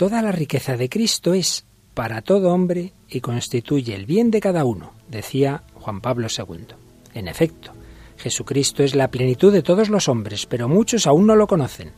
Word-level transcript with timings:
Toda 0.00 0.22
la 0.22 0.32
riqueza 0.32 0.78
de 0.78 0.88
Cristo 0.88 1.34
es 1.34 1.66
para 1.92 2.22
todo 2.22 2.54
hombre 2.54 2.94
y 3.10 3.20
constituye 3.20 3.94
el 3.94 4.06
bien 4.06 4.30
de 4.30 4.40
cada 4.40 4.64
uno, 4.64 4.94
decía 5.10 5.62
Juan 5.74 6.00
Pablo 6.00 6.28
II. 6.34 6.68
En 7.12 7.28
efecto, 7.28 7.72
Jesucristo 8.16 8.82
es 8.82 8.94
la 8.94 9.10
plenitud 9.10 9.52
de 9.52 9.60
todos 9.60 9.90
los 9.90 10.08
hombres, 10.08 10.46
pero 10.46 10.70
muchos 10.70 11.06
aún 11.06 11.26
no 11.26 11.36
lo 11.36 11.46
conocen. 11.46 11.92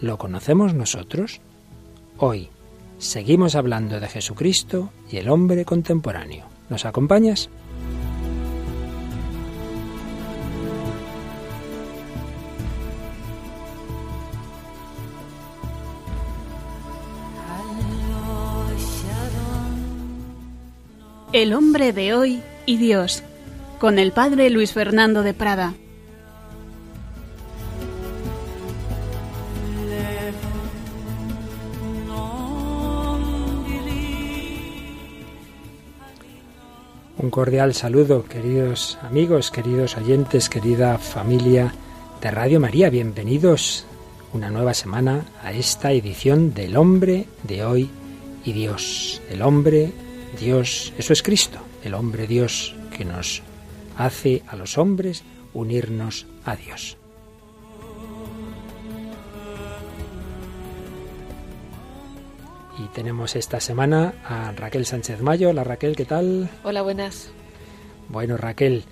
¿Lo 0.00 0.18
conocemos 0.18 0.74
nosotros? 0.74 1.40
Hoy 2.18 2.48
seguimos 2.98 3.54
hablando 3.54 4.00
de 4.00 4.08
Jesucristo 4.08 4.90
y 5.08 5.18
el 5.18 5.28
hombre 5.28 5.64
contemporáneo. 5.64 6.46
¿Nos 6.68 6.84
acompañas? 6.84 7.48
El 21.36 21.52
hombre 21.52 21.92
de 21.92 22.14
hoy 22.14 22.40
y 22.64 22.78
Dios, 22.78 23.22
con 23.78 23.98
el 23.98 24.12
padre 24.12 24.48
Luis 24.48 24.72
Fernando 24.72 25.22
de 25.22 25.34
Prada. 25.34 25.74
Un 37.18 37.28
cordial 37.28 37.74
saludo, 37.74 38.24
queridos 38.24 38.98
amigos, 39.02 39.50
queridos 39.50 39.98
oyentes, 39.98 40.48
querida 40.48 40.96
familia 40.96 41.74
de 42.22 42.30
Radio 42.30 42.60
María. 42.60 42.88
Bienvenidos 42.88 43.84
una 44.32 44.48
nueva 44.48 44.72
semana 44.72 45.26
a 45.42 45.52
esta 45.52 45.92
edición 45.92 46.54
del 46.54 46.78
hombre 46.78 47.26
de 47.42 47.62
hoy 47.62 47.90
y 48.42 48.54
Dios. 48.54 49.20
El 49.28 49.42
hombre 49.42 49.92
Dios, 50.38 50.92
eso 50.98 51.12
es 51.12 51.22
Cristo, 51.22 51.58
el 51.82 51.94
hombre 51.94 52.26
Dios 52.26 52.74
que 52.96 53.04
nos 53.04 53.42
hace 53.96 54.42
a 54.46 54.56
los 54.56 54.76
hombres 54.78 55.24
unirnos 55.54 56.26
a 56.44 56.56
Dios. 56.56 56.98
Y 62.78 62.86
tenemos 62.88 63.36
esta 63.36 63.60
semana 63.60 64.12
a 64.24 64.52
Raquel 64.52 64.84
Sánchez 64.84 65.22
Mayo. 65.22 65.48
Hola 65.48 65.64
Raquel, 65.64 65.96
¿qué 65.96 66.04
tal? 66.04 66.50
Hola, 66.62 66.82
buenas. 66.82 67.30
Bueno, 68.08 68.36
Raquel, 68.36 68.84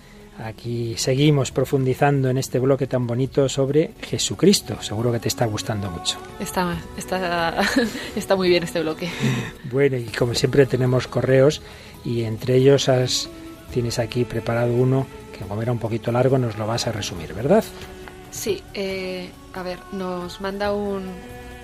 aquí 0.42 0.94
seguimos 0.96 1.50
profundizando 1.50 2.28
en 2.28 2.38
este 2.38 2.58
bloque 2.58 2.86
tan 2.86 3.06
bonito 3.06 3.48
sobre 3.48 3.92
Jesucristo. 4.02 4.80
Seguro 4.82 5.12
que 5.12 5.20
te 5.20 5.28
está 5.28 5.46
gustando 5.46 5.90
mucho. 5.90 6.18
Está, 6.40 6.76
está, 6.96 7.62
está 8.16 8.36
muy 8.36 8.48
bien 8.48 8.62
este 8.64 8.80
bloque. 8.80 9.08
Bueno, 9.70 9.96
y 9.96 10.04
como 10.04 10.34
siempre 10.34 10.66
tenemos 10.66 11.08
correos 11.08 11.60
y 12.04 12.22
entre 12.22 12.56
ellos 12.56 12.88
has, 12.88 13.28
tienes 13.72 13.98
aquí 13.98 14.24
preparado 14.24 14.72
uno 14.72 15.06
que 15.36 15.44
como 15.44 15.60
era 15.60 15.72
un 15.72 15.78
poquito 15.78 16.12
largo 16.12 16.38
nos 16.38 16.56
lo 16.56 16.66
vas 16.66 16.86
a 16.86 16.92
resumir, 16.92 17.34
¿verdad? 17.34 17.64
Sí, 18.30 18.62
eh, 18.74 19.30
a 19.52 19.62
ver, 19.62 19.78
nos 19.92 20.40
manda 20.40 20.72
un, 20.72 21.04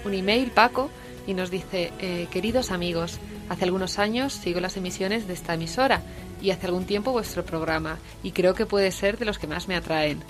un 0.05 0.15
email 0.15 0.51
Paco 0.51 0.91
y 1.27 1.34
nos 1.34 1.51
dice, 1.51 1.93
eh, 2.01 2.27
queridos 2.31 2.71
amigos, 2.73 3.21
hace 3.49 3.65
algunos 3.65 3.99
años 3.99 4.33
sigo 4.33 4.59
las 4.61 4.77
emisiones 4.77 5.29
de 5.29 5.34
esta 5.34 5.55
emisora 5.55 6.03
y 6.41 6.51
hace 6.51 6.67
algún 6.67 6.85
tiempo 6.85 7.13
vuestro 7.13 7.45
programa 7.45 7.99
y 8.23 8.33
creo 8.33 8.55
que 8.55 8.67
puede 8.67 8.93
ser 8.93 9.19
de 9.19 9.25
los 9.25 9.39
que 9.39 9.47
más 9.47 9.69
me 9.69 9.77
atraen. 9.77 10.23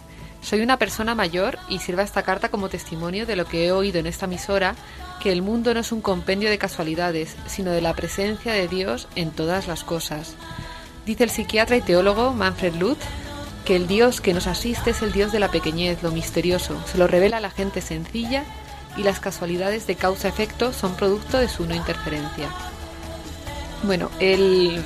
Soy 0.43 0.63
una 0.63 0.79
persona 0.79 1.15
mayor 1.15 1.59
y 1.69 1.81
sirva 1.81 2.03
esta 2.03 2.23
carta 2.23 2.49
como 2.49 2.69
testimonio 2.69 3.27
de 3.27 3.37
lo 3.37 3.45
que 3.45 3.67
he 3.67 3.73
oído 3.73 3.99
en 3.99 4.07
esta 4.07 4.25
emisora, 4.25 4.75
que 5.23 5.33
el 5.33 5.43
mundo 5.43 5.75
no 5.75 5.81
es 5.81 5.93
un 5.93 6.01
compendio 6.01 6.49
de 6.49 6.59
casualidades, 6.59 7.37
sino 7.47 7.73
de 7.73 7.83
la 7.83 7.95
presencia 7.95 8.53
de 8.53 8.67
Dios 8.67 9.07
en 9.17 9.31
todas 9.33 9.69
las 9.69 9.85
cosas. 9.85 10.35
Dice 11.05 11.25
el 11.25 11.31
psiquiatra 11.31 11.77
y 11.77 11.83
teólogo 11.83 12.33
Manfred 12.33 12.75
Lutz 12.77 13.05
que 13.65 13.77
el 13.77 13.87
Dios 13.87 14.23
que 14.23 14.33
nos 14.33 14.47
asiste 14.47 14.91
es 14.91 15.03
el 15.03 15.13
Dios 15.13 15.33
de 15.33 15.41
la 15.41 15.51
pequeñez, 15.51 16.03
lo 16.03 16.11
misterioso, 16.11 16.83
se 16.87 16.97
lo 16.97 17.07
revela 17.07 17.37
a 17.37 17.41
la 17.41 17.51
gente 17.51 17.83
sencilla 17.83 18.45
y 18.97 19.03
las 19.03 19.21
casualidades 19.21 19.87
de 19.87 19.97
causa-efecto 19.97 20.73
son 20.73 20.95
producto 20.97 21.39
de 21.39 21.49
su 21.49 21.67
no 21.67 21.75
interferencia. 21.75 22.49
Bueno, 23.83 24.11
él 24.19 24.83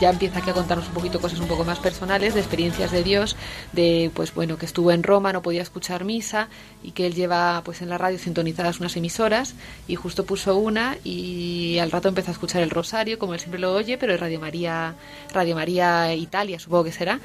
ya 0.00 0.10
empieza 0.10 0.38
aquí 0.38 0.50
a 0.50 0.54
contarnos 0.54 0.88
un 0.88 0.94
poquito 0.94 1.20
cosas 1.20 1.40
un 1.40 1.48
poco 1.48 1.64
más 1.64 1.78
personales, 1.78 2.34
de 2.34 2.40
experiencias 2.40 2.90
de 2.90 3.02
Dios, 3.02 3.36
de 3.72 4.10
pues 4.14 4.34
bueno, 4.34 4.58
que 4.58 4.66
estuvo 4.66 4.92
en 4.92 5.02
Roma, 5.02 5.32
no 5.32 5.42
podía 5.42 5.62
escuchar 5.62 6.04
misa 6.04 6.48
y 6.82 6.92
que 6.92 7.06
él 7.06 7.14
lleva 7.14 7.62
pues 7.64 7.82
en 7.82 7.88
la 7.88 7.98
radio 7.98 8.18
sintonizadas 8.18 8.80
unas 8.80 8.96
emisoras 8.96 9.54
y 9.86 9.96
justo 9.96 10.24
puso 10.24 10.56
una 10.56 10.96
y 11.04 11.78
al 11.78 11.90
rato 11.90 12.08
empezó 12.08 12.30
a 12.30 12.32
escuchar 12.32 12.62
el 12.62 12.70
rosario, 12.70 13.18
como 13.18 13.34
él 13.34 13.40
siempre 13.40 13.60
lo 13.60 13.74
oye, 13.74 13.98
pero 13.98 14.14
es 14.14 14.20
Radio 14.20 14.40
María, 14.40 14.94
Radio 15.32 15.54
María 15.54 16.14
Italia, 16.14 16.58
supongo 16.58 16.84
que 16.84 16.92
será. 16.92 17.20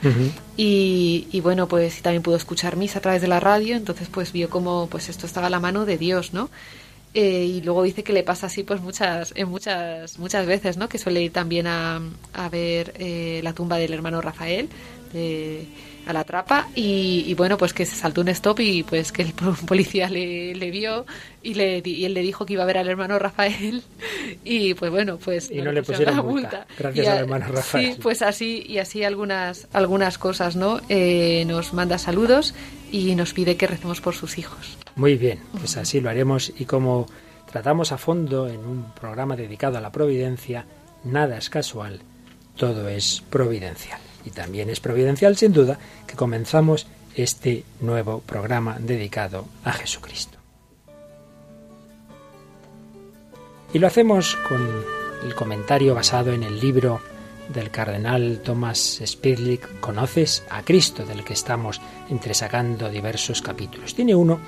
y, 0.58 1.28
y, 1.32 1.42
bueno, 1.42 1.68
pues 1.68 2.02
también 2.02 2.24
pudo 2.24 2.36
escuchar 2.36 2.76
misa 2.76 3.00
a 3.00 3.02
través 3.02 3.22
de 3.22 3.28
la 3.28 3.40
radio, 3.40 3.76
entonces 3.76 4.08
pues 4.10 4.32
vio 4.32 4.50
como 4.50 4.88
pues 4.88 5.10
esto 5.10 5.26
estaba 5.26 5.48
a 5.48 5.50
la 5.50 5.60
mano 5.60 5.86
de 5.86 5.98
Dios, 5.98 6.34
¿no? 6.34 6.50
Eh, 7.16 7.46
y 7.46 7.62
luego 7.62 7.84
dice 7.84 8.04
que 8.04 8.12
le 8.12 8.24
pasa 8.24 8.48
así 8.48 8.64
pues 8.64 8.82
muchas 8.82 9.34
en 9.36 9.48
muchas 9.48 10.18
muchas 10.18 10.48
veces 10.48 10.78
no 10.78 10.90
que 10.90 10.98
suele 10.98 11.22
ir 11.22 11.32
también 11.32 11.68
a, 11.68 12.02
a 12.34 12.50
ver 12.50 12.96
eh, 12.98 13.40
la 13.44 13.54
tumba 13.54 13.78
del 13.78 13.94
hermano 13.94 14.20
Rafael 14.20 14.68
de, 15.14 15.68
a 16.08 16.14
la 16.14 16.24
trapa 16.24 16.70
y, 16.74 17.24
y, 17.28 17.36
bueno 17.36 17.56
pues 17.56 17.72
que 17.72 17.86
se 17.86 17.96
saltó 17.96 18.22
un 18.22 18.30
stop 18.30 18.62
y 18.62 18.82
pues 18.82 19.12
que 19.12 19.22
el 19.22 19.34
policía 19.68 20.10
le, 20.10 20.56
le 20.56 20.72
vio 20.72 21.06
y, 21.44 21.54
le, 21.54 21.84
y 21.86 22.06
él 22.06 22.16
le 22.16 22.22
dijo 22.22 22.48
que 22.48 22.54
iba 22.54 22.64
a 22.64 22.66
ver 22.66 22.80
al 22.80 22.88
hermano 22.88 23.20
Rafael 23.20 23.84
y 24.44 24.74
pues 24.74 24.90
bueno 24.90 25.18
pues 25.18 25.52
y 25.52 25.62
no, 25.62 25.72
le 25.72 25.84
pusieron 25.84 26.16
la 26.16 26.24
multa, 26.24 26.66
multa. 26.66 26.68
gracias 26.80 27.08
al 27.10 27.18
hermano 27.20 27.46
Rafael. 27.48 27.94
Sí 27.94 28.00
pues 28.02 28.24
así 28.24 28.66
y 28.68 28.80
así 28.80 29.04
algunas 29.04 29.68
algunas 29.72 30.18
cosas 30.18 30.56
no 30.56 30.82
eh, 30.90 31.44
nos 31.46 31.74
manda 31.74 32.00
saludos 32.00 32.56
y 32.92 33.14
nos 33.14 33.34
pide 33.34 33.56
que 33.56 33.68
recemos 33.68 34.02
por 34.02 34.16
sus 34.16 34.40
hijos 34.40 34.78
muy 34.96 35.18
bien, 35.18 35.40
pues 35.58 35.78
así 35.78 36.02
lo 36.02 36.10
haremos 36.10 36.52
y 36.58 36.66
como 36.66 37.08
tratamos 37.52 37.92
a 37.92 37.98
fondo 37.98 38.48
en 38.48 38.60
un 38.66 38.94
programa 38.94 39.36
dedicado 39.36 39.78
a 39.78 39.82
la 39.82 39.92
providencia, 39.92 40.66
nada 41.04 41.38
es 41.38 41.50
casual, 41.50 42.02
todo 42.58 42.88
es 42.90 43.24
providencial. 43.30 44.00
Y 44.26 44.30
también 44.30 44.70
es 44.70 44.80
providencial, 44.80 45.36
sin 45.36 45.52
duda, 45.52 45.78
que 46.08 46.16
comenzamos 46.16 46.88
este 47.16 47.64
nuevo 47.82 48.22
programa 48.22 48.78
dedicado 48.80 49.46
a 49.64 49.74
Jesucristo. 49.74 50.38
Y 53.74 53.80
lo 53.80 53.88
hacemos 53.88 54.36
con 54.48 54.62
el 55.26 55.36
comentario 55.36 55.96
basado 55.96 56.32
en 56.32 56.44
el 56.44 56.60
libro 56.60 57.02
del 57.50 57.72
cardenal 57.72 58.42
Thomas 58.44 59.02
Spirlick, 59.06 59.80
Conoces 59.80 60.44
a 60.50 60.64
Cristo, 60.64 61.06
del 61.06 61.24
que 61.24 61.34
estamos 61.34 61.82
entresacando 62.10 62.90
diversos 62.90 63.42
capítulos. 63.42 63.96
Tiene 63.96 64.16
uno 64.16 64.40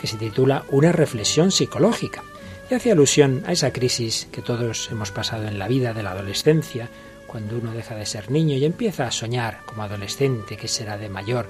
que 0.00 0.06
se 0.06 0.16
titula 0.16 0.64
Una 0.70 0.92
reflexión 0.92 1.50
psicológica 1.50 2.22
y 2.70 2.74
hace 2.74 2.92
alusión 2.92 3.42
a 3.46 3.52
esa 3.52 3.72
crisis 3.72 4.26
que 4.32 4.42
todos 4.42 4.88
hemos 4.90 5.10
pasado 5.10 5.46
en 5.46 5.58
la 5.58 5.68
vida 5.68 5.92
de 5.92 6.02
la 6.02 6.12
adolescencia, 6.12 6.88
cuando 7.26 7.58
uno 7.58 7.72
deja 7.72 7.94
de 7.94 8.06
ser 8.06 8.30
niño 8.30 8.56
y 8.56 8.64
empieza 8.64 9.06
a 9.06 9.10
soñar 9.10 9.60
como 9.66 9.82
adolescente 9.82 10.56
que 10.56 10.68
será 10.68 10.96
de 10.96 11.08
mayor. 11.08 11.48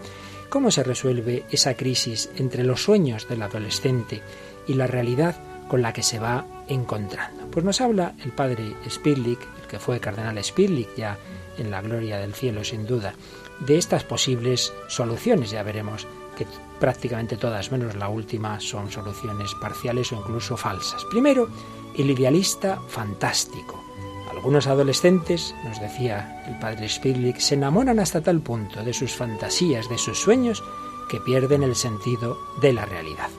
¿Cómo 0.48 0.70
se 0.70 0.82
resuelve 0.82 1.44
esa 1.50 1.74
crisis 1.74 2.30
entre 2.36 2.64
los 2.64 2.82
sueños 2.82 3.28
del 3.28 3.42
adolescente 3.42 4.22
y 4.66 4.74
la 4.74 4.86
realidad 4.86 5.36
con 5.68 5.82
la 5.82 5.92
que 5.92 6.02
se 6.02 6.18
va 6.18 6.46
encontrando? 6.68 7.46
Pues 7.50 7.64
nos 7.64 7.80
habla 7.80 8.14
el 8.24 8.32
padre 8.32 8.74
Spirlik, 8.88 9.40
el 9.62 9.68
que 9.68 9.78
fue 9.78 10.00
cardenal 10.00 10.42
Spirlik 10.42 10.96
ya 10.96 11.18
en 11.58 11.70
la 11.70 11.82
gloria 11.82 12.18
del 12.18 12.34
cielo 12.34 12.64
sin 12.64 12.86
duda, 12.86 13.14
de 13.60 13.78
estas 13.78 14.04
posibles 14.04 14.72
soluciones. 14.88 15.50
Ya 15.50 15.62
veremos 15.62 16.06
que 16.34 16.46
prácticamente 16.80 17.36
todas, 17.36 17.72
menos 17.72 17.94
la 17.94 18.08
última, 18.08 18.60
son 18.60 18.90
soluciones 18.90 19.54
parciales 19.60 20.12
o 20.12 20.16
incluso 20.16 20.56
falsas. 20.56 21.04
Primero, 21.06 21.48
el 21.96 22.10
idealista 22.10 22.80
fantástico. 22.88 23.82
Algunos 24.30 24.66
adolescentes, 24.66 25.54
nos 25.64 25.80
decía 25.80 26.44
el 26.46 26.58
padre 26.58 26.88
Spirlik, 26.88 27.38
se 27.38 27.54
enamoran 27.54 28.00
hasta 28.00 28.20
tal 28.20 28.40
punto 28.40 28.82
de 28.82 28.92
sus 28.92 29.12
fantasías, 29.12 29.88
de 29.88 29.96
sus 29.96 30.18
sueños, 30.18 30.62
que 31.08 31.20
pierden 31.20 31.62
el 31.62 31.76
sentido 31.76 32.36
de 32.60 32.72
la 32.72 32.84
realidad. 32.84 33.30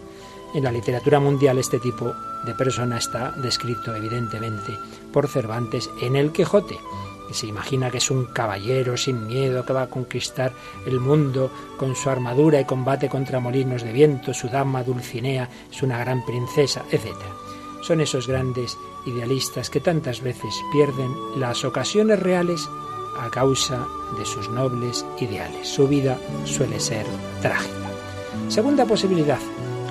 En 0.53 0.63
la 0.63 0.71
literatura 0.71 1.19
mundial 1.19 1.57
este 1.57 1.79
tipo 1.79 2.13
de 2.45 2.55
persona 2.55 2.97
está 2.97 3.31
descrito 3.31 3.93
evidentemente 3.93 4.77
por 5.11 5.27
Cervantes 5.27 5.89
en 6.01 6.15
El 6.15 6.31
Quijote, 6.31 6.79
que 7.27 7.33
se 7.33 7.47
imagina 7.47 7.91
que 7.91 7.97
es 7.97 8.11
un 8.11 8.25
caballero 8.25 8.97
sin 8.97 9.27
miedo 9.27 9.65
que 9.65 9.73
va 9.73 9.83
a 9.83 9.89
conquistar 9.89 10.53
el 10.85 10.99
mundo 10.99 11.51
con 11.77 11.95
su 11.95 12.09
armadura 12.09 12.59
y 12.59 12.65
combate 12.65 13.09
contra 13.09 13.39
molinos 13.39 13.83
de 13.83 13.91
viento, 13.91 14.33
su 14.33 14.49
dama 14.49 14.83
Dulcinea 14.83 15.49
es 15.71 15.81
una 15.83 15.97
gran 15.99 16.25
princesa, 16.25 16.83
etc. 16.91 17.15
Son 17.81 18.01
esos 18.01 18.27
grandes 18.27 18.77
idealistas 19.05 19.69
que 19.69 19.79
tantas 19.79 20.21
veces 20.21 20.53
pierden 20.71 21.11
las 21.37 21.63
ocasiones 21.63 22.19
reales 22.19 22.67
a 23.19 23.29
causa 23.29 23.87
de 24.17 24.25
sus 24.25 24.49
nobles 24.49 25.05
ideales. 25.19 25.67
Su 25.67 25.87
vida 25.87 26.17
suele 26.45 26.79
ser 26.79 27.05
trágica. 27.41 27.89
Segunda 28.49 28.85
posibilidad, 28.85 29.39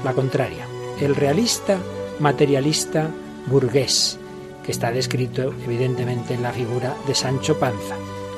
la 0.05 0.13
contraria. 0.13 0.67
El 1.01 1.15
realista 1.15 1.79
materialista 2.21 3.11
burgués, 3.47 4.19
que 4.64 4.72
está 4.72 4.90
descrito 4.90 5.55
evidentemente 5.64 6.34
en 6.34 6.43
la 6.43 6.52
figura 6.52 6.94
de 7.06 7.14
Sancho 7.14 7.58
Panza. 7.58 7.96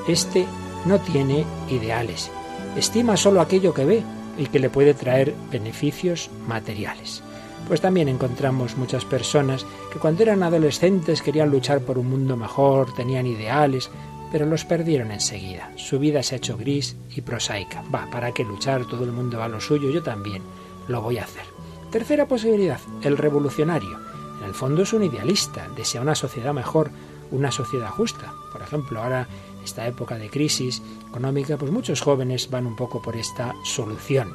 Este 0.09 0.47
no 0.85 1.01
tiene 1.01 1.45
ideales, 1.71 2.31
estima 2.77 3.17
solo 3.17 3.41
aquello 3.41 3.75
que 3.75 3.85
ve 3.85 4.03
y 4.39 4.47
que 4.47 4.59
le 4.59 4.71
puede 4.71 4.95
traer 4.95 5.35
beneficios 5.51 6.31
materiales. 6.47 7.23
Pues 7.67 7.81
también 7.81 8.09
encontramos 8.09 8.77
muchas 8.77 9.05
personas 9.05 9.67
que 9.93 9.99
cuando 9.99 10.23
eran 10.23 10.43
adolescentes 10.43 11.23
querían 11.23 11.51
luchar 11.51 11.81
por 11.81 11.99
un 11.99 12.09
mundo 12.09 12.37
mejor, 12.37 12.95
tenían 12.95 13.27
ideales, 13.27 13.91
pero 14.31 14.47
los 14.47 14.65
perdieron 14.65 15.11
enseguida. 15.11 15.73
Su 15.77 15.99
vida 15.99 16.23
se 16.23 16.35
ha 16.35 16.39
hecho 16.39 16.57
gris 16.57 16.97
y 17.15 17.23
prosaica. 17.23 17.83
Va, 17.93 18.09
¿para 18.11 18.33
qué 18.33 18.45
luchar? 18.45 18.85
Todo 18.87 19.05
el 19.05 19.13
mundo 19.13 19.39
va 19.39 19.47
a 19.47 19.49
lo 19.49 19.61
suyo, 19.61 19.91
yo 19.91 20.03
también 20.03 20.43
lo 20.87 21.03
voy 21.03 21.19
a 21.19 21.25
hacer. 21.25 21.45
Tercera 21.91 22.27
posibilidad, 22.27 22.81
el 23.03 23.17
revolucionario. 23.17 24.06
El 24.47 24.55
fondo 24.55 24.83
es 24.83 24.93
un 24.93 25.03
idealista, 25.03 25.69
desea 25.77 26.01
una 26.01 26.15
sociedad 26.15 26.55
mejor, 26.55 26.91
una 27.33 27.51
sociedad 27.51 27.91
justa. 27.91 28.33
Por 28.53 28.63
ejemplo, 28.63 29.03
ahora, 29.03 29.27
esta 29.65 29.87
época 29.87 30.17
de 30.17 30.31
crisis 30.31 30.83
económica, 31.09 31.57
pues 31.57 31.73
muchos 31.73 32.01
jóvenes 32.01 32.49
van 32.49 32.67
un 32.67 32.77
poco 32.77 33.03
por 33.03 33.17
esta 33.17 33.55
solución, 33.65 34.33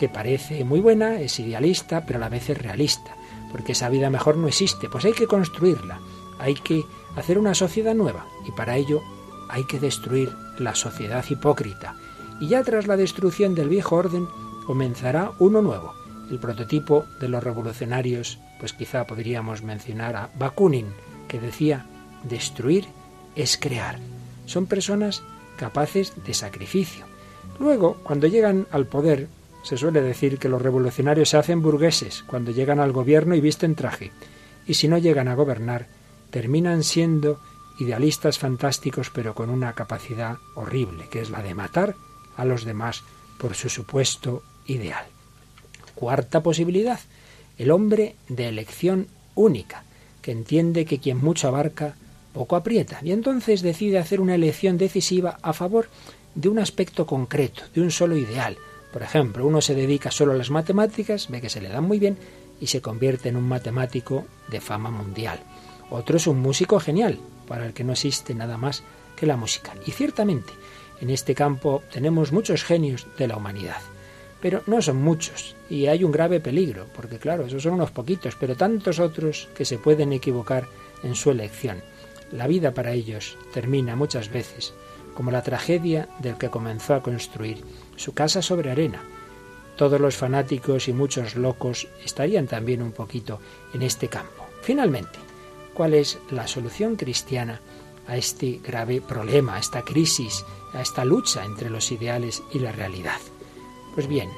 que 0.00 0.08
parece 0.08 0.64
muy 0.64 0.80
buena, 0.80 1.20
es 1.20 1.38
idealista, 1.38 2.04
pero 2.04 2.18
a 2.18 2.20
la 2.20 2.28
vez 2.28 2.50
es 2.50 2.58
realista, 2.58 3.16
porque 3.52 3.72
esa 3.72 3.88
vida 3.88 4.10
mejor 4.10 4.36
no 4.36 4.48
existe, 4.48 4.88
pues 4.88 5.04
hay 5.04 5.12
que 5.12 5.28
construirla, 5.28 6.00
hay 6.40 6.54
que 6.54 6.84
hacer 7.14 7.38
una 7.38 7.54
sociedad 7.54 7.94
nueva, 7.94 8.26
y 8.44 8.50
para 8.50 8.76
ello 8.76 9.00
hay 9.48 9.64
que 9.64 9.78
destruir 9.78 10.34
la 10.58 10.74
sociedad 10.74 11.24
hipócrita. 11.30 11.94
Y 12.40 12.48
ya 12.48 12.64
tras 12.64 12.88
la 12.88 12.96
destrucción 12.96 13.54
del 13.54 13.68
viejo 13.68 13.94
orden 13.94 14.26
comenzará 14.66 15.30
uno 15.38 15.62
nuevo. 15.62 16.01
El 16.30 16.38
prototipo 16.38 17.04
de 17.20 17.28
los 17.28 17.42
revolucionarios, 17.42 18.38
pues 18.58 18.72
quizá 18.72 19.06
podríamos 19.06 19.62
mencionar 19.62 20.16
a 20.16 20.30
Bakunin, 20.38 20.86
que 21.28 21.40
decía, 21.40 21.86
destruir 22.24 22.86
es 23.36 23.56
crear. 23.56 23.98
Son 24.46 24.66
personas 24.66 25.22
capaces 25.56 26.12
de 26.24 26.34
sacrificio. 26.34 27.06
Luego, 27.58 27.98
cuando 28.02 28.26
llegan 28.26 28.66
al 28.70 28.86
poder, 28.86 29.28
se 29.62 29.76
suele 29.76 30.02
decir 30.02 30.38
que 30.38 30.48
los 30.48 30.60
revolucionarios 30.60 31.28
se 31.28 31.36
hacen 31.36 31.62
burgueses 31.62 32.24
cuando 32.26 32.50
llegan 32.50 32.80
al 32.80 32.92
gobierno 32.92 33.34
y 33.34 33.40
visten 33.40 33.74
traje. 33.74 34.10
Y 34.66 34.74
si 34.74 34.88
no 34.88 34.98
llegan 34.98 35.28
a 35.28 35.34
gobernar, 35.34 35.86
terminan 36.30 36.82
siendo 36.82 37.40
idealistas 37.78 38.38
fantásticos 38.38 39.10
pero 39.10 39.34
con 39.34 39.50
una 39.50 39.74
capacidad 39.74 40.38
horrible, 40.54 41.08
que 41.08 41.20
es 41.20 41.30
la 41.30 41.42
de 41.42 41.54
matar 41.54 41.94
a 42.36 42.44
los 42.44 42.64
demás 42.64 43.02
por 43.38 43.54
su 43.54 43.68
supuesto 43.68 44.42
ideal. 44.66 45.11
Cuarta 46.02 46.42
posibilidad, 46.42 46.98
el 47.58 47.70
hombre 47.70 48.16
de 48.28 48.48
elección 48.48 49.06
única, 49.36 49.84
que 50.20 50.32
entiende 50.32 50.84
que 50.84 50.98
quien 50.98 51.18
mucho 51.18 51.46
abarca, 51.46 51.94
poco 52.34 52.56
aprieta, 52.56 52.98
y 53.04 53.12
entonces 53.12 53.62
decide 53.62 54.00
hacer 54.00 54.20
una 54.20 54.34
elección 54.34 54.78
decisiva 54.78 55.38
a 55.42 55.52
favor 55.52 55.88
de 56.34 56.48
un 56.48 56.58
aspecto 56.58 57.06
concreto, 57.06 57.62
de 57.72 57.82
un 57.82 57.92
solo 57.92 58.16
ideal. 58.16 58.56
Por 58.92 59.04
ejemplo, 59.04 59.46
uno 59.46 59.60
se 59.60 59.76
dedica 59.76 60.10
solo 60.10 60.32
a 60.32 60.36
las 60.36 60.50
matemáticas, 60.50 61.28
ve 61.28 61.40
que 61.40 61.48
se 61.48 61.60
le 61.60 61.68
dan 61.68 61.84
muy 61.84 62.00
bien 62.00 62.18
y 62.60 62.66
se 62.66 62.80
convierte 62.80 63.28
en 63.28 63.36
un 63.36 63.46
matemático 63.46 64.26
de 64.50 64.60
fama 64.60 64.90
mundial. 64.90 65.38
Otro 65.88 66.16
es 66.16 66.26
un 66.26 66.40
músico 66.40 66.80
genial, 66.80 67.20
para 67.46 67.64
el 67.64 67.74
que 67.74 67.84
no 67.84 67.92
existe 67.92 68.34
nada 68.34 68.58
más 68.58 68.82
que 69.14 69.26
la 69.26 69.36
música. 69.36 69.72
Y 69.86 69.92
ciertamente, 69.92 70.52
en 71.00 71.10
este 71.10 71.36
campo 71.36 71.80
tenemos 71.92 72.32
muchos 72.32 72.64
genios 72.64 73.06
de 73.18 73.28
la 73.28 73.36
humanidad. 73.36 73.78
Pero 74.40 74.64
no 74.66 74.82
son 74.82 74.96
muchos, 74.96 75.54
y 75.72 75.86
hay 75.86 76.04
un 76.04 76.12
grave 76.12 76.38
peligro, 76.38 76.84
porque 76.94 77.18
claro, 77.18 77.46
esos 77.46 77.62
son 77.62 77.72
unos 77.72 77.90
poquitos, 77.90 78.36
pero 78.38 78.56
tantos 78.56 78.98
otros 78.98 79.48
que 79.54 79.64
se 79.64 79.78
pueden 79.78 80.12
equivocar 80.12 80.68
en 81.02 81.14
su 81.14 81.30
elección. 81.30 81.82
La 82.30 82.46
vida 82.46 82.74
para 82.74 82.92
ellos 82.92 83.38
termina 83.54 83.96
muchas 83.96 84.28
veces 84.30 84.74
como 85.14 85.30
la 85.30 85.42
tragedia 85.42 86.10
del 86.18 86.36
que 86.36 86.50
comenzó 86.50 86.94
a 86.94 87.02
construir 87.02 87.64
su 87.96 88.12
casa 88.12 88.42
sobre 88.42 88.70
arena. 88.70 89.02
Todos 89.76 89.98
los 89.98 90.14
fanáticos 90.14 90.88
y 90.88 90.92
muchos 90.92 91.36
locos 91.36 91.88
estarían 92.04 92.46
también 92.46 92.82
un 92.82 92.92
poquito 92.92 93.40
en 93.72 93.80
este 93.80 94.08
campo. 94.08 94.44
Finalmente, 94.60 95.18
cuál 95.72 95.94
es 95.94 96.18
la 96.30 96.46
solución 96.48 96.96
cristiana 96.96 97.62
a 98.06 98.18
este 98.18 98.60
grave 98.62 99.00
problema, 99.00 99.56
a 99.56 99.60
esta 99.60 99.80
crisis, 99.80 100.44
a 100.74 100.82
esta 100.82 101.06
lucha 101.06 101.46
entre 101.46 101.70
los 101.70 101.90
ideales 101.92 102.42
y 102.52 102.58
la 102.58 102.72
realidad. 102.72 103.20
Pues 103.94 104.06
bien, 104.06 104.28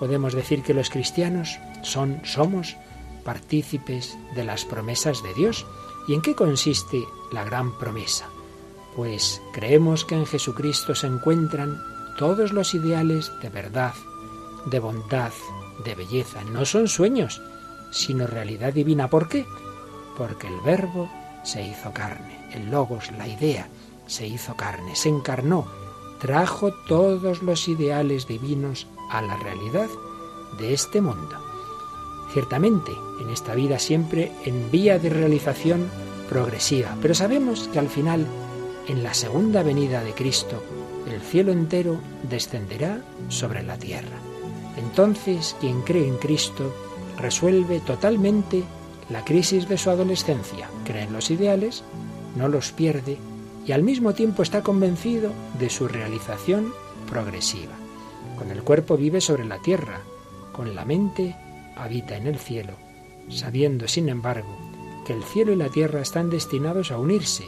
podemos 0.00 0.34
decir 0.34 0.64
que 0.64 0.74
los 0.74 0.90
cristianos 0.90 1.60
son, 1.82 2.20
somos 2.24 2.76
partícipes 3.24 4.18
de 4.34 4.44
las 4.44 4.64
promesas 4.64 5.22
de 5.22 5.32
Dios. 5.34 5.64
¿Y 6.08 6.14
en 6.14 6.22
qué 6.22 6.34
consiste 6.34 7.04
la 7.30 7.44
gran 7.44 7.78
promesa? 7.78 8.26
Pues 8.96 9.40
creemos 9.52 10.04
que 10.04 10.16
en 10.16 10.26
Jesucristo 10.26 10.96
se 10.96 11.06
encuentran 11.06 11.80
todos 12.18 12.52
los 12.52 12.74
ideales 12.74 13.30
de 13.40 13.50
verdad, 13.50 13.94
de 14.66 14.80
bondad, 14.80 15.32
de 15.84 15.94
belleza. 15.94 16.42
No 16.42 16.64
son 16.64 16.88
sueños, 16.88 17.40
sino 17.92 18.26
realidad 18.26 18.72
divina. 18.72 19.08
¿Por 19.08 19.28
qué? 19.28 19.46
porque 20.20 20.48
el 20.48 20.60
verbo 20.60 21.08
se 21.44 21.66
hizo 21.66 21.94
carne, 21.94 22.38
el 22.52 22.70
logos, 22.70 23.10
la 23.12 23.26
idea, 23.26 23.70
se 24.06 24.26
hizo 24.26 24.54
carne, 24.54 24.94
se 24.94 25.08
encarnó, 25.08 25.66
trajo 26.20 26.74
todos 26.86 27.42
los 27.42 27.68
ideales 27.68 28.26
divinos 28.26 28.86
a 29.10 29.22
la 29.22 29.36
realidad 29.36 29.88
de 30.58 30.72
este 30.72 31.00
mundo. 31.00 31.36
Ciertamente, 32.32 32.92
en 33.20 33.30
esta 33.30 33.54
vida 33.54 33.78
siempre 33.78 34.32
en 34.44 34.70
vía 34.70 34.98
de 34.98 35.10
realización 35.10 35.88
progresiva, 36.28 36.96
pero 37.02 37.14
sabemos 37.14 37.68
que 37.72 37.78
al 37.78 37.88
final, 37.88 38.24
en 38.86 39.02
la 39.02 39.14
segunda 39.14 39.62
venida 39.62 40.02
de 40.02 40.12
Cristo, 40.12 40.62
el 41.10 41.20
cielo 41.20 41.52
entero 41.52 42.00
descenderá 42.22 43.02
sobre 43.28 43.62
la 43.62 43.76
tierra. 43.76 44.18
Entonces, 44.76 45.56
quien 45.60 45.82
cree 45.82 46.06
en 46.06 46.18
Cristo 46.18 46.72
resuelve 47.18 47.80
totalmente 47.80 48.62
la 49.08 49.24
crisis 49.24 49.68
de 49.68 49.76
su 49.76 49.90
adolescencia. 49.90 50.68
Cree 50.84 51.02
en 51.02 51.12
los 51.12 51.30
ideales, 51.30 51.82
no 52.36 52.48
los 52.48 52.70
pierde 52.70 53.18
y 53.66 53.72
al 53.72 53.82
mismo 53.82 54.14
tiempo 54.14 54.42
está 54.42 54.62
convencido 54.62 55.32
de 55.58 55.68
su 55.68 55.88
realización 55.88 56.72
progresiva. 57.08 57.79
Con 58.40 58.50
el 58.50 58.62
cuerpo 58.62 58.96
vive 58.96 59.20
sobre 59.20 59.44
la 59.44 59.58
tierra, 59.58 60.00
con 60.50 60.74
la 60.74 60.86
mente 60.86 61.36
habita 61.76 62.16
en 62.16 62.26
el 62.26 62.38
cielo, 62.38 62.72
sabiendo, 63.28 63.86
sin 63.86 64.08
embargo, 64.08 64.48
que 65.06 65.12
el 65.12 65.22
cielo 65.24 65.52
y 65.52 65.56
la 65.56 65.68
tierra 65.68 66.00
están 66.00 66.30
destinados 66.30 66.90
a 66.90 66.96
unirse 66.96 67.44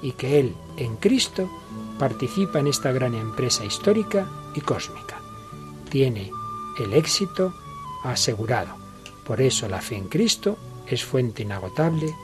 y 0.00 0.12
que 0.12 0.38
Él, 0.38 0.54
en 0.76 0.94
Cristo, 0.94 1.50
participa 1.98 2.60
en 2.60 2.68
esta 2.68 2.92
gran 2.92 3.16
empresa 3.16 3.64
histórica 3.64 4.28
y 4.54 4.60
cósmica. 4.60 5.20
Tiene 5.90 6.30
el 6.78 6.92
éxito 6.92 7.52
asegurado. 8.04 8.76
Por 9.26 9.40
eso 9.40 9.68
la 9.68 9.80
fe 9.80 9.96
en 9.96 10.06
Cristo 10.06 10.56
es 10.86 11.04
fuente 11.04 11.42
inagotable 11.42 12.14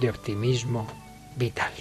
de 0.00 0.08
optimismo 0.08 0.86
vital. 1.36 1.72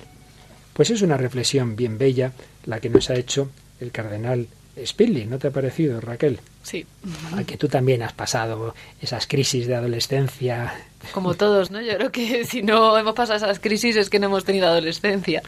Pues 0.74 0.90
es 0.90 1.02
una 1.02 1.16
reflexión 1.16 1.78
bien 1.78 1.98
bella 1.98 2.34
la 2.66 2.82
que 2.82 2.90
nos 2.90 3.10
ha 3.10 3.16
hecho 3.16 3.48
el 3.80 3.94
cardenal 3.94 4.50
Spilli, 4.86 5.26
¿no 5.26 5.40
te 5.40 5.48
ha 5.48 5.52
parecido, 5.52 6.00
Raquel? 6.00 6.40
Sí. 6.64 6.86
A 7.34 7.44
que 7.44 7.58
tú 7.58 7.68
también 7.68 8.04
has 8.04 8.14
pasado 8.14 8.76
esas 9.02 9.28
crisis 9.28 9.68
de 9.68 9.76
adolescencia. 9.76 10.74
Como 11.12 11.34
todos, 11.34 11.72
¿no? 11.72 11.82
Yo 11.82 11.96
creo 11.96 12.12
que 12.12 12.46
si 12.46 12.62
no 12.62 12.98
hemos 12.98 13.16
pasado 13.16 13.38
esas 13.38 13.60
crisis 13.60 13.96
es 13.96 14.10
que 14.10 14.20
no 14.20 14.28
hemos 14.28 14.46
tenido 14.46 14.68
adolescencia. 14.68 15.42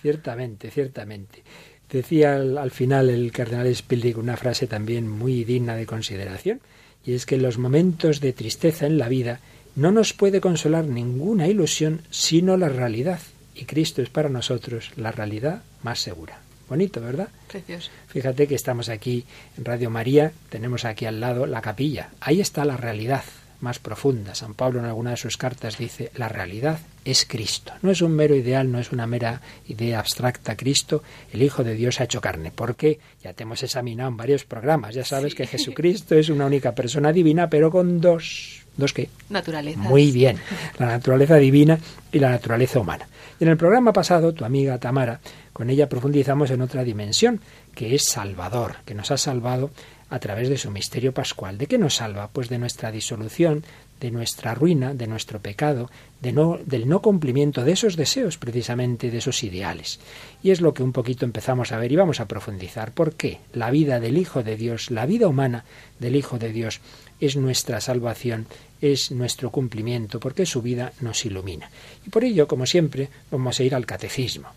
Ciertamente, 0.00 0.70
ciertamente. 0.70 1.42
Decía 1.90 2.36
al, 2.36 2.56
al 2.56 2.70
final 2.70 3.10
el 3.10 3.32
cardenal 3.32 3.74
Spilli 3.74 4.14
una 4.14 4.36
frase 4.36 4.66
también 4.66 5.08
muy 5.08 5.44
digna 5.44 5.76
de 5.76 5.86
consideración, 5.86 6.60
y 7.04 7.14
es 7.14 7.26
que 7.26 7.34
en 7.34 7.42
los 7.42 7.58
momentos 7.58 8.20
de 8.20 8.32
tristeza 8.32 8.86
en 8.86 8.98
la 8.98 9.08
vida 9.08 9.40
no 9.74 9.90
nos 9.90 10.12
puede 10.12 10.40
consolar 10.40 10.84
ninguna 10.84 11.48
ilusión 11.48 12.02
sino 12.10 12.56
la 12.56 12.68
realidad. 12.68 13.20
Y 13.54 13.64
Cristo 13.64 14.02
es 14.02 14.08
para 14.08 14.28
nosotros 14.28 14.90
la 14.96 15.12
realidad 15.12 15.62
más 15.82 16.00
segura. 16.00 16.41
Bonito, 16.68 17.00
¿verdad? 17.00 17.28
Precioso. 17.48 17.90
Fíjate 18.08 18.46
que 18.46 18.54
estamos 18.54 18.88
aquí 18.88 19.24
en 19.56 19.64
Radio 19.64 19.90
María, 19.90 20.32
tenemos 20.48 20.84
aquí 20.84 21.06
al 21.06 21.20
lado 21.20 21.46
la 21.46 21.60
capilla. 21.60 22.10
Ahí 22.20 22.40
está 22.40 22.64
la 22.64 22.76
realidad 22.76 23.22
más 23.62 23.78
profunda. 23.78 24.34
San 24.34 24.54
Pablo 24.54 24.80
en 24.80 24.86
alguna 24.86 25.10
de 25.12 25.16
sus 25.16 25.36
cartas 25.36 25.78
dice, 25.78 26.10
la 26.16 26.28
realidad 26.28 26.80
es 27.04 27.24
Cristo. 27.24 27.72
No 27.82 27.90
es 27.90 28.02
un 28.02 28.12
mero 28.12 28.34
ideal, 28.34 28.70
no 28.70 28.78
es 28.78 28.92
una 28.92 29.06
mera 29.06 29.40
idea 29.68 30.00
abstracta. 30.00 30.56
Cristo, 30.56 31.02
el 31.32 31.42
Hijo 31.42 31.62
de 31.62 31.74
Dios, 31.74 32.00
ha 32.00 32.04
hecho 32.04 32.20
carne. 32.20 32.52
Porque 32.54 32.98
ya 33.22 33.32
te 33.32 33.44
hemos 33.44 33.62
examinado 33.62 34.10
en 34.10 34.16
varios 34.16 34.44
programas. 34.44 34.94
Ya 34.94 35.04
sabes 35.04 35.34
que 35.34 35.46
Jesucristo 35.46 36.16
es 36.16 36.28
una 36.28 36.46
única 36.46 36.74
persona 36.74 37.12
divina, 37.12 37.48
pero 37.48 37.70
con 37.70 38.00
dos 38.00 38.61
¿Dos 38.76 38.92
qué? 38.92 39.10
Naturaleza. 39.28 39.78
Muy 39.78 40.10
bien. 40.10 40.38
La 40.78 40.86
naturaleza 40.86 41.36
divina 41.36 41.78
y 42.10 42.18
la 42.18 42.30
naturaleza 42.30 42.80
humana. 42.80 43.06
Y 43.38 43.44
en 43.44 43.50
el 43.50 43.56
programa 43.56 43.92
pasado, 43.92 44.32
tu 44.32 44.44
amiga 44.44 44.78
Tamara, 44.78 45.20
con 45.52 45.68
ella 45.68 45.88
profundizamos 45.88 46.50
en 46.50 46.62
otra 46.62 46.84
dimensión, 46.84 47.40
que 47.74 47.94
es 47.94 48.04
Salvador, 48.04 48.76
que 48.84 48.94
nos 48.94 49.10
ha 49.10 49.18
salvado 49.18 49.70
a 50.12 50.18
través 50.18 50.50
de 50.50 50.58
su 50.58 50.70
misterio 50.70 51.12
pascual. 51.12 51.56
¿De 51.56 51.66
qué 51.66 51.78
nos 51.78 51.96
salva? 51.96 52.28
Pues 52.28 52.50
de 52.50 52.58
nuestra 52.58 52.90
disolución, 52.90 53.64
de 53.98 54.10
nuestra 54.10 54.54
ruina, 54.54 54.92
de 54.92 55.06
nuestro 55.06 55.40
pecado, 55.40 55.90
de 56.20 56.32
no, 56.32 56.58
del 56.66 56.86
no 56.86 57.00
cumplimiento 57.00 57.64
de 57.64 57.72
esos 57.72 57.96
deseos, 57.96 58.36
precisamente 58.36 59.10
de 59.10 59.18
esos 59.18 59.42
ideales. 59.42 60.00
Y 60.42 60.50
es 60.50 60.60
lo 60.60 60.74
que 60.74 60.82
un 60.82 60.92
poquito 60.92 61.24
empezamos 61.24 61.72
a 61.72 61.78
ver 61.78 61.92
y 61.92 61.96
vamos 61.96 62.20
a 62.20 62.28
profundizar. 62.28 62.92
¿Por 62.92 63.14
qué? 63.14 63.40
La 63.54 63.70
vida 63.70 64.00
del 64.00 64.18
Hijo 64.18 64.42
de 64.42 64.56
Dios, 64.56 64.90
la 64.90 65.06
vida 65.06 65.28
humana 65.28 65.64
del 65.98 66.16
Hijo 66.16 66.38
de 66.38 66.52
Dios, 66.52 66.80
es 67.22 67.36
nuestra 67.36 67.80
salvación, 67.80 68.46
es 68.80 69.12
nuestro 69.12 69.50
cumplimiento, 69.50 70.18
porque 70.18 70.44
su 70.44 70.60
vida 70.60 70.92
nos 71.00 71.24
ilumina. 71.24 71.70
Y 72.04 72.10
por 72.10 72.24
ello, 72.24 72.48
como 72.48 72.66
siempre, 72.66 73.08
vamos 73.30 73.60
a 73.60 73.62
ir 73.62 73.76
al 73.76 73.86
catecismo. 73.86 74.48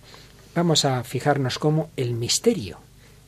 Vamos 0.56 0.84
a 0.84 1.04
fijarnos 1.04 1.60
cómo 1.60 1.92
el 1.96 2.14
misterio, 2.14 2.80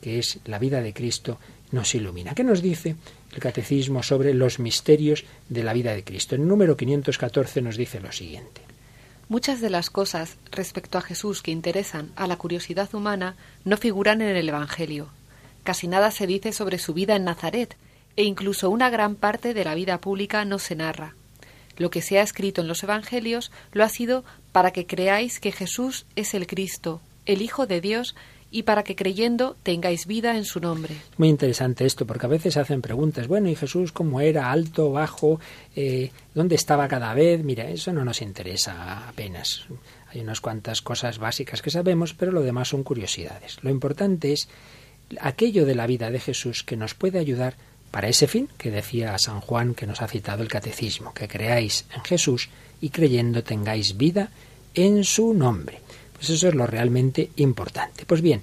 que 0.02 0.18
es 0.18 0.40
la 0.46 0.58
vida 0.58 0.82
de 0.82 0.92
Cristo, 0.92 1.38
nos 1.70 1.94
ilumina. 1.94 2.34
¿Qué 2.34 2.42
nos 2.42 2.62
dice 2.62 2.96
el 3.32 3.38
catecismo 3.38 4.02
sobre 4.02 4.34
los 4.34 4.58
misterios 4.58 5.24
de 5.48 5.62
la 5.62 5.72
vida 5.72 5.94
de 5.94 6.02
Cristo? 6.02 6.34
En 6.34 6.48
número 6.48 6.76
514 6.76 7.62
nos 7.62 7.76
dice 7.76 8.00
lo 8.00 8.10
siguiente. 8.10 8.62
Muchas 9.28 9.60
de 9.60 9.70
las 9.70 9.88
cosas 9.88 10.36
respecto 10.50 10.98
a 10.98 11.02
Jesús 11.02 11.42
que 11.42 11.52
interesan 11.52 12.10
a 12.16 12.26
la 12.26 12.36
curiosidad 12.36 12.92
humana 12.92 13.36
no 13.64 13.76
figuran 13.76 14.20
en 14.20 14.34
el 14.34 14.48
Evangelio. 14.48 15.10
Casi 15.62 15.86
nada 15.86 16.10
se 16.10 16.26
dice 16.26 16.52
sobre 16.52 16.78
su 16.78 16.92
vida 16.92 17.14
en 17.14 17.24
Nazaret, 17.24 17.76
e 18.18 18.24
incluso 18.24 18.68
una 18.68 18.90
gran 18.90 19.14
parte 19.14 19.54
de 19.54 19.64
la 19.64 19.76
vida 19.76 20.00
pública 20.00 20.44
no 20.44 20.58
se 20.58 20.74
narra. 20.74 21.14
Lo 21.76 21.88
que 21.88 22.02
se 22.02 22.18
ha 22.18 22.22
escrito 22.22 22.60
en 22.60 22.66
los 22.66 22.82
Evangelios 22.82 23.52
lo 23.70 23.84
ha 23.84 23.88
sido 23.88 24.24
para 24.50 24.72
que 24.72 24.86
creáis 24.86 25.38
que 25.38 25.52
Jesús 25.52 26.04
es 26.16 26.34
el 26.34 26.48
Cristo, 26.48 27.00
el 27.26 27.42
Hijo 27.42 27.68
de 27.68 27.80
Dios, 27.80 28.16
y 28.50 28.64
para 28.64 28.82
que 28.82 28.96
creyendo 28.96 29.54
tengáis 29.62 30.08
vida 30.08 30.36
en 30.36 30.44
su 30.44 30.58
nombre. 30.58 30.96
Muy 31.16 31.28
interesante 31.28 31.86
esto, 31.86 32.06
porque 32.06 32.26
a 32.26 32.28
veces 32.28 32.56
hacen 32.56 32.82
preguntas, 32.82 33.28
bueno, 33.28 33.48
¿y 33.50 33.54
Jesús 33.54 33.92
cómo 33.92 34.20
era? 34.20 34.50
¿Alto, 34.50 34.90
bajo? 34.90 35.38
Eh, 35.76 36.10
¿Dónde 36.34 36.56
estaba 36.56 36.88
cada 36.88 37.14
vez? 37.14 37.44
Mira, 37.44 37.70
eso 37.70 37.92
no 37.92 38.04
nos 38.04 38.20
interesa 38.20 39.06
apenas. 39.08 39.64
Hay 40.12 40.22
unas 40.22 40.40
cuantas 40.40 40.82
cosas 40.82 41.18
básicas 41.18 41.62
que 41.62 41.70
sabemos, 41.70 42.14
pero 42.14 42.32
lo 42.32 42.42
demás 42.42 42.66
son 42.66 42.82
curiosidades. 42.82 43.62
Lo 43.62 43.70
importante 43.70 44.32
es 44.32 44.48
aquello 45.20 45.64
de 45.66 45.76
la 45.76 45.86
vida 45.86 46.10
de 46.10 46.18
Jesús 46.18 46.64
que 46.64 46.76
nos 46.76 46.94
puede 46.94 47.20
ayudar 47.20 47.54
para 47.90 48.08
ese 48.08 48.26
fin 48.26 48.48
que 48.58 48.70
decía 48.70 49.18
San 49.18 49.40
Juan 49.40 49.74
que 49.74 49.86
nos 49.86 50.02
ha 50.02 50.08
citado 50.08 50.42
el 50.42 50.48
catecismo, 50.48 51.14
que 51.14 51.28
creáis 51.28 51.86
en 51.94 52.02
Jesús 52.02 52.48
y 52.80 52.90
creyendo 52.90 53.42
tengáis 53.42 53.96
vida 53.96 54.30
en 54.74 55.04
su 55.04 55.34
nombre. 55.34 55.80
Pues 56.14 56.30
eso 56.30 56.48
es 56.48 56.54
lo 56.54 56.66
realmente 56.66 57.30
importante. 57.36 58.04
Pues 58.04 58.20
bien, 58.20 58.42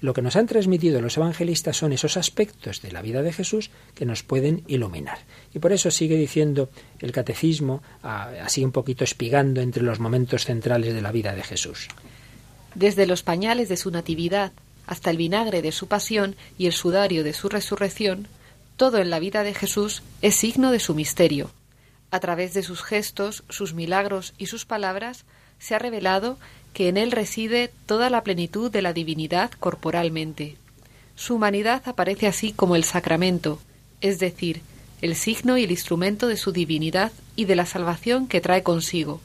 lo 0.00 0.12
que 0.12 0.20
nos 0.20 0.36
han 0.36 0.46
transmitido 0.46 1.00
los 1.00 1.16
evangelistas 1.16 1.78
son 1.78 1.94
esos 1.94 2.18
aspectos 2.18 2.82
de 2.82 2.92
la 2.92 3.00
vida 3.00 3.22
de 3.22 3.32
Jesús 3.32 3.70
que 3.94 4.04
nos 4.04 4.22
pueden 4.22 4.62
iluminar. 4.66 5.18
Y 5.54 5.60
por 5.60 5.72
eso 5.72 5.90
sigue 5.90 6.16
diciendo 6.16 6.68
el 6.98 7.10
catecismo, 7.10 7.82
así 8.02 8.62
un 8.62 8.72
poquito 8.72 9.02
espigando 9.02 9.62
entre 9.62 9.82
los 9.82 10.00
momentos 10.00 10.44
centrales 10.44 10.92
de 10.92 11.00
la 11.00 11.10
vida 11.10 11.34
de 11.34 11.42
Jesús. 11.42 11.88
Desde 12.74 13.06
los 13.06 13.22
pañales 13.22 13.70
de 13.70 13.78
su 13.78 13.90
natividad 13.90 14.52
hasta 14.86 15.10
el 15.10 15.16
vinagre 15.16 15.62
de 15.62 15.72
su 15.72 15.86
pasión 15.86 16.36
y 16.58 16.66
el 16.66 16.72
sudario 16.72 17.24
de 17.24 17.32
su 17.32 17.48
resurrección, 17.48 18.28
todo 18.76 18.98
en 18.98 19.10
la 19.10 19.20
vida 19.20 19.42
de 19.42 19.54
Jesús 19.54 20.02
es 20.22 20.34
signo 20.34 20.70
de 20.70 20.80
su 20.80 20.94
misterio. 20.94 21.50
A 22.10 22.20
través 22.20 22.54
de 22.54 22.62
sus 22.62 22.82
gestos, 22.82 23.44
sus 23.48 23.74
milagros 23.74 24.34
y 24.38 24.46
sus 24.46 24.64
palabras, 24.64 25.24
se 25.58 25.74
ha 25.74 25.78
revelado 25.78 26.38
que 26.72 26.88
en 26.88 26.96
él 26.96 27.12
reside 27.12 27.72
toda 27.86 28.10
la 28.10 28.22
plenitud 28.24 28.70
de 28.70 28.82
la 28.82 28.92
divinidad 28.92 29.50
corporalmente. 29.52 30.56
Su 31.14 31.36
humanidad 31.36 31.82
aparece 31.86 32.26
así 32.26 32.52
como 32.52 32.74
el 32.76 32.84
sacramento, 32.84 33.60
es 34.00 34.18
decir, 34.18 34.62
el 35.00 35.14
signo 35.14 35.56
y 35.56 35.64
el 35.64 35.70
instrumento 35.70 36.26
de 36.26 36.36
su 36.36 36.50
divinidad 36.50 37.12
y 37.36 37.44
de 37.44 37.56
la 37.56 37.66
salvación 37.66 38.26
que 38.26 38.40
trae 38.40 38.62
consigo. 38.62 39.20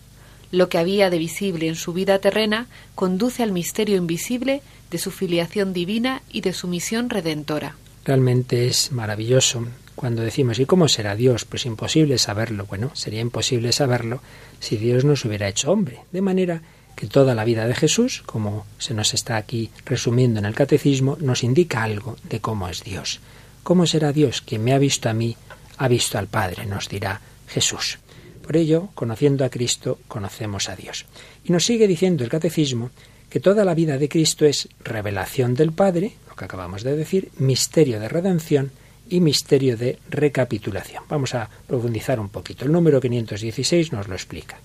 Lo 0.51 0.69
que 0.69 0.77
había 0.77 1.09
de 1.09 1.17
visible 1.17 1.67
en 1.67 1.75
su 1.75 1.93
vida 1.93 2.19
terrena 2.19 2.67
conduce 2.95 3.43
al 3.43 3.51
misterio 3.51 3.97
invisible 3.97 4.61
de 4.91 4.97
su 4.97 5.11
filiación 5.11 5.73
divina 5.73 6.21
y 6.31 6.41
de 6.41 6.53
su 6.53 6.67
misión 6.67 7.09
redentora. 7.09 7.75
Realmente 8.05 8.67
es 8.67 8.91
maravilloso 8.91 9.65
cuando 9.95 10.23
decimos 10.23 10.59
¿y 10.59 10.65
cómo 10.65 10.87
será 10.87 11.15
Dios? 11.15 11.45
Pues 11.45 11.65
imposible 11.65 12.17
saberlo. 12.17 12.65
Bueno, 12.65 12.91
sería 12.93 13.19
imposible 13.19 13.71
saberlo 13.71 14.21
si 14.59 14.77
Dios 14.77 15.03
nos 15.03 15.25
hubiera 15.25 15.47
hecho 15.47 15.71
hombre. 15.71 15.99
De 16.11 16.21
manera 16.21 16.61
que 16.95 17.07
toda 17.07 17.35
la 17.35 17.45
vida 17.45 17.67
de 17.67 17.75
Jesús, 17.75 18.23
como 18.25 18.65
se 18.77 18.93
nos 18.93 19.13
está 19.13 19.37
aquí 19.37 19.71
resumiendo 19.85 20.39
en 20.39 20.45
el 20.45 20.55
catecismo, 20.55 21.17
nos 21.19 21.43
indica 21.43 21.83
algo 21.83 22.17
de 22.23 22.39
cómo 22.39 22.67
es 22.69 22.83
Dios. 22.83 23.19
¿Cómo 23.63 23.85
será 23.85 24.11
Dios? 24.11 24.41
Quien 24.41 24.63
me 24.63 24.73
ha 24.73 24.79
visto 24.79 25.09
a 25.09 25.13
mí, 25.13 25.35
ha 25.77 25.87
visto 25.87 26.17
al 26.17 26.27
Padre, 26.27 26.65
nos 26.65 26.89
dirá 26.89 27.21
Jesús. 27.47 27.99
Por 28.41 28.57
ello, 28.57 28.89
conociendo 28.95 29.45
a 29.45 29.49
Cristo, 29.49 29.99
conocemos 30.07 30.69
a 30.69 30.75
Dios. 30.75 31.05
Y 31.43 31.51
nos 31.51 31.65
sigue 31.65 31.87
diciendo 31.87 32.23
el 32.23 32.29
catecismo 32.29 32.89
que 33.29 33.39
toda 33.39 33.63
la 33.63 33.75
vida 33.75 33.97
de 33.97 34.09
Cristo 34.09 34.45
es 34.45 34.67
revelación 34.83 35.53
del 35.53 35.71
Padre, 35.71 36.13
que 36.39 36.45
acabamos 36.45 36.81
de 36.81 36.95
decir, 36.95 37.29
misterio 37.37 37.99
de 37.99 38.09
redención 38.09 38.71
y 39.07 39.19
misterio 39.19 39.77
de 39.77 39.99
recapitulación. 40.09 41.03
Vamos 41.09 41.35
a 41.35 41.49
profundizar 41.67 42.19
un 42.19 42.29
poquito. 42.29 42.65
El 42.65 42.71
número 42.71 42.99
516 43.01 43.91
nos 43.91 44.07
lo 44.07 44.15
explica. 44.15 44.59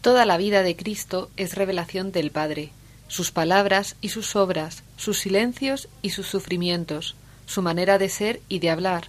Toda 0.00 0.26
la 0.26 0.36
vida 0.36 0.62
de 0.62 0.76
Cristo 0.76 1.30
es 1.36 1.54
revelación 1.54 2.12
del 2.12 2.30
Padre, 2.30 2.70
sus 3.08 3.30
palabras 3.30 3.96
y 4.00 4.10
sus 4.10 4.36
obras, 4.36 4.82
sus 4.96 5.18
silencios 5.18 5.88
y 6.02 6.10
sus 6.10 6.26
sufrimientos, 6.26 7.16
su 7.46 7.62
manera 7.62 7.98
de 7.98 8.08
ser 8.08 8.40
y 8.48 8.58
de 8.58 8.70
hablar. 8.70 9.08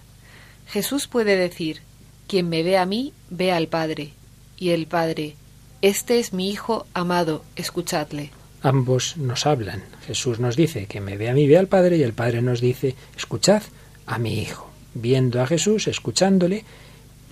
Jesús 0.66 1.06
puede 1.06 1.36
decir, 1.36 1.82
quien 2.26 2.48
me 2.48 2.62
ve 2.62 2.78
a 2.78 2.86
mí, 2.86 3.12
ve 3.30 3.52
al 3.52 3.68
Padre, 3.68 4.12
y 4.56 4.70
el 4.70 4.86
Padre, 4.86 5.36
este 5.82 6.18
es 6.18 6.32
mi 6.32 6.50
Hijo 6.50 6.86
amado, 6.94 7.44
escuchadle. 7.54 8.30
Ambos 8.66 9.16
nos 9.16 9.46
hablan. 9.46 9.84
Jesús 10.08 10.40
nos 10.40 10.56
dice, 10.56 10.86
que 10.86 11.00
me 11.00 11.16
ve 11.16 11.30
a 11.30 11.34
mí, 11.34 11.46
ve 11.46 11.56
al 11.56 11.68
Padre, 11.68 11.98
y 11.98 12.02
el 12.02 12.14
Padre 12.14 12.42
nos 12.42 12.60
dice, 12.60 12.96
escuchad 13.16 13.62
a 14.06 14.18
mi 14.18 14.40
Hijo. 14.40 14.68
Viendo 14.92 15.40
a 15.40 15.46
Jesús, 15.46 15.86
escuchándole, 15.86 16.64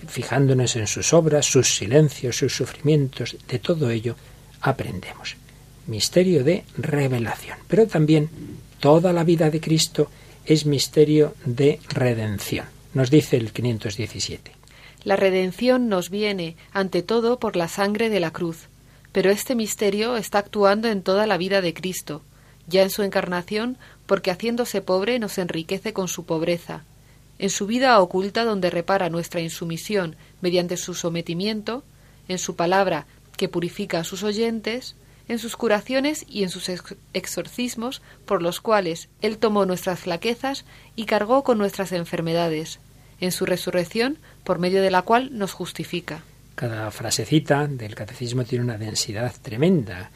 fijándonos 0.07 0.77
en 0.77 0.87
sus 0.87 1.11
obras, 1.11 1.45
sus 1.45 1.75
silencios, 1.75 2.37
sus 2.37 2.55
sufrimientos, 2.55 3.35
de 3.49 3.59
todo 3.59 3.89
ello 3.89 4.15
aprendemos. 4.61 5.35
Misterio 5.87 6.45
de 6.45 6.63
revelación. 6.77 7.57
Pero 7.67 7.85
también 7.85 8.29
toda 8.79 9.11
la 9.11 9.25
vida 9.25 9.49
de 9.49 9.59
Cristo 9.59 10.09
es 10.45 10.65
misterio 10.65 11.35
de 11.43 11.81
redención. 11.89 12.67
Nos 12.93 13.11
dice 13.11 13.35
el 13.35 13.51
517. 13.51 14.53
La 15.03 15.17
redención 15.17 15.89
nos 15.89 16.09
viene, 16.09 16.55
ante 16.71 17.03
todo, 17.03 17.39
por 17.39 17.57
la 17.57 17.67
sangre 17.67 18.09
de 18.09 18.21
la 18.21 18.31
cruz. 18.31 18.69
Pero 19.15 19.31
este 19.31 19.55
misterio 19.55 20.17
está 20.17 20.39
actuando 20.39 20.89
en 20.89 21.01
toda 21.01 21.25
la 21.25 21.37
vida 21.37 21.61
de 21.61 21.73
Cristo, 21.73 22.21
ya 22.67 22.83
en 22.83 22.89
su 22.89 23.01
encarnación, 23.01 23.77
porque 24.07 24.29
haciéndose 24.29 24.81
pobre 24.81 25.19
nos 25.19 25.37
enriquece 25.37 25.93
con 25.93 26.09
su 26.09 26.25
pobreza, 26.25 26.83
en 27.39 27.49
su 27.49 27.65
vida 27.65 27.97
oculta 28.01 28.43
donde 28.43 28.69
repara 28.69 29.09
nuestra 29.09 29.39
insumisión 29.39 30.17
mediante 30.41 30.75
su 30.75 30.93
sometimiento, 30.93 31.81
en 32.27 32.37
su 32.37 32.57
palabra 32.57 33.05
que 33.37 33.47
purifica 33.47 33.99
a 33.99 34.03
sus 34.03 34.21
oyentes, 34.21 34.97
en 35.29 35.39
sus 35.39 35.55
curaciones 35.55 36.25
y 36.27 36.43
en 36.43 36.49
sus 36.49 36.69
exorcismos 37.13 38.01
por 38.25 38.41
los 38.41 38.59
cuales 38.59 39.07
Él 39.21 39.37
tomó 39.37 39.65
nuestras 39.65 40.01
flaquezas 40.01 40.65
y 40.97 41.05
cargó 41.05 41.45
con 41.45 41.57
nuestras 41.57 41.93
enfermedades, 41.93 42.79
en 43.21 43.31
su 43.31 43.45
resurrección 43.45 44.17
por 44.43 44.59
medio 44.59 44.81
de 44.81 44.91
la 44.91 45.03
cual 45.03 45.29
nos 45.31 45.53
justifica. 45.53 46.21
Cada 46.55 46.89
frasecita 46.89 47.67
del 47.67 47.95
catecismo 47.95 48.45
tiene 48.45 48.63
una 48.63 48.77
densidad 48.77 49.33
tremenda. 49.41 50.09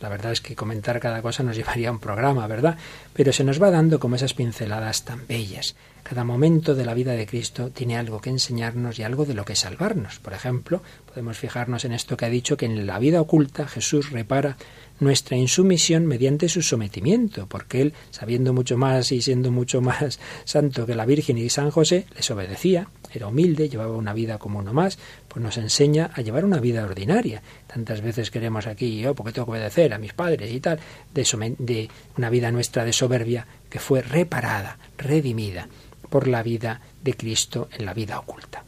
La 0.00 0.08
verdad 0.08 0.32
es 0.32 0.40
que 0.40 0.56
comentar 0.56 0.98
cada 0.98 1.22
cosa 1.22 1.44
nos 1.44 1.54
llevaría 1.56 1.90
a 1.90 1.92
un 1.92 2.00
programa, 2.00 2.46
¿verdad? 2.48 2.76
Pero 3.12 3.32
se 3.32 3.44
nos 3.44 3.62
va 3.62 3.70
dando 3.70 4.00
como 4.00 4.16
esas 4.16 4.34
pinceladas 4.34 5.04
tan 5.04 5.26
bellas. 5.28 5.76
Cada 6.02 6.24
momento 6.24 6.76
de 6.76 6.84
la 6.84 6.94
vida 6.94 7.12
de 7.12 7.26
Cristo 7.26 7.70
tiene 7.70 7.96
algo 7.96 8.20
que 8.20 8.30
enseñarnos 8.30 8.98
y 8.98 9.02
algo 9.02 9.24
de 9.24 9.34
lo 9.34 9.44
que 9.44 9.56
salvarnos. 9.56 10.20
Por 10.20 10.34
ejemplo, 10.34 10.80
podemos 11.06 11.36
fijarnos 11.36 11.84
en 11.84 11.92
esto 11.92 12.16
que 12.16 12.26
ha 12.26 12.30
dicho 12.30 12.56
que 12.56 12.66
en 12.66 12.86
la 12.86 13.00
vida 13.00 13.20
oculta 13.20 13.66
Jesús 13.66 14.10
repara 14.10 14.56
nuestra 15.00 15.36
insumisión 15.36 16.06
mediante 16.06 16.48
su 16.48 16.62
sometimiento, 16.62 17.48
porque 17.48 17.82
él, 17.82 17.94
sabiendo 18.10 18.52
mucho 18.52 18.78
más 18.78 19.10
y 19.12 19.20
siendo 19.20 19.50
mucho 19.50 19.80
más 19.80 20.20
santo 20.44 20.86
que 20.86 20.94
la 20.94 21.06
Virgen 21.06 21.38
y 21.38 21.50
San 21.50 21.70
José, 21.70 22.06
les 22.14 22.30
obedecía, 22.30 22.88
era 23.12 23.26
humilde, 23.26 23.68
llevaba 23.68 23.96
una 23.96 24.14
vida 24.14 24.38
como 24.38 24.60
uno 24.60 24.72
más, 24.72 24.98
nos 25.40 25.56
enseña 25.56 26.10
a 26.14 26.20
llevar 26.22 26.44
una 26.44 26.60
vida 26.60 26.84
ordinaria. 26.84 27.42
Tantas 27.66 28.00
veces 28.00 28.30
queremos 28.30 28.66
aquí, 28.66 29.00
yo, 29.00 29.14
porque 29.14 29.32
tengo 29.32 29.46
que 29.46 29.52
obedecer 29.52 29.92
a 29.92 29.98
mis 29.98 30.12
padres 30.12 30.52
y 30.52 30.60
tal, 30.60 30.78
de, 31.12 31.54
de 31.58 31.90
una 32.16 32.30
vida 32.30 32.50
nuestra 32.50 32.84
de 32.84 32.92
soberbia 32.92 33.46
que 33.68 33.78
fue 33.78 34.02
reparada, 34.02 34.78
redimida 34.96 35.68
por 36.08 36.28
la 36.28 36.42
vida 36.42 36.80
de 37.02 37.14
Cristo 37.14 37.68
en 37.72 37.84
la 37.84 37.94
vida 37.94 38.18
oculta. 38.18 38.64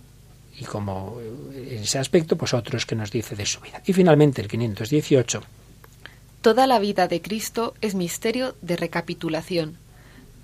Y 0.58 0.64
como 0.64 1.18
en 1.54 1.78
ese 1.78 1.98
aspecto, 1.98 2.36
pues 2.36 2.52
otros 2.52 2.84
que 2.84 2.96
nos 2.96 3.10
dice 3.10 3.36
de 3.36 3.46
su 3.46 3.60
vida. 3.60 3.80
Y 3.86 3.92
finalmente 3.92 4.42
el 4.42 4.48
518. 4.48 5.42
Toda 6.42 6.66
la 6.66 6.78
vida 6.78 7.08
de 7.08 7.22
Cristo 7.22 7.74
es 7.80 7.94
misterio 7.94 8.56
de 8.60 8.76
recapitulación. 8.76 9.76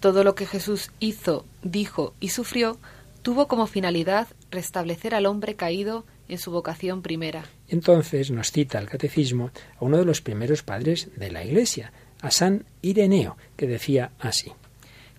Todo 0.01 0.23
lo 0.23 0.35
que 0.35 0.47
Jesús 0.47 0.91
hizo, 1.01 1.45
dijo 1.63 2.15
y 2.21 2.29
sufrió 2.29 2.79
tuvo 3.25 3.49
como 3.49 3.67
finalidad 3.67 4.29
restablecer 4.51 5.15
al 5.15 5.25
hombre 5.25 5.57
caído 5.57 6.05
en 6.29 6.39
su 6.39 6.51
vocación 6.51 7.03
primera. 7.03 7.45
Entonces 7.69 8.31
nos 8.31 8.51
cita 8.51 8.79
el 8.79 8.89
catecismo 8.89 9.51
a 9.79 9.85
uno 9.85 9.99
de 9.99 10.05
los 10.05 10.21
primeros 10.21 10.63
padres 10.63 11.11
de 11.17 11.31
la 11.31 11.45
Iglesia, 11.45 11.93
a 12.21 12.31
San 12.31 12.65
Ireneo, 12.83 13.37
que 13.57 13.67
decía 13.67 14.13
así. 14.19 14.53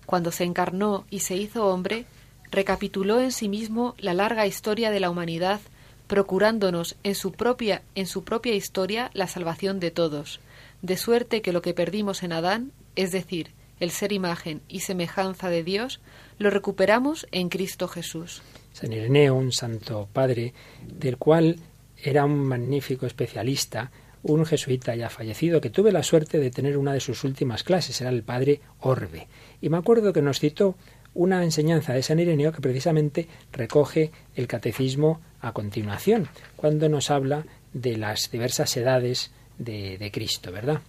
Cuando 0.06 0.32
se 0.32 0.44
encarnó 0.44 1.04
y 1.10 1.20
se 1.20 1.36
hizo 1.36 1.66
hombre, 1.66 2.06
recapituló 2.50 3.20
en 3.20 3.32
sí 3.32 3.48
mismo 3.48 3.94
la 3.98 4.14
larga 4.14 4.46
historia 4.46 4.90
de 4.90 5.00
la 5.00 5.10
humanidad, 5.10 5.60
procurándonos 6.06 6.96
en 7.02 7.14
su 7.14 7.32
propia, 7.32 7.82
en 7.94 8.06
su 8.06 8.24
propia 8.24 8.54
historia 8.54 9.10
la 9.14 9.26
salvación 9.26 9.80
de 9.80 9.90
todos, 9.90 10.40
de 10.82 10.96
suerte 10.96 11.42
que 11.42 11.52
lo 11.52 11.62
que 11.62 11.74
perdimos 11.74 12.22
en 12.22 12.32
Adán, 12.32 12.72
es 12.94 13.12
decir, 13.12 13.50
el 13.80 13.90
ser 13.90 14.12
imagen 14.12 14.62
y 14.68 14.80
semejanza 14.80 15.50
de 15.50 15.62
Dios, 15.62 16.00
lo 16.38 16.50
recuperamos 16.50 17.26
en 17.32 17.48
Cristo 17.48 17.88
Jesús. 17.88 18.42
San 18.76 18.92
Ireneo, 18.92 19.34
un 19.34 19.52
santo 19.52 20.06
padre, 20.12 20.52
del 20.86 21.16
cual 21.16 21.56
era 21.96 22.26
un 22.26 22.44
magnífico 22.44 23.06
especialista, 23.06 23.90
un 24.22 24.44
jesuita 24.44 24.94
ya 24.94 25.08
fallecido, 25.08 25.62
que 25.62 25.70
tuve 25.70 25.92
la 25.92 26.02
suerte 26.02 26.38
de 26.38 26.50
tener 26.50 26.76
una 26.76 26.92
de 26.92 27.00
sus 27.00 27.24
últimas 27.24 27.62
clases, 27.62 27.98
era 28.02 28.10
el 28.10 28.22
padre 28.22 28.60
Orbe. 28.80 29.28
Y 29.62 29.70
me 29.70 29.78
acuerdo 29.78 30.12
que 30.12 30.20
nos 30.20 30.40
citó 30.40 30.74
una 31.14 31.42
enseñanza 31.42 31.94
de 31.94 32.02
San 32.02 32.18
Ireneo 32.18 32.52
que 32.52 32.60
precisamente 32.60 33.28
recoge 33.50 34.10
el 34.34 34.46
catecismo 34.46 35.22
a 35.40 35.52
continuación, 35.52 36.28
cuando 36.56 36.90
nos 36.90 37.10
habla 37.10 37.46
de 37.72 37.96
las 37.96 38.30
diversas 38.30 38.76
edades 38.76 39.30
de, 39.56 39.96
de 39.96 40.10
Cristo, 40.10 40.52
¿verdad? 40.52 40.82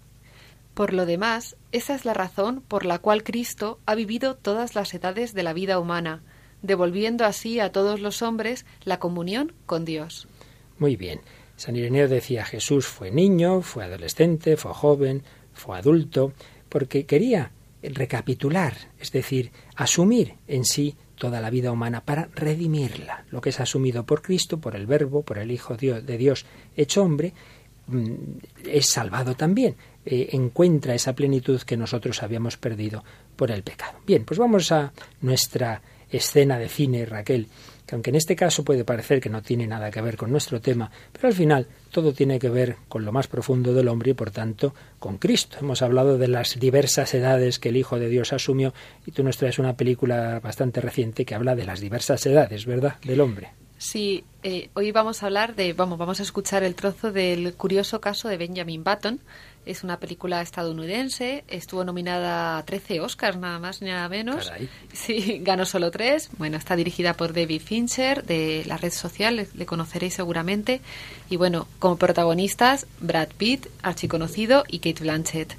Por 0.73 0.91
lo 0.91 1.05
demás, 1.05 1.55
esa 1.71 1.95
es 1.95 2.03
la 2.03 2.13
razón 2.13 2.61
por 2.67 2.85
la 2.85 2.99
cual 2.99 3.23
Cristo 3.23 3.79
ha 3.85 3.95
vivido 3.95 4.35
todas 4.35 4.75
las 4.75 4.93
edades 4.93 5.33
de 5.33 5.43
la 5.43 5.53
vida 5.53 5.79
humana, 5.79 6.21
devolviendo 6.61 7.25
así 7.25 7.59
a 7.59 7.71
todos 7.71 7.99
los 7.99 8.21
hombres 8.21 8.65
la 8.83 8.99
comunión 8.99 9.53
con 9.65 9.85
Dios. 9.85 10.27
Muy 10.79 10.95
bien. 10.95 11.21
San 11.55 11.75
Ireneo 11.75 12.07
decía 12.07 12.45
Jesús 12.45 12.85
fue 12.85 13.09
niño, 13.09 13.61
fue 13.61 13.83
adolescente, 13.83 14.57
fue 14.57 14.73
joven, 14.73 15.23
fue 15.53 15.77
adulto, 15.77 16.33
porque 16.69 17.05
quería 17.05 17.51
recapitular, 17.81 18.75
es 18.99 19.11
decir, 19.11 19.51
asumir 19.75 20.35
en 20.47 20.65
sí 20.65 20.95
toda 21.15 21.41
la 21.41 21.49
vida 21.49 21.71
humana 21.71 22.01
para 22.01 22.29
redimirla, 22.35 23.25
lo 23.31 23.41
que 23.41 23.49
es 23.49 23.59
asumido 23.59 24.05
por 24.05 24.21
Cristo, 24.21 24.59
por 24.59 24.75
el 24.75 24.85
Verbo, 24.85 25.23
por 25.23 25.39
el 25.39 25.51
Hijo 25.51 25.75
de 25.75 26.17
Dios 26.17 26.45
hecho 26.75 27.03
hombre, 27.03 27.33
mm, 27.87 28.13
es 28.65 28.87
salvado 28.87 29.35
también. 29.35 29.75
Eh, 30.05 30.29
encuentra 30.33 30.95
esa 30.95 31.13
plenitud 31.13 31.61
que 31.61 31.75
nosotros 31.75 32.23
habíamos 32.23 32.55
perdido 32.55 33.03
por 33.35 33.51
el 33.51 33.63
pecado. 33.63 33.99
Bien, 34.05 34.23
pues 34.23 34.39
vamos 34.39 34.71
a 34.71 34.93
nuestra 35.21 35.81
escena 36.11 36.57
de 36.57 36.69
cine, 36.69 37.05
Raquel, 37.05 37.47
que 37.85 37.95
aunque 37.95 38.09
en 38.09 38.17
este 38.17 38.35
caso 38.35 38.63
puede 38.63 38.83
parecer 38.83 39.21
que 39.21 39.29
no 39.29 39.41
tiene 39.41 39.65
nada 39.65 39.89
que 39.91 40.01
ver 40.01 40.17
con 40.17 40.31
nuestro 40.31 40.59
tema, 40.61 40.91
pero 41.13 41.29
al 41.29 41.33
final 41.33 41.67
todo 41.91 42.13
tiene 42.13 42.37
que 42.37 42.49
ver 42.49 42.75
con 42.89 43.05
lo 43.05 43.11
más 43.11 43.27
profundo 43.27 43.73
del 43.73 43.87
hombre 43.87 44.11
y 44.11 44.13
por 44.13 44.31
tanto 44.31 44.75
con 44.99 45.17
Cristo. 45.17 45.57
Hemos 45.59 45.81
hablado 45.81 46.17
de 46.17 46.27
las 46.27 46.59
diversas 46.59 47.13
edades 47.13 47.59
que 47.59 47.69
el 47.69 47.77
Hijo 47.77 47.97
de 47.97 48.09
Dios 48.09 48.33
asumió 48.33 48.73
y 49.05 49.11
tú 49.11 49.23
nos 49.23 49.37
traes 49.37 49.57
una 49.57 49.77
película 49.77 50.39
bastante 50.41 50.81
reciente 50.81 51.25
que 51.25 51.35
habla 51.35 51.55
de 51.55 51.65
las 51.65 51.79
diversas 51.79 52.25
edades, 52.25 52.65
¿verdad?, 52.65 52.95
del 53.03 53.21
hombre. 53.21 53.51
Sí, 53.77 54.23
eh, 54.41 54.69
hoy 54.73 54.91
vamos 54.91 55.21
a 55.21 55.27
hablar 55.27 55.55
de, 55.55 55.73
vamos, 55.73 55.99
vamos 55.99 56.19
a 56.19 56.23
escuchar 56.23 56.63
el 56.63 56.73
trozo 56.73 57.11
del 57.11 57.53
curioso 57.53 58.01
caso 58.01 58.27
de 58.27 58.37
Benjamin 58.37 58.83
Button, 58.83 59.19
es 59.67 59.83
una 59.83 59.99
película 59.99 60.41
estadounidense, 60.41 61.43
estuvo 61.47 61.83
nominada 61.83 62.57
a 62.57 62.65
13 62.65 63.01
Oscars, 63.01 63.37
nada 63.37 63.59
más 63.59 63.81
ni 63.81 63.89
nada 63.89 64.07
menos. 64.09 64.51
Sí, 64.93 65.39
ganó 65.43 65.65
solo 65.65 65.91
tres. 65.91 66.29
Bueno, 66.37 66.57
está 66.57 66.75
dirigida 66.75 67.13
por 67.13 67.33
David 67.33 67.61
Fincher 67.61 68.23
de 68.23 68.63
la 68.65 68.77
red 68.77 68.91
social, 68.91 69.47
le, 69.53 69.65
conoceréis 69.65 70.13
seguramente. 70.13 70.81
Y 71.29 71.35
bueno, 71.35 71.67
como 71.79 71.97
protagonistas, 71.97 72.87
Brad 73.01 73.29
Pitt, 73.37 73.67
archiconocido, 73.83 74.63
y 74.67 74.79
Kate 74.79 75.03
Blanchett. 75.03 75.55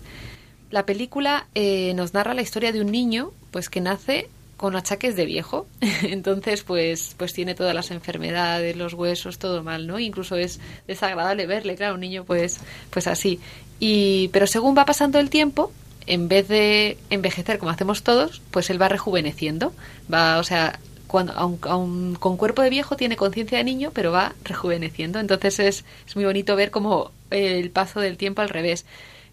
La 0.70 0.86
película 0.86 1.46
eh, 1.54 1.92
nos 1.94 2.14
narra 2.14 2.34
la 2.34 2.42
historia 2.42 2.72
de 2.72 2.80
un 2.80 2.90
niño 2.90 3.32
pues 3.50 3.68
que 3.68 3.80
nace 3.80 4.28
con 4.58 4.76
achaques 4.76 5.16
de 5.16 5.24
viejo. 5.24 5.66
Entonces, 6.02 6.62
pues, 6.64 7.14
pues 7.16 7.32
tiene 7.32 7.54
todas 7.54 7.74
las 7.74 7.90
enfermedades, 7.90 8.76
los 8.76 8.92
huesos, 8.92 9.38
todo 9.38 9.62
mal, 9.62 9.86
¿no? 9.86 9.98
Incluso 9.98 10.36
es 10.36 10.60
desagradable 10.86 11.46
verle, 11.46 11.76
claro, 11.76 11.94
un 11.94 12.00
niño 12.00 12.24
pues, 12.24 12.58
pues 12.90 13.06
así. 13.06 13.40
Y, 13.80 14.28
pero 14.28 14.46
según 14.46 14.76
va 14.76 14.84
pasando 14.84 15.18
el 15.18 15.30
tiempo, 15.30 15.72
en 16.06 16.28
vez 16.28 16.48
de 16.48 16.98
envejecer 17.10 17.58
como 17.58 17.70
hacemos 17.70 18.02
todos, 18.02 18.40
pues 18.50 18.70
él 18.70 18.80
va 18.80 18.88
rejuveneciendo. 18.88 19.72
Va, 20.12 20.38
o 20.38 20.44
sea, 20.44 20.78
cuando, 21.06 21.32
aun, 21.34 22.16
con 22.16 22.36
cuerpo 22.36 22.62
de 22.62 22.70
viejo 22.70 22.96
tiene 22.96 23.16
conciencia 23.16 23.58
de 23.58 23.64
niño, 23.64 23.90
pero 23.94 24.10
va 24.10 24.34
rejuveneciendo. 24.44 25.20
Entonces 25.20 25.58
es, 25.58 25.84
es 26.06 26.16
muy 26.16 26.24
bonito 26.24 26.56
ver 26.56 26.70
como 26.70 27.12
el 27.30 27.70
paso 27.70 28.00
del 28.00 28.16
tiempo 28.16 28.42
al 28.42 28.48
revés. 28.48 28.86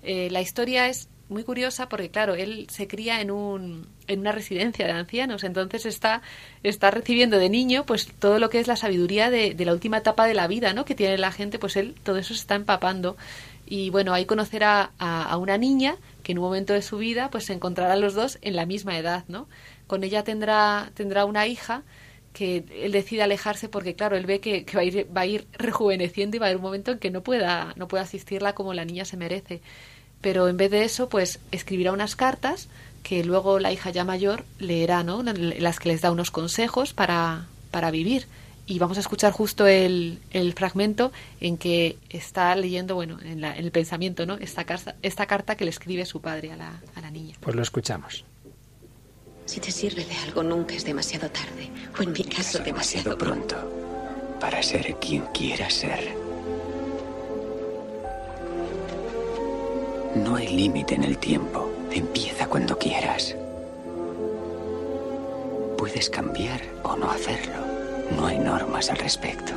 Eh, 0.03 0.29
la 0.31 0.41
historia 0.41 0.87
es 0.87 1.07
muy 1.29 1.43
curiosa 1.43 1.89
porque, 1.89 2.09
claro, 2.09 2.35
él 2.35 2.67
se 2.69 2.87
cría 2.87 3.21
en, 3.21 3.31
un, 3.31 3.87
en 4.07 4.19
una 4.19 4.31
residencia 4.31 4.85
de 4.85 4.91
ancianos, 4.91 5.43
entonces 5.43 5.87
está, 5.87 6.21
está 6.61 6.91
recibiendo 6.91 7.39
de 7.39 7.49
niño 7.49 7.83
pues 7.85 8.07
todo 8.19 8.37
lo 8.37 8.51
que 8.51 8.59
es 8.59 8.67
la 8.67 8.75
sabiduría 8.75 9.31
de, 9.31 9.55
de 9.55 9.65
la 9.65 9.73
última 9.73 9.97
etapa 9.97 10.27
de 10.27 10.35
la 10.35 10.47
vida, 10.47 10.73
¿no? 10.73 10.85
Que 10.85 10.93
tiene 10.93 11.17
la 11.17 11.31
gente, 11.31 11.57
pues 11.57 11.77
él 11.77 11.95
todo 12.03 12.17
eso 12.17 12.35
se 12.35 12.41
está 12.41 12.53
empapando 12.53 13.17
y 13.65 13.89
bueno, 13.89 14.13
ahí 14.13 14.25
conocerá 14.25 14.91
a, 14.99 15.35
una 15.37 15.57
niña 15.57 15.97
que 16.23 16.33
en 16.33 16.37
un 16.39 16.45
momento 16.45 16.73
de 16.73 16.81
su 16.81 16.97
vida 16.97 17.29
pues 17.31 17.45
se 17.45 17.53
encontrarán 17.53 18.01
los 18.01 18.13
dos 18.13 18.37
en 18.41 18.55
la 18.55 18.65
misma 18.65 18.97
edad, 18.97 19.25
¿no? 19.27 19.47
Con 19.87 20.03
ella 20.03 20.23
tendrá, 20.23 20.91
tendrá 20.93 21.25
una 21.25 21.47
hija 21.47 21.83
que 22.33 22.65
él 22.71 22.91
decide 22.91 23.23
alejarse 23.23 23.69
porque 23.69 23.95
claro, 23.95 24.17
él 24.17 24.25
ve 24.25 24.39
que, 24.39 24.65
va, 24.75 24.81
a 24.81 24.83
ir, 24.83 25.07
va 25.15 25.21
a 25.21 25.25
ir 25.25 25.47
rejuveneciendo 25.53 26.35
y 26.35 26.39
va 26.39 26.47
a 26.47 26.49
haber 26.49 26.57
un 26.57 26.63
momento 26.63 26.91
en 26.91 26.99
que 26.99 27.09
no 27.09 27.23
pueda, 27.23 27.73
no 27.75 27.87
pueda 27.87 28.03
asistirla 28.03 28.53
como 28.53 28.73
la 28.73 28.85
niña 28.85 29.05
se 29.05 29.17
merece. 29.17 29.61
Pero 30.21 30.47
en 30.47 30.57
vez 30.57 30.71
de 30.71 30.83
eso, 30.83 31.09
pues 31.09 31.39
escribirá 31.51 31.91
unas 31.91 32.15
cartas 32.15 32.67
que 33.03 33.23
luego 33.23 33.59
la 33.59 33.71
hija 33.71 33.91
ya 33.91 34.03
mayor 34.03 34.43
leerá, 34.59 35.03
¿no? 35.03 35.23
Las 35.23 35.79
que 35.79 35.89
les 35.89 36.01
da 36.01 36.11
unos 36.11 36.31
consejos 36.31 36.93
para, 36.93 37.45
para 37.71 37.91
vivir 37.91 38.27
y 38.67 38.79
vamos 38.79 38.97
a 38.97 39.01
escuchar 39.01 39.31
justo 39.31 39.67
el, 39.67 40.19
el 40.31 40.53
fragmento 40.53 41.11
en 41.39 41.57
que 41.57 41.97
está 42.09 42.55
leyendo, 42.55 42.95
bueno, 42.95 43.19
en, 43.23 43.41
la, 43.41 43.55
en 43.55 43.65
el 43.65 43.71
pensamiento, 43.71 44.25
¿no? 44.25 44.35
Esta, 44.35 44.63
carta, 44.63 44.95
esta 45.01 45.25
carta 45.27 45.55
que 45.55 45.65
le 45.65 45.71
escribe 45.71 46.05
su 46.05 46.21
padre 46.21 46.51
a 46.51 46.55
la, 46.55 46.81
a 46.95 47.01
la 47.01 47.11
niña. 47.11 47.35
Pues 47.39 47.55
lo 47.55 47.61
escuchamos. 47.61 48.25
Si 49.45 49.59
te 49.59 49.71
sirve 49.71 50.03
de 50.05 50.15
algo, 50.17 50.41
nunca 50.41 50.73
es 50.73 50.83
demasiado 50.83 51.29
tarde, 51.29 51.69
o 51.99 52.01
en 52.01 52.11
mi 52.11 52.23
caso, 52.23 52.59
demasiado, 52.59 53.11
demasiado 53.11 53.17
pronto, 53.17 54.37
para 54.39 54.63
ser 54.63 54.95
quien 54.95 55.21
quieras 55.27 55.73
ser. 55.73 56.15
No 60.15 60.37
hay 60.37 60.47
límite 60.47 60.95
en 60.95 61.03
el 61.03 61.17
tiempo. 61.17 61.69
Empieza 61.91 62.47
cuando 62.47 62.77
quieras. 62.79 63.35
Puedes 65.77 66.09
cambiar 66.09 66.61
o 66.83 66.95
no 66.95 67.11
hacerlo. 67.11 67.74
No 68.11 68.25
hay 68.27 68.37
normas 68.39 68.89
al 68.89 68.97
respecto. 68.97 69.53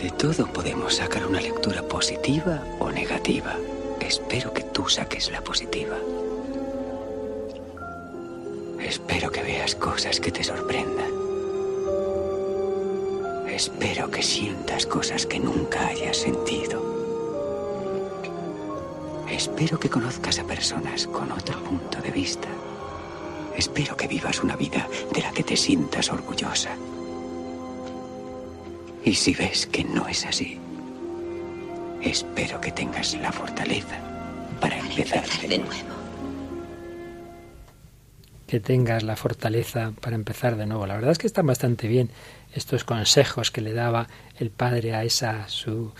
De 0.00 0.10
todo 0.10 0.46
podemos 0.46 0.94
sacar 0.96 1.26
una 1.26 1.40
lectura 1.40 1.82
positiva 1.82 2.62
o 2.80 2.90
negativa. 2.90 3.56
Espero 4.00 4.52
que 4.52 4.62
tú 4.62 4.88
saques 4.88 5.30
la 5.30 5.40
positiva. 5.40 5.96
Espero 8.80 9.30
que 9.30 9.42
veas 9.42 9.74
cosas 9.74 10.20
que 10.20 10.30
te 10.30 10.44
sorprendan. 10.44 11.10
Espero 13.48 14.10
que 14.10 14.22
sientas 14.22 14.86
cosas 14.86 15.24
que 15.24 15.40
nunca 15.40 15.86
hayas 15.88 16.18
sentido. 16.18 16.82
Espero 19.30 19.80
que 19.80 19.88
conozcas 19.88 20.38
a 20.38 20.44
personas 20.44 21.06
con 21.06 21.32
otro 21.32 21.58
punto 21.64 22.00
de 22.00 22.10
vista. 22.10 22.48
Espero 23.56 23.96
que 23.96 24.06
vivas 24.06 24.42
una 24.42 24.56
vida 24.56 24.88
de 25.12 25.22
la 25.22 25.32
que 25.32 25.42
te 25.42 25.56
sientas 25.56 26.10
orgullosa. 26.10 26.76
Y 29.04 29.14
si 29.14 29.34
ves 29.34 29.66
que 29.66 29.84
no 29.84 30.08
es 30.08 30.26
así, 30.26 30.58
espero 32.02 32.60
que 32.60 32.72
tengas 32.72 33.14
la 33.14 33.32
fortaleza 33.32 33.98
para, 34.60 34.78
empezar, 34.78 35.24
de 35.48 35.58
nuevo. 35.58 35.96
Que 38.46 38.60
tengas 38.60 39.02
la 39.02 39.16
fortaleza 39.16 39.92
para 40.00 40.16
empezar 40.16 40.56
de 40.56 40.66
nuevo. 40.66 40.86
La 40.86 40.94
verdad 40.94 41.12
es 41.12 41.18
que 41.18 41.26
están 41.26 41.46
bastante 41.46 41.88
bien 41.88 42.10
estos 42.52 42.84
consejos 42.84 43.50
que 43.50 43.60
le 43.60 43.72
daba 43.72 44.08
el 44.38 44.50
padre 44.50 44.94
a 44.94 45.04
esa 45.04 45.48
su 45.48 45.92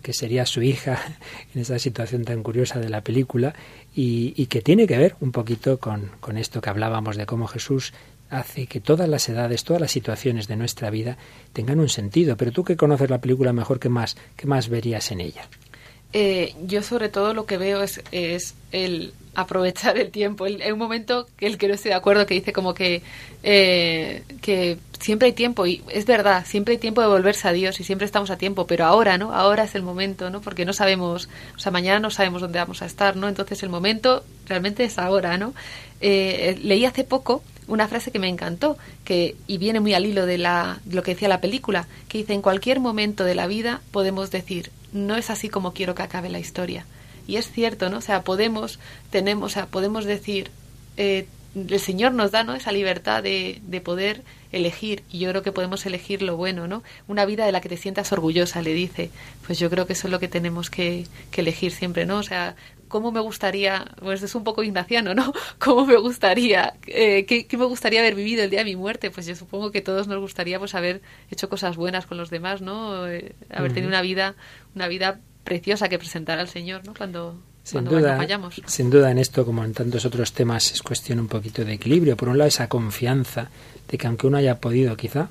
que 0.00 0.12
sería 0.12 0.46
su 0.46 0.62
hija 0.62 0.98
en 1.54 1.60
esa 1.60 1.78
situación 1.78 2.24
tan 2.24 2.42
curiosa 2.42 2.78
de 2.78 2.88
la 2.88 3.02
película 3.02 3.54
y, 3.94 4.46
que 4.46 4.62
tiene 4.62 4.86
que 4.86 4.98
ver 4.98 5.16
un 5.20 5.32
poquito 5.32 5.78
con, 5.78 6.10
con 6.20 6.36
esto 6.38 6.60
que 6.60 6.70
hablábamos 6.70 7.16
de 7.16 7.26
cómo 7.26 7.46
Jesús 7.46 7.92
hace 8.30 8.66
que 8.66 8.80
todas 8.80 9.08
las 9.08 9.28
edades, 9.28 9.64
todas 9.64 9.80
las 9.80 9.92
situaciones 9.92 10.48
de 10.48 10.56
nuestra 10.56 10.90
vida 10.90 11.18
tengan 11.52 11.80
un 11.80 11.88
sentido. 11.88 12.36
Pero 12.36 12.50
tú 12.50 12.64
que 12.64 12.76
conoces 12.76 13.10
la 13.10 13.20
película 13.20 13.52
mejor, 13.52 13.78
¿qué 13.78 13.88
más, 13.88 14.16
qué 14.36 14.46
más 14.46 14.68
verías 14.68 15.10
en 15.10 15.20
ella? 15.20 15.42
Eh, 16.14 16.54
yo 16.66 16.82
sobre 16.82 17.08
todo 17.08 17.34
lo 17.34 17.46
que 17.46 17.58
veo 17.58 17.82
es, 17.82 18.02
es 18.10 18.54
el, 18.70 19.12
aprovechar 19.34 19.98
el 19.98 20.10
tiempo. 20.10 20.44
Hay 20.44 20.70
un 20.70 20.78
momento 20.78 21.26
que 21.36 21.46
el 21.46 21.58
que 21.58 21.68
no 21.68 21.74
estoy 21.74 21.90
de 21.90 21.94
acuerdo, 21.94 22.26
que 22.26 22.34
dice 22.34 22.52
como 22.52 22.74
que, 22.74 23.02
eh, 23.42 24.24
que 24.40 24.78
siempre 25.00 25.26
hay 25.26 25.32
tiempo, 25.32 25.66
y 25.66 25.82
es 25.88 26.04
verdad, 26.06 26.44
siempre 26.46 26.72
hay 26.72 26.78
tiempo 26.78 27.00
de 27.00 27.08
volverse 27.08 27.48
a 27.48 27.52
Dios 27.52 27.80
y 27.80 27.84
siempre 27.84 28.04
estamos 28.04 28.30
a 28.30 28.36
tiempo, 28.36 28.66
pero 28.66 28.84
ahora, 28.84 29.18
¿no? 29.18 29.32
Ahora 29.32 29.64
es 29.64 29.74
el 29.74 29.82
momento, 29.82 30.30
¿no? 30.30 30.40
Porque 30.40 30.64
no 30.64 30.72
sabemos, 30.72 31.28
o 31.56 31.58
sea, 31.58 31.72
mañana 31.72 31.98
no 31.98 32.10
sabemos 32.10 32.42
dónde 32.42 32.58
vamos 32.58 32.82
a 32.82 32.86
estar, 32.86 33.16
¿no? 33.16 33.28
Entonces 33.28 33.62
el 33.62 33.68
momento 33.68 34.24
realmente 34.46 34.84
es 34.84 34.98
ahora, 34.98 35.38
¿no? 35.38 35.54
Eh, 36.00 36.58
leí 36.62 36.84
hace 36.84 37.04
poco 37.04 37.42
una 37.68 37.88
frase 37.88 38.10
que 38.10 38.18
me 38.18 38.28
encantó, 38.28 38.76
que, 39.04 39.36
y 39.46 39.56
viene 39.58 39.80
muy 39.80 39.94
al 39.94 40.04
hilo 40.04 40.26
de, 40.26 40.36
la, 40.36 40.80
de 40.84 40.96
lo 40.96 41.02
que 41.02 41.12
decía 41.12 41.28
la 41.28 41.40
película, 41.40 41.86
que 42.08 42.18
dice, 42.18 42.34
en 42.34 42.42
cualquier 42.42 42.80
momento 42.80 43.24
de 43.24 43.34
la 43.34 43.46
vida 43.46 43.80
podemos 43.92 44.30
decir, 44.30 44.70
no 44.92 45.16
es 45.16 45.30
así 45.30 45.48
como 45.48 45.72
quiero 45.72 45.94
que 45.94 46.02
acabe 46.02 46.28
la 46.28 46.38
historia 46.38 46.84
y 47.26 47.36
es 47.36 47.50
cierto, 47.50 47.90
¿no? 47.90 47.98
O 47.98 48.02
sea, 48.02 48.22
podemos, 48.22 48.78
tenemos, 49.10 49.52
o 49.52 49.54
sea, 49.54 49.66
podemos 49.66 50.04
decir, 50.04 50.50
eh, 50.96 51.26
el 51.54 51.80
Señor 51.80 52.12
nos 52.14 52.30
da, 52.30 52.44
¿no? 52.44 52.54
Esa 52.54 52.72
libertad 52.72 53.22
de, 53.22 53.60
de 53.62 53.80
poder 53.80 54.22
elegir 54.52 55.02
y 55.10 55.18
yo 55.18 55.30
creo 55.30 55.42
que 55.42 55.52
podemos 55.52 55.84
elegir 55.84 56.22
lo 56.22 56.36
bueno, 56.36 56.66
¿no? 56.66 56.82
Una 57.08 57.24
vida 57.26 57.44
de 57.44 57.52
la 57.52 57.60
que 57.60 57.68
te 57.68 57.76
sientas 57.76 58.12
orgullosa, 58.12 58.62
le 58.62 58.72
dice. 58.72 59.10
Pues 59.46 59.58
yo 59.58 59.68
creo 59.68 59.86
que 59.86 59.92
eso 59.92 60.06
es 60.06 60.12
lo 60.12 60.20
que 60.20 60.28
tenemos 60.28 60.70
que, 60.70 61.06
que 61.30 61.40
elegir 61.42 61.72
siempre, 61.72 62.06
¿no? 62.06 62.18
O 62.18 62.22
sea, 62.22 62.56
cómo 62.88 63.10
me 63.10 63.20
gustaría, 63.20 63.86
pues 64.00 64.22
es 64.22 64.34
un 64.34 64.44
poco 64.44 64.62
ignaciano, 64.62 65.14
¿no? 65.14 65.32
¿Cómo 65.58 65.86
me 65.86 65.96
gustaría, 65.96 66.74
eh, 66.86 67.24
qué, 67.26 67.46
qué, 67.46 67.56
me 67.56 67.64
gustaría 67.64 68.00
haber 68.00 68.14
vivido 68.14 68.44
el 68.44 68.50
día 68.50 68.60
de 68.60 68.66
mi 68.66 68.76
muerte? 68.76 69.10
Pues 69.10 69.26
yo 69.26 69.34
supongo 69.34 69.72
que 69.72 69.80
todos 69.80 70.06
nos 70.08 70.20
gustaría 70.20 70.58
pues 70.58 70.74
haber 70.74 71.02
hecho 71.30 71.48
cosas 71.48 71.76
buenas 71.76 72.06
con 72.06 72.18
los 72.18 72.30
demás, 72.30 72.60
¿no? 72.60 73.08
Eh, 73.08 73.34
haber 73.50 73.72
tenido 73.72 73.88
una 73.88 74.02
vida, 74.02 74.36
una 74.74 74.88
vida 74.88 75.20
preciosa 75.44 75.88
que 75.88 75.98
presentar 75.98 76.38
al 76.38 76.48
Señor 76.48 76.84
¿no? 76.84 76.94
cuando, 76.94 77.40
sin 77.62 77.72
cuando 77.72 77.98
duda, 77.98 78.16
vayamos. 78.16 78.60
Sin 78.66 78.90
duda 78.90 79.10
en 79.10 79.18
esto, 79.18 79.44
como 79.44 79.64
en 79.64 79.72
tantos 79.72 80.04
otros 80.04 80.32
temas, 80.32 80.72
es 80.72 80.82
cuestión 80.82 81.20
un 81.20 81.28
poquito 81.28 81.64
de 81.64 81.74
equilibrio. 81.74 82.16
Por 82.16 82.28
un 82.28 82.38
lado, 82.38 82.48
esa 82.48 82.68
confianza 82.68 83.50
de 83.88 83.98
que 83.98 84.06
aunque 84.06 84.26
uno 84.26 84.38
haya 84.38 84.58
podido 84.58 84.96
quizá 84.96 85.28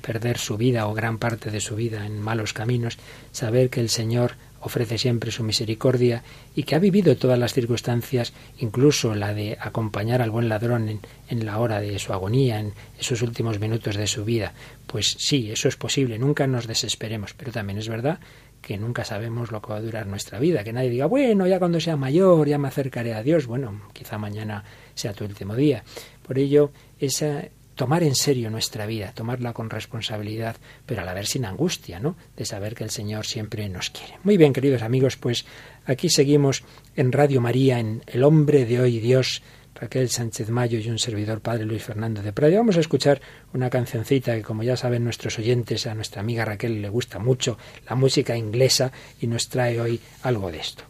perder 0.00 0.38
su 0.38 0.56
vida 0.56 0.86
o 0.86 0.94
gran 0.94 1.18
parte 1.18 1.50
de 1.50 1.60
su 1.60 1.74
vida 1.74 2.06
en 2.06 2.20
malos 2.20 2.52
caminos, 2.52 2.96
saber 3.32 3.70
que 3.70 3.80
el 3.80 3.88
Señor 3.88 4.34
ofrece 4.60 4.98
siempre 4.98 5.30
su 5.30 5.44
misericordia 5.44 6.22
y 6.54 6.64
que 6.64 6.74
ha 6.74 6.80
vivido 6.80 7.16
todas 7.16 7.38
las 7.38 7.52
circunstancias, 7.52 8.32
incluso 8.58 9.14
la 9.14 9.32
de 9.34 9.56
acompañar 9.60 10.22
al 10.22 10.30
buen 10.30 10.48
ladrón 10.48 10.88
en, 10.88 11.00
en, 11.28 11.46
la 11.46 11.58
hora 11.58 11.80
de 11.80 11.98
su 11.98 12.12
agonía, 12.12 12.58
en 12.58 12.72
esos 12.98 13.22
últimos 13.22 13.60
minutos 13.60 13.96
de 13.96 14.06
su 14.06 14.24
vida. 14.24 14.54
Pues 14.86 15.16
sí, 15.18 15.50
eso 15.50 15.68
es 15.68 15.76
posible, 15.76 16.18
nunca 16.18 16.46
nos 16.46 16.66
desesperemos, 16.66 17.34
pero 17.34 17.52
también 17.52 17.78
es 17.78 17.88
verdad 17.88 18.18
que 18.60 18.78
nunca 18.78 19.04
sabemos 19.04 19.52
lo 19.52 19.62
que 19.62 19.68
va 19.68 19.76
a 19.76 19.80
durar 19.80 20.06
nuestra 20.06 20.38
vida, 20.38 20.64
que 20.64 20.72
nadie 20.72 20.90
diga, 20.90 21.06
bueno, 21.06 21.46
ya 21.46 21.58
cuando 21.58 21.80
sea 21.80 21.96
mayor, 21.96 22.48
ya 22.48 22.58
me 22.58 22.68
acercaré 22.68 23.14
a 23.14 23.22
Dios, 23.22 23.46
bueno, 23.46 23.82
quizá 23.92 24.18
mañana 24.18 24.64
sea 24.94 25.12
tu 25.12 25.24
último 25.24 25.54
día. 25.54 25.84
Por 26.22 26.38
ello, 26.38 26.72
esa 26.98 27.44
tomar 27.76 28.02
en 28.02 28.14
serio 28.14 28.50
nuestra 28.50 28.86
vida, 28.86 29.12
tomarla 29.14 29.52
con 29.52 29.70
responsabilidad, 29.70 30.56
pero 30.86 31.02
a 31.02 31.04
la 31.04 31.14
vez 31.14 31.28
sin 31.28 31.44
angustia, 31.44 32.00
¿no? 32.00 32.16
De 32.34 32.44
saber 32.46 32.74
que 32.74 32.84
el 32.84 32.90
Señor 32.90 33.26
siempre 33.26 33.68
nos 33.68 33.90
quiere. 33.90 34.14
Muy 34.24 34.36
bien, 34.38 34.52
queridos 34.52 34.82
amigos, 34.82 35.16
pues 35.16 35.44
aquí 35.84 36.08
seguimos 36.08 36.64
en 36.96 37.12
Radio 37.12 37.40
María, 37.40 37.78
en 37.78 38.02
El 38.06 38.24
hombre 38.24 38.64
de 38.64 38.80
hoy, 38.80 38.98
Dios, 38.98 39.42
Raquel 39.80 40.08
Sánchez 40.08 40.48
Mayo 40.48 40.78
y 40.78 40.88
un 40.88 40.98
servidor 40.98 41.40
padre 41.40 41.64
Luis 41.64 41.82
Fernando 41.82 42.22
de 42.22 42.32
Prado. 42.32 42.56
Vamos 42.56 42.76
a 42.76 42.80
escuchar 42.80 43.20
una 43.52 43.68
cancioncita 43.68 44.34
que, 44.34 44.42
como 44.42 44.62
ya 44.62 44.76
saben 44.76 45.04
nuestros 45.04 45.38
oyentes, 45.38 45.86
a 45.86 45.94
nuestra 45.94 46.20
amiga 46.20 46.44
Raquel 46.44 46.80
le 46.80 46.88
gusta 46.88 47.18
mucho 47.18 47.58
la 47.88 47.94
música 47.94 48.36
inglesa 48.36 48.90
y 49.20 49.26
nos 49.26 49.48
trae 49.48 49.80
hoy 49.80 50.00
algo 50.22 50.50
de 50.50 50.58
esto. 50.58 50.84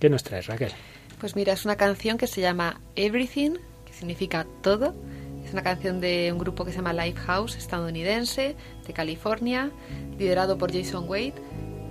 ¿Qué 0.00 0.10
nos 0.10 0.24
traes, 0.24 0.46
Raquel? 0.46 0.72
Pues 1.20 1.36
mira, 1.36 1.52
es 1.52 1.64
una 1.64 1.76
canción 1.76 2.18
que 2.18 2.26
se 2.26 2.40
llama 2.40 2.80
Everything, 2.96 3.52
que 3.84 3.92
significa 3.92 4.46
todo. 4.62 4.94
Es 5.44 5.52
una 5.52 5.62
canción 5.62 6.00
de 6.00 6.30
un 6.32 6.38
grupo 6.38 6.64
que 6.64 6.70
se 6.70 6.78
llama 6.78 6.92
Lifehouse, 6.92 7.56
estadounidense, 7.56 8.56
de 8.86 8.92
California, 8.92 9.70
liderado 10.18 10.58
por 10.58 10.72
Jason 10.72 11.08
Wade. 11.08 11.34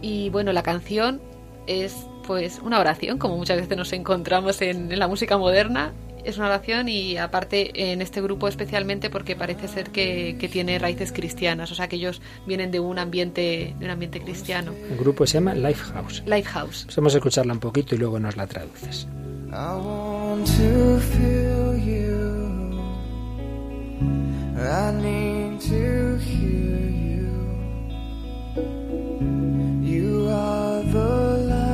Y 0.02 0.30
bueno, 0.30 0.52
la 0.54 0.64
canción 0.64 1.22
es 1.68 1.94
pues 2.30 2.60
una 2.64 2.80
oración, 2.80 3.18
como 3.18 3.38
muchas 3.38 3.60
veces 3.60 3.76
nos 3.76 3.92
encontramos 3.92 4.62
en, 4.62 4.92
en, 4.92 5.00
la 5.00 5.08
música 5.08 5.40
moderna. 5.40 5.94
Es 6.24 6.38
una 6.38 6.46
oración 6.46 6.88
y 6.88 7.18
aparte 7.18 7.92
en 7.92 8.04
este 8.04 8.22
grupo 8.22 8.48
especialmente 8.48 9.10
porque 9.10 9.36
parece 9.36 9.68
ser 9.68 9.90
que, 9.90 10.38
que, 10.40 10.48
tiene 10.48 10.78
raíces 10.78 11.12
cristianas, 11.12 11.72
o 11.72 11.76
sea 11.76 11.88
que 11.88 11.96
ellos 11.96 12.22
vienen 12.46 12.70
de 12.70 12.80
un 12.80 13.00
ambiente, 13.00 13.74
de 13.80 13.84
un 13.84 13.90
ambiente 13.90 14.22
cristiano. 14.22 14.74
El 14.92 14.98
grupo 15.00 15.26
se 15.26 15.40
llama 15.40 15.56
Lifehouse. 15.56 16.22
Lifehouse. 16.28 16.84
Pues 16.86 16.96
vamos 16.98 17.16
a 17.16 17.18
escucharla 17.18 17.52
un 17.52 17.60
poquito 17.60 17.96
y 17.96 17.98
luego 17.98 18.20
nos 18.20 18.38
la 18.38 18.46
traduces. 18.46 19.08
I 19.52 19.74
want 19.84 20.46
to 20.46 21.00
feel 21.00 21.80
you. 21.84 22.80
I 24.56 24.92
need 25.02 25.60
to 25.62 26.18
hear 26.20 26.90
you. 26.92 27.32
You 29.82 30.30
are 30.30 30.84
the 30.84 31.69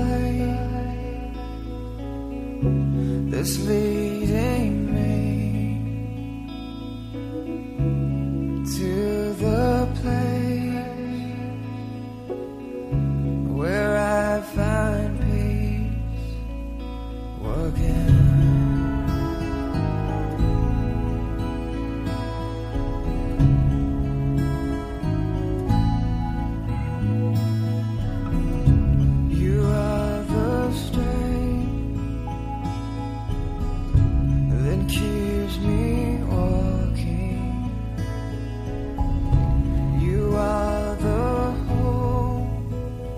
that's 3.31 3.57
leading 3.67 4.84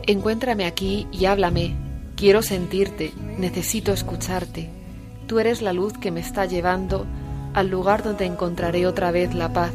Encuéntrame 0.10 0.66
aquí 0.66 1.06
y 1.12 1.26
háblame. 1.26 1.76
Quiero 2.16 2.42
sentirte, 2.42 3.12
necesito 3.38 3.92
escucharte. 3.92 4.70
Tú 5.28 5.40
eres 5.40 5.62
la 5.62 5.74
luz 5.74 5.98
que 5.98 6.12
me 6.12 6.22
está 6.22 6.46
llevando 6.46 7.06
al 7.54 7.68
lugar 7.68 8.04
donde 8.04 8.24
encontraré 8.24 8.88
otra 8.88 9.12
vez 9.12 9.36
la 9.36 9.52
paz. 9.52 9.74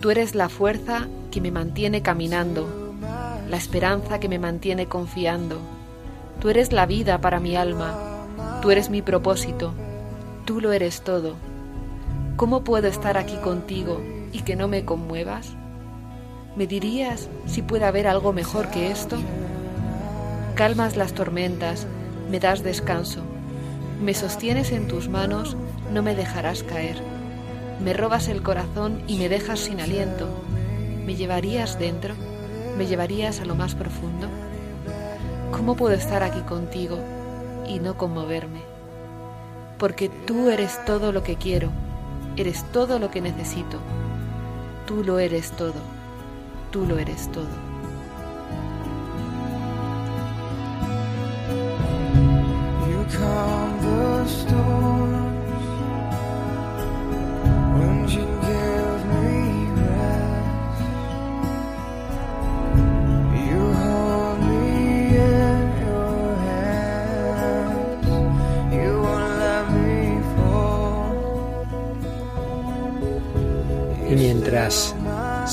Tú 0.00 0.10
eres 0.10 0.36
la 0.36 0.48
fuerza 0.48 1.08
que 1.32 1.40
me 1.40 1.50
mantiene 1.50 2.00
caminando, 2.00 2.94
la 3.50 3.56
esperanza 3.56 4.20
que 4.20 4.28
me 4.28 4.38
mantiene 4.38 4.86
confiando. 4.86 5.58
Tú 6.40 6.48
eres 6.48 6.72
la 6.72 6.86
vida 6.86 7.20
para 7.20 7.40
mi 7.40 7.56
alma, 7.56 7.98
tú 8.62 8.70
eres 8.70 8.88
mi 8.88 9.02
propósito, 9.02 9.74
tú 10.44 10.60
lo 10.60 10.72
eres 10.72 11.02
todo. 11.02 11.34
¿Cómo 12.36 12.62
puedo 12.62 12.86
estar 12.86 13.18
aquí 13.18 13.34
contigo 13.38 14.00
y 14.30 14.42
que 14.42 14.54
no 14.54 14.68
me 14.68 14.84
conmuevas? 14.84 15.56
¿Me 16.58 16.66
dirías 16.66 17.28
si 17.46 17.62
puede 17.62 17.84
haber 17.84 18.08
algo 18.08 18.32
mejor 18.32 18.68
que 18.68 18.90
esto? 18.90 19.16
Calmas 20.56 20.96
las 20.96 21.12
tormentas, 21.12 21.86
me 22.32 22.40
das 22.40 22.64
descanso, 22.64 23.22
me 24.02 24.12
sostienes 24.12 24.72
en 24.72 24.88
tus 24.88 25.08
manos, 25.08 25.56
no 25.92 26.02
me 26.02 26.16
dejarás 26.16 26.64
caer. 26.64 27.00
Me 27.80 27.92
robas 27.92 28.26
el 28.26 28.42
corazón 28.42 29.04
y 29.06 29.18
me 29.18 29.28
dejas 29.28 29.60
sin 29.60 29.80
aliento. 29.80 30.26
¿Me 31.06 31.14
llevarías 31.14 31.78
dentro? 31.78 32.16
¿Me 32.76 32.86
llevarías 32.86 33.38
a 33.38 33.44
lo 33.44 33.54
más 33.54 33.76
profundo? 33.76 34.26
¿Cómo 35.52 35.76
puedo 35.76 35.94
estar 35.94 36.24
aquí 36.24 36.40
contigo 36.40 36.98
y 37.68 37.78
no 37.78 37.96
conmoverme? 37.96 38.62
Porque 39.78 40.08
tú 40.08 40.50
eres 40.50 40.84
todo 40.84 41.12
lo 41.12 41.22
que 41.22 41.36
quiero, 41.36 41.70
eres 42.36 42.64
todo 42.72 42.98
lo 42.98 43.12
que 43.12 43.20
necesito. 43.20 43.78
Tú 44.88 45.04
lo 45.04 45.20
eres 45.20 45.52
todo, 45.52 45.97
tú 46.70 46.86
lo 46.86 46.98
eres 46.98 47.30
todo. 47.32 47.67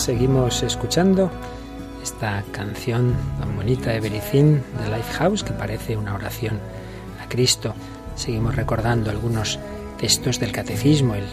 Seguimos 0.05 0.61
escuchando 0.61 1.31
esta 2.03 2.43
canción 2.51 3.15
tan 3.39 3.55
bonita 3.55 3.89
de 3.89 3.99
Bericín 3.99 4.61
de 4.79 4.95
Lifehouse, 4.95 5.43
que 5.43 5.51
parece 5.51 5.97
una 5.97 6.13
oración 6.13 6.59
a 7.19 7.27
Cristo. 7.27 7.73
Seguimos 8.15 8.55
recordando 8.55 9.09
algunos 9.09 9.57
textos 9.97 10.39
del 10.39 10.51
Catecismo. 10.51 11.15
El 11.15 11.23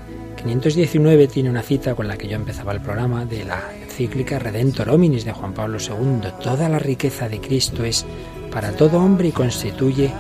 519 0.43 1.29
tiene 1.29 1.51
una 1.51 1.61
cita 1.61 1.95
con 1.95 2.09
la 2.09 2.17
que 2.17 2.29
yo 2.29 2.37
empezaba 2.37 2.73
el 2.73 2.81
programa 2.81 3.27
de 3.27 3.45
la 3.45 3.61
encíclica 3.83 4.39
Redentor 4.39 4.89
Hominis 4.89 5.27
de 5.27 5.33
Juan 5.33 5.53
Pablo 5.53 5.77
II. 5.79 6.31
Toda 6.43 6.71
la 6.71 6.79
riqueza 6.79 7.29
de 7.29 7.43
Cristo 7.43 7.85
es 7.85 8.07
para 8.51 8.73
todo 8.73 9.03
hombre 9.03 9.29
y 9.29 9.33
constituye 9.33 10.11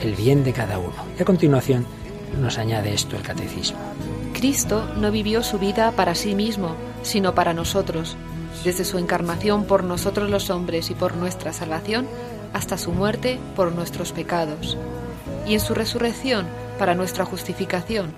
el 0.00 0.14
bien 0.14 0.44
de 0.44 0.54
cada 0.54 0.78
uno. 0.78 0.96
Y 1.18 1.20
a 1.20 1.26
continuación 1.26 1.84
nos 2.40 2.56
añade 2.56 2.94
esto 2.94 3.16
el 3.16 3.22
Catecismo. 3.22 3.78
Cristo 4.32 4.88
no 4.96 5.10
vivió 5.10 5.42
su 5.42 5.58
vida 5.58 5.92
para 5.92 6.14
sí 6.14 6.34
mismo, 6.34 6.74
sino 7.02 7.34
para 7.34 7.54
nosotros, 7.54 8.16
desde 8.64 8.84
su 8.84 8.98
encarnación 8.98 9.64
por 9.64 9.84
nosotros 9.84 10.30
los 10.30 10.50
hombres 10.50 10.90
y 10.90 10.94
por 10.94 11.16
nuestra 11.16 11.52
salvación, 11.52 12.06
hasta 12.52 12.78
su 12.78 12.92
muerte 12.92 13.38
por 13.56 13.72
nuestros 13.72 14.12
pecados, 14.12 14.76
y 15.46 15.54
en 15.54 15.60
su 15.60 15.74
resurrección 15.74 16.46
para 16.78 16.94
nuestra 16.94 17.24
justificación. 17.24 18.12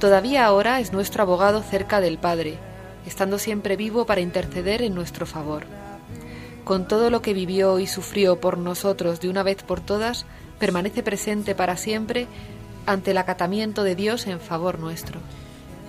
Todavía 0.00 0.46
ahora 0.46 0.80
es 0.80 0.92
nuestro 0.92 1.22
abogado 1.22 1.62
cerca 1.62 2.00
del 2.00 2.18
Padre, 2.18 2.58
estando 3.06 3.38
siempre 3.38 3.76
vivo 3.76 4.06
para 4.06 4.20
interceder 4.20 4.82
en 4.82 4.94
nuestro 4.94 5.26
favor. 5.26 5.64
Con 6.64 6.86
todo 6.86 7.10
lo 7.10 7.22
que 7.22 7.32
vivió 7.32 7.78
y 7.78 7.86
sufrió 7.86 8.40
por 8.40 8.58
nosotros 8.58 9.20
de 9.20 9.28
una 9.30 9.42
vez 9.42 9.62
por 9.62 9.80
todas, 9.80 10.26
permanece 10.58 11.02
presente 11.02 11.54
para 11.54 11.76
siempre 11.76 12.26
ante 12.86 13.12
el 13.12 13.18
acatamiento 13.18 13.82
de 13.82 13.94
Dios 13.94 14.26
en 14.26 14.40
favor 14.40 14.78
nuestro. 14.78 15.20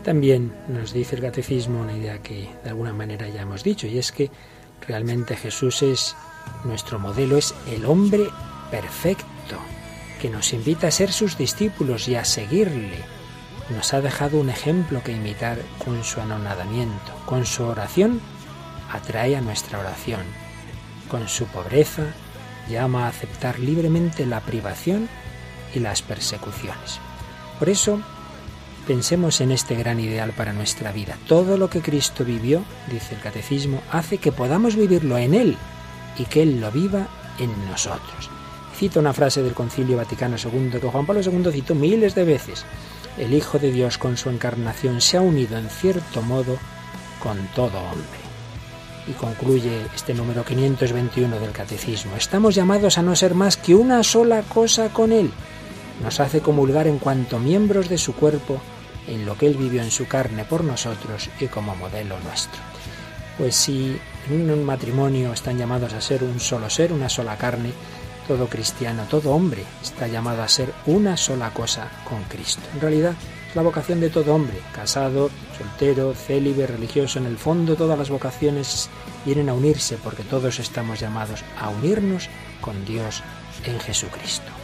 También 0.09 0.51
nos 0.67 0.91
dice 0.91 1.17
el 1.17 1.21
catecismo 1.21 1.81
una 1.81 1.95
idea 1.95 2.17
que 2.23 2.49
de 2.63 2.71
alguna 2.71 2.93
manera 2.93 3.29
ya 3.29 3.43
hemos 3.43 3.63
dicho, 3.63 3.85
y 3.85 3.99
es 3.99 4.11
que 4.11 4.31
realmente 4.87 5.35
Jesús 5.35 5.83
es 5.83 6.15
nuestro 6.63 6.97
modelo, 6.97 7.37
es 7.37 7.53
el 7.67 7.85
hombre 7.85 8.27
perfecto, 8.71 9.59
que 10.19 10.31
nos 10.31 10.51
invita 10.51 10.87
a 10.87 10.91
ser 10.91 11.11
sus 11.11 11.37
discípulos 11.37 12.07
y 12.07 12.15
a 12.15 12.25
seguirle. 12.25 12.97
Nos 13.69 13.93
ha 13.93 14.01
dejado 14.01 14.39
un 14.39 14.49
ejemplo 14.49 15.03
que 15.03 15.11
imitar 15.11 15.59
con 15.85 16.03
su 16.03 16.19
anonadamiento, 16.19 17.13
con 17.27 17.45
su 17.45 17.65
oración 17.65 18.19
atrae 18.91 19.35
a 19.35 19.41
nuestra 19.41 19.77
oración, 19.77 20.21
con 21.07 21.27
su 21.27 21.45
pobreza 21.45 22.15
llama 22.67 23.05
a 23.05 23.09
aceptar 23.09 23.59
libremente 23.59 24.25
la 24.25 24.39
privación 24.39 25.07
y 25.75 25.81
las 25.81 26.01
persecuciones. 26.01 26.99
Por 27.59 27.69
eso, 27.69 28.01
pensemos 28.89 29.39
en 29.39 29.51
este 29.51 29.75
gran 29.75 29.99
ideal 29.99 30.31
para 30.31 30.51
nuestra 30.51 30.91
vida. 30.91 31.15
Todo 31.27 31.57
lo 31.57 31.69
que 31.69 31.79
Cristo 31.79 32.25
vivió, 32.25 32.63
dice 32.91 33.13
el 33.13 33.21
Catecismo, 33.21 33.83
hace 33.91 34.17
que 34.17 34.31
podamos 34.31 34.75
vivirlo 34.75 35.15
en 35.19 35.35
Él 35.35 35.57
y 36.17 36.25
que 36.25 36.41
Él 36.41 36.59
lo 36.59 36.71
viva 36.71 37.07
en 37.37 37.51
nosotros. 37.69 38.31
Cito 38.75 38.99
una 38.99 39.13
frase 39.13 39.43
del 39.43 39.53
Concilio 39.53 39.97
Vaticano 39.97 40.37
II 40.43 40.79
que 40.81 40.87
Juan 40.87 41.05
Pablo 41.05 41.21
II 41.21 41.51
citó 41.51 41.75
miles 41.75 42.15
de 42.15 42.23
veces. 42.23 42.65
El 43.19 43.35
Hijo 43.35 43.59
de 43.59 43.71
Dios 43.71 43.99
con 43.99 44.17
su 44.17 44.31
encarnación 44.31 45.01
se 45.01 45.17
ha 45.17 45.21
unido 45.21 45.59
en 45.59 45.69
cierto 45.69 46.23
modo 46.23 46.57
con 47.21 47.37
todo 47.53 47.77
hombre. 47.77 48.19
Y 49.07 49.11
concluye 49.11 49.85
este 49.93 50.15
número 50.15 50.43
521 50.43 51.39
del 51.39 51.51
Catecismo. 51.51 52.15
Estamos 52.15 52.55
llamados 52.55 52.97
a 52.97 53.03
no 53.03 53.15
ser 53.15 53.35
más 53.35 53.55
que 53.55 53.75
una 53.75 54.01
sola 54.01 54.41
cosa 54.41 54.89
con 54.89 55.11
Él. 55.11 55.29
Nos 56.01 56.19
hace 56.19 56.41
comulgar 56.41 56.87
en 56.87 56.97
cuanto 56.97 57.37
miembros 57.37 57.87
de 57.87 57.99
su 57.99 58.15
cuerpo 58.15 58.59
en 59.09 59.25
lo 59.25 59.37
que 59.37 59.47
Él 59.47 59.55
vivió 59.55 59.81
en 59.81 59.91
su 59.91 60.07
carne 60.07 60.45
por 60.45 60.63
nosotros 60.63 61.29
y 61.39 61.47
como 61.47 61.75
modelo 61.75 62.19
nuestro. 62.21 62.61
Pues 63.37 63.55
si 63.55 63.99
en 64.29 64.51
un 64.51 64.63
matrimonio 64.63 65.33
están 65.33 65.57
llamados 65.57 65.93
a 65.93 66.01
ser 66.01 66.23
un 66.23 66.39
solo 66.39 66.69
ser, 66.69 66.93
una 66.93 67.09
sola 67.09 67.37
carne, 67.37 67.71
todo 68.27 68.47
cristiano, 68.47 69.05
todo 69.09 69.31
hombre 69.31 69.63
está 69.81 70.07
llamado 70.07 70.43
a 70.43 70.47
ser 70.47 70.71
una 70.85 71.17
sola 71.17 71.51
cosa 71.51 71.89
con 72.07 72.21
Cristo. 72.25 72.61
En 72.75 72.81
realidad 72.81 73.15
es 73.49 73.55
la 73.55 73.63
vocación 73.63 73.99
de 73.99 74.11
todo 74.11 74.35
hombre, 74.35 74.59
casado, 74.71 75.31
soltero, 75.57 76.13
célibe, 76.13 76.67
religioso. 76.67 77.17
En 77.17 77.25
el 77.25 77.37
fondo 77.37 77.75
todas 77.75 77.97
las 77.97 78.11
vocaciones 78.11 78.89
vienen 79.25 79.49
a 79.49 79.55
unirse 79.55 79.97
porque 80.03 80.23
todos 80.23 80.59
estamos 80.59 80.99
llamados 80.99 81.43
a 81.59 81.69
unirnos 81.69 82.29
con 82.61 82.85
Dios 82.85 83.23
en 83.65 83.79
Jesucristo. 83.79 84.58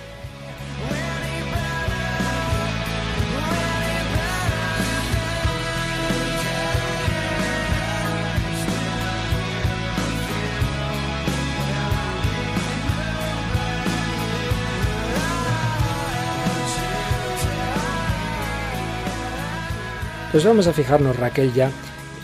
Pues 20.35 20.43
vamos 20.43 20.67
a 20.67 20.73
fijarnos, 20.73 21.15
Raquel, 21.15 21.53
ya 21.53 21.71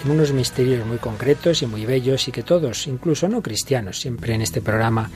en 0.03 0.11
unos 0.11 0.33
misterios 0.33 0.85
muy 0.85 0.97
concretos 0.97 1.61
y 1.61 1.65
muy 1.65 1.85
bellos 1.85 2.27
y 2.27 2.33
que 2.33 2.43
todos, 2.43 2.87
incluso 2.87 3.29
no 3.29 3.41
cristianos, 3.41 4.01
siempre 4.01 4.35
en 4.35 4.41
este 4.41 4.59
programa 4.59 5.09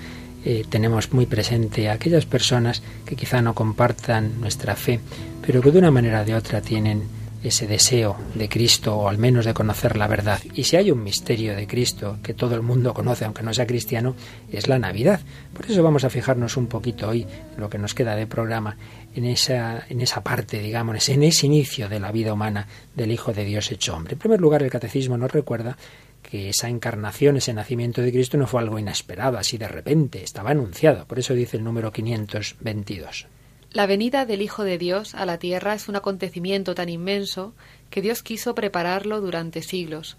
eh, 0.45 0.63
tenemos 0.69 1.11
muy 1.11 1.25
presente 1.25 1.89
a 1.89 1.93
aquellas 1.95 2.25
personas 2.25 2.81
que 3.05 3.17
quizá 3.17 3.41
no 3.41 3.53
compartan 3.53 4.39
nuestra 4.39 4.77
fe, 4.77 5.01
pero 5.45 5.61
que 5.61 5.71
de 5.71 5.79
una 5.79 5.91
manera 5.91 6.21
o 6.21 6.23
de 6.23 6.35
otra 6.35 6.61
tienen 6.61 7.03
ese 7.47 7.67
deseo 7.67 8.17
de 8.33 8.49
Cristo 8.49 8.95
o 8.97 9.07
al 9.07 9.17
menos 9.17 9.45
de 9.45 9.53
conocer 9.53 9.97
la 9.97 10.07
verdad. 10.07 10.39
Y 10.53 10.63
si 10.63 10.77
hay 10.77 10.91
un 10.91 11.03
misterio 11.03 11.55
de 11.55 11.67
Cristo 11.67 12.17
que 12.23 12.33
todo 12.33 12.55
el 12.55 12.61
mundo 12.61 12.93
conoce, 12.93 13.25
aunque 13.25 13.43
no 13.43 13.53
sea 13.53 13.67
cristiano, 13.67 14.15
es 14.51 14.67
la 14.67 14.79
Navidad. 14.79 15.21
Por 15.53 15.69
eso 15.69 15.83
vamos 15.83 16.03
a 16.03 16.09
fijarnos 16.09 16.57
un 16.57 16.67
poquito 16.67 17.09
hoy, 17.09 17.21
en 17.21 17.61
lo 17.61 17.69
que 17.69 17.77
nos 17.77 17.93
queda 17.93 18.15
de 18.15 18.25
programa, 18.25 18.77
en 19.13 19.25
esa, 19.25 19.85
en 19.89 20.01
esa 20.01 20.23
parte, 20.23 20.59
digamos, 20.59 21.07
en 21.09 21.23
ese 21.23 21.45
inicio 21.45 21.87
de 21.87 21.99
la 21.99 22.11
vida 22.11 22.33
humana 22.33 22.67
del 22.95 23.11
Hijo 23.11 23.31
de 23.31 23.45
Dios 23.45 23.71
hecho 23.71 23.95
hombre. 23.95 24.13
En 24.13 24.19
primer 24.19 24.41
lugar, 24.41 24.63
el 24.63 24.71
Catecismo 24.71 25.17
nos 25.17 25.31
recuerda 25.31 25.77
que 26.23 26.49
esa 26.49 26.69
encarnación, 26.69 27.37
ese 27.37 27.53
nacimiento 27.53 28.01
de 28.01 28.11
Cristo 28.11 28.37
no 28.37 28.47
fue 28.47 28.61
algo 28.61 28.79
inesperado, 28.79 29.37
así 29.37 29.59
de 29.59 29.67
repente, 29.67 30.23
estaba 30.23 30.49
anunciado. 30.49 31.05
Por 31.05 31.19
eso 31.19 31.35
dice 31.35 31.57
el 31.57 31.63
número 31.63 31.91
522. 31.91 33.27
La 33.75 33.87
venida 33.87 34.25
del 34.25 34.41
Hijo 34.41 34.63
de 34.63 34.77
Dios 34.77 35.15
a 35.15 35.25
la 35.25 35.37
tierra 35.37 35.73
es 35.73 35.89
un 35.89 35.97
acontecimiento 35.97 36.75
tan 36.75 36.87
inmenso 36.87 37.53
que 37.89 38.01
Dios 38.01 38.23
quiso 38.23 38.55
prepararlo 38.55 39.19
durante 39.19 39.61
siglos. 39.61 40.15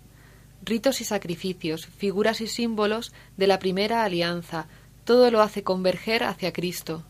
Ritos 0.62 1.00
y 1.00 1.04
sacrificios, 1.04 1.86
figuras 1.86 2.42
y 2.42 2.48
símbolos 2.48 3.14
de 3.38 3.46
la 3.46 3.58
primera 3.58 4.04
alianza, 4.04 4.66
todo 5.04 5.30
lo 5.30 5.40
hace 5.40 5.62
converger 5.62 6.22
hacia 6.22 6.52
Cristo, 6.52 7.02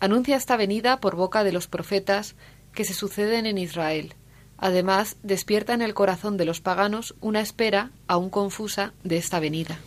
anuncia 0.00 0.34
esta 0.34 0.56
venida 0.56 0.98
por 0.98 1.14
boca 1.14 1.44
de 1.44 1.52
los 1.52 1.68
profetas 1.68 2.34
que 2.72 2.84
se 2.84 2.92
suceden 2.92 3.46
en 3.46 3.56
Israel. 3.56 4.14
Además, 4.58 5.16
despierta 5.22 5.74
en 5.74 5.82
el 5.82 5.94
corazón 5.94 6.36
de 6.36 6.44
los 6.44 6.60
paganos 6.60 7.14
una 7.20 7.40
espera, 7.40 7.92
aún 8.08 8.30
confusa, 8.30 8.94
de 9.04 9.18
esta 9.18 9.38
venida. 9.38 9.78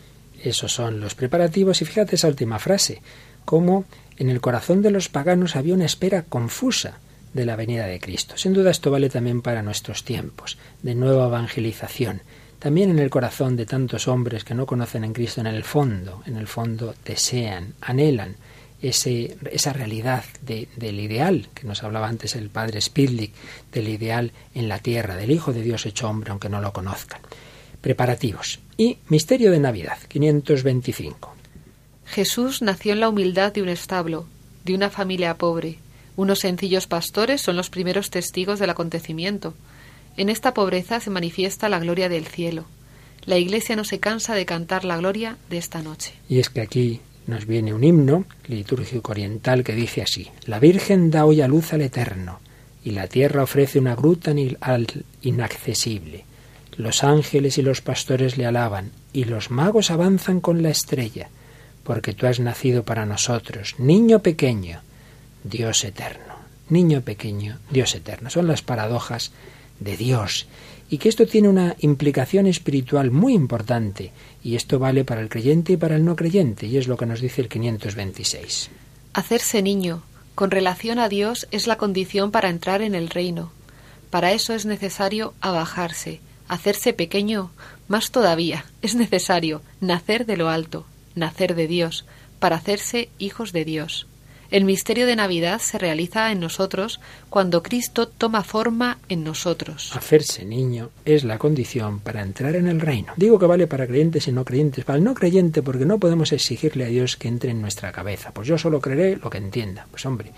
Esos 0.42 0.72
son 0.72 1.02
los 1.02 1.16
preparativos 1.16 1.82
y 1.82 1.86
fíjate 1.86 2.16
esa 2.16 2.30
última 2.30 2.60
frase, 2.60 3.02
cómo 3.44 3.84
en 4.18 4.30
el 4.30 4.42
corazón 4.42 4.82
de 4.82 4.92
los 4.92 5.10
paganos 5.10 5.56
había 5.56 5.74
una 5.74 5.86
espera 5.86 6.24
confusa 6.24 7.00
de 7.34 7.46
la 7.46 7.56
venida 7.56 7.86
de 7.86 8.00
Cristo. 8.00 8.38
Sin 8.38 8.54
duda 8.54 8.72
esto 8.72 8.92
vale 8.92 9.10
también 9.10 9.42
para 9.42 9.62
nuestros 9.62 10.04
tiempos, 10.04 10.58
de 10.82 10.96
nueva 10.96 11.28
evangelización. 11.28 12.22
También 12.60 12.90
en 12.90 13.00
el 13.00 13.12
corazón 13.12 13.56
de 13.56 13.68
tantos 13.68 14.08
hombres 14.08 14.44
que 14.44 14.56
no 14.56 14.66
conocen 14.66 15.04
en 15.04 15.14
Cristo 15.14 15.42
en 15.42 15.48
el 15.48 15.64
fondo, 15.64 16.24
en 16.26 16.38
el 16.38 16.48
fondo 16.48 16.96
desean, 17.06 17.76
anhelan 17.82 18.36
esa 18.82 19.74
realidad 19.74 20.24
del 20.42 21.00
ideal 21.00 21.50
que 21.54 21.68
nos 21.68 21.84
hablaba 21.84 22.08
antes 22.08 22.36
el 22.36 22.50
padre 22.50 22.82
Spidlick, 22.82 23.34
del 23.72 23.88
ideal 23.88 24.32
en 24.54 24.68
la 24.68 24.80
tierra, 24.80 25.16
del 25.16 25.32
Hijo 25.32 25.54
de 25.54 25.62
Dios 25.62 25.86
hecho 25.86 26.10
hombre, 26.10 26.32
aunque 26.32 26.50
no 26.50 26.62
lo 26.62 26.74
conozcan. 26.74 27.22
Preparativos. 27.82 28.60
Y 28.78 28.98
misterio 29.10 29.52
de 29.52 29.60
Navidad, 29.60 29.98
525. 30.08 31.37
Jesús 32.08 32.62
nació 32.62 32.94
en 32.94 33.02
la 33.02 33.10
humildad 33.10 33.54
de 33.54 33.62
un 33.62 33.70
establo, 33.70 34.26
de 34.64 34.74
una 34.76 34.90
familia 34.90 35.38
pobre. 35.38 35.78
Unos 36.16 36.40
sencillos 36.40 36.88
pastores 36.88 37.42
son 37.42 37.56
los 37.56 37.70
primeros 37.70 38.10
testigos 38.10 38.60
del 38.60 38.70
acontecimiento. 38.70 39.54
En 40.16 40.30
esta 40.30 40.54
pobreza 40.54 41.00
se 41.00 41.10
manifiesta 41.10 41.70
la 41.70 41.80
gloria 41.80 42.10
del 42.10 42.26
cielo. 42.26 42.66
La 43.26 43.38
Iglesia 43.38 43.76
no 43.76 43.84
se 43.84 44.00
cansa 44.00 44.34
de 44.34 44.46
cantar 44.46 44.86
la 44.86 44.98
gloria 44.98 45.38
de 45.50 45.58
esta 45.58 45.82
noche. 45.82 46.14
Y 46.30 46.40
es 46.40 46.50
que 46.50 46.62
aquí 46.62 47.02
nos 47.28 47.46
viene 47.46 47.74
un 47.74 47.84
himno 47.84 48.26
litúrgico 48.48 49.12
oriental 49.12 49.64
que 49.64 49.76
dice 49.76 50.02
así, 50.02 50.30
La 50.46 50.60
Virgen 50.60 51.12
da 51.12 51.26
hoy 51.26 51.42
a 51.42 51.48
luz 51.48 51.74
al 51.74 51.82
Eterno, 51.82 52.40
y 52.84 52.92
la 52.92 53.08
tierra 53.08 53.44
ofrece 53.44 53.80
una 53.80 53.96
gruta 53.96 54.34
inaccesible. 55.22 56.24
Los 56.78 57.04
ángeles 57.04 57.58
y 57.58 57.64
los 57.64 57.82
pastores 57.82 58.38
le 58.38 58.46
alaban, 58.46 58.92
y 59.12 59.26
los 59.26 59.52
magos 59.52 59.92
avanzan 59.92 60.40
con 60.40 60.64
la 60.64 60.70
estrella, 60.70 61.30
porque 61.88 62.14
tú 62.14 62.28
has 62.28 62.42
nacido 62.42 62.84
para 62.84 63.06
nosotros, 63.06 63.76
niño 63.78 64.20
pequeño, 64.20 64.82
Dios 65.46 65.86
eterno. 65.86 66.36
Niño 66.68 67.00
pequeño, 67.00 67.60
Dios 67.72 67.96
eterno. 67.96 68.30
Son 68.30 68.46
las 68.46 68.62
paradojas 68.62 69.32
de 69.80 69.96
Dios 69.96 70.48
y 70.90 70.98
que 70.98 71.08
esto 71.08 71.26
tiene 71.26 71.48
una 71.48 71.78
implicación 71.80 72.46
espiritual 72.46 73.12
muy 73.12 73.34
importante, 73.34 74.12
y 74.44 74.58
esto 74.58 74.80
vale 74.80 75.06
para 75.06 75.22
el 75.22 75.30
creyente 75.30 75.74
y 75.74 75.78
para 75.78 75.96
el 75.96 76.04
no 76.04 76.18
creyente, 76.18 76.66
y 76.66 76.76
es 76.76 76.90
lo 76.90 76.98
que 76.98 77.06
nos 77.06 77.22
dice 77.22 77.42
el 77.42 77.48
526. 77.48 78.70
Hacerse 79.14 79.62
niño, 79.62 80.04
con 80.36 80.52
relación 80.52 81.00
a 81.00 81.08
Dios 81.08 81.48
es 81.52 81.68
la 81.68 81.78
condición 81.78 82.32
para 82.32 82.50
entrar 82.50 82.82
en 82.82 82.96
el 82.96 83.10
reino. 83.10 83.52
Para 84.10 84.34
eso 84.34 84.54
es 84.54 84.66
necesario 84.66 85.34
abajarse, 85.40 86.20
hacerse 86.50 86.92
pequeño, 86.92 87.50
más 87.88 88.12
todavía, 88.12 88.66
es 88.82 88.96
necesario 88.96 89.62
nacer 89.80 90.26
de 90.26 90.36
lo 90.36 90.50
alto, 90.50 90.86
nacer 91.18 91.56
de 91.56 91.68
Dios, 91.68 92.06
para 92.40 92.56
hacerse 92.56 93.10
hijos 93.20 93.52
de 93.52 93.66
Dios. 93.66 94.08
El 94.50 94.64
misterio 94.64 95.08
de 95.08 95.18
Navidad 95.18 95.60
se 95.60 95.78
realiza 95.78 96.32
en 96.32 96.40
nosotros 96.40 97.02
cuando 97.30 97.62
Cristo 97.62 98.08
toma 98.08 98.44
forma 98.44 98.98
en 99.10 99.26
nosotros. 99.26 99.92
Hacerse 99.94 100.46
niño 100.46 100.90
es 101.04 101.26
la 101.26 101.38
condición 101.38 102.00
para 102.00 102.22
entrar 102.22 102.56
en 102.56 102.68
el 102.68 102.80
reino. 102.80 103.12
Digo 103.18 103.40
que 103.40 103.46
vale 103.46 103.68
para 103.68 103.88
creyentes 103.88 104.28
y 104.30 104.32
no 104.32 104.46
creyentes. 104.46 104.86
Para 104.86 105.00
el 105.00 105.04
no 105.04 105.16
creyente 105.16 105.62
porque 105.62 105.86
no 105.86 106.00
podemos 106.00 106.32
exigirle 106.32 106.86
a 106.86 106.88
Dios 106.88 107.18
que 107.18 107.28
entre 107.28 107.52
en 107.52 107.62
nuestra 107.62 107.92
cabeza. 107.92 108.32
Pues 108.32 108.48
yo 108.48 108.58
solo 108.58 108.80
creeré 108.80 109.18
lo 109.18 109.30
que 109.30 109.38
entienda. 109.38 109.86
Pues 109.92 110.06
hombre, 110.06 110.32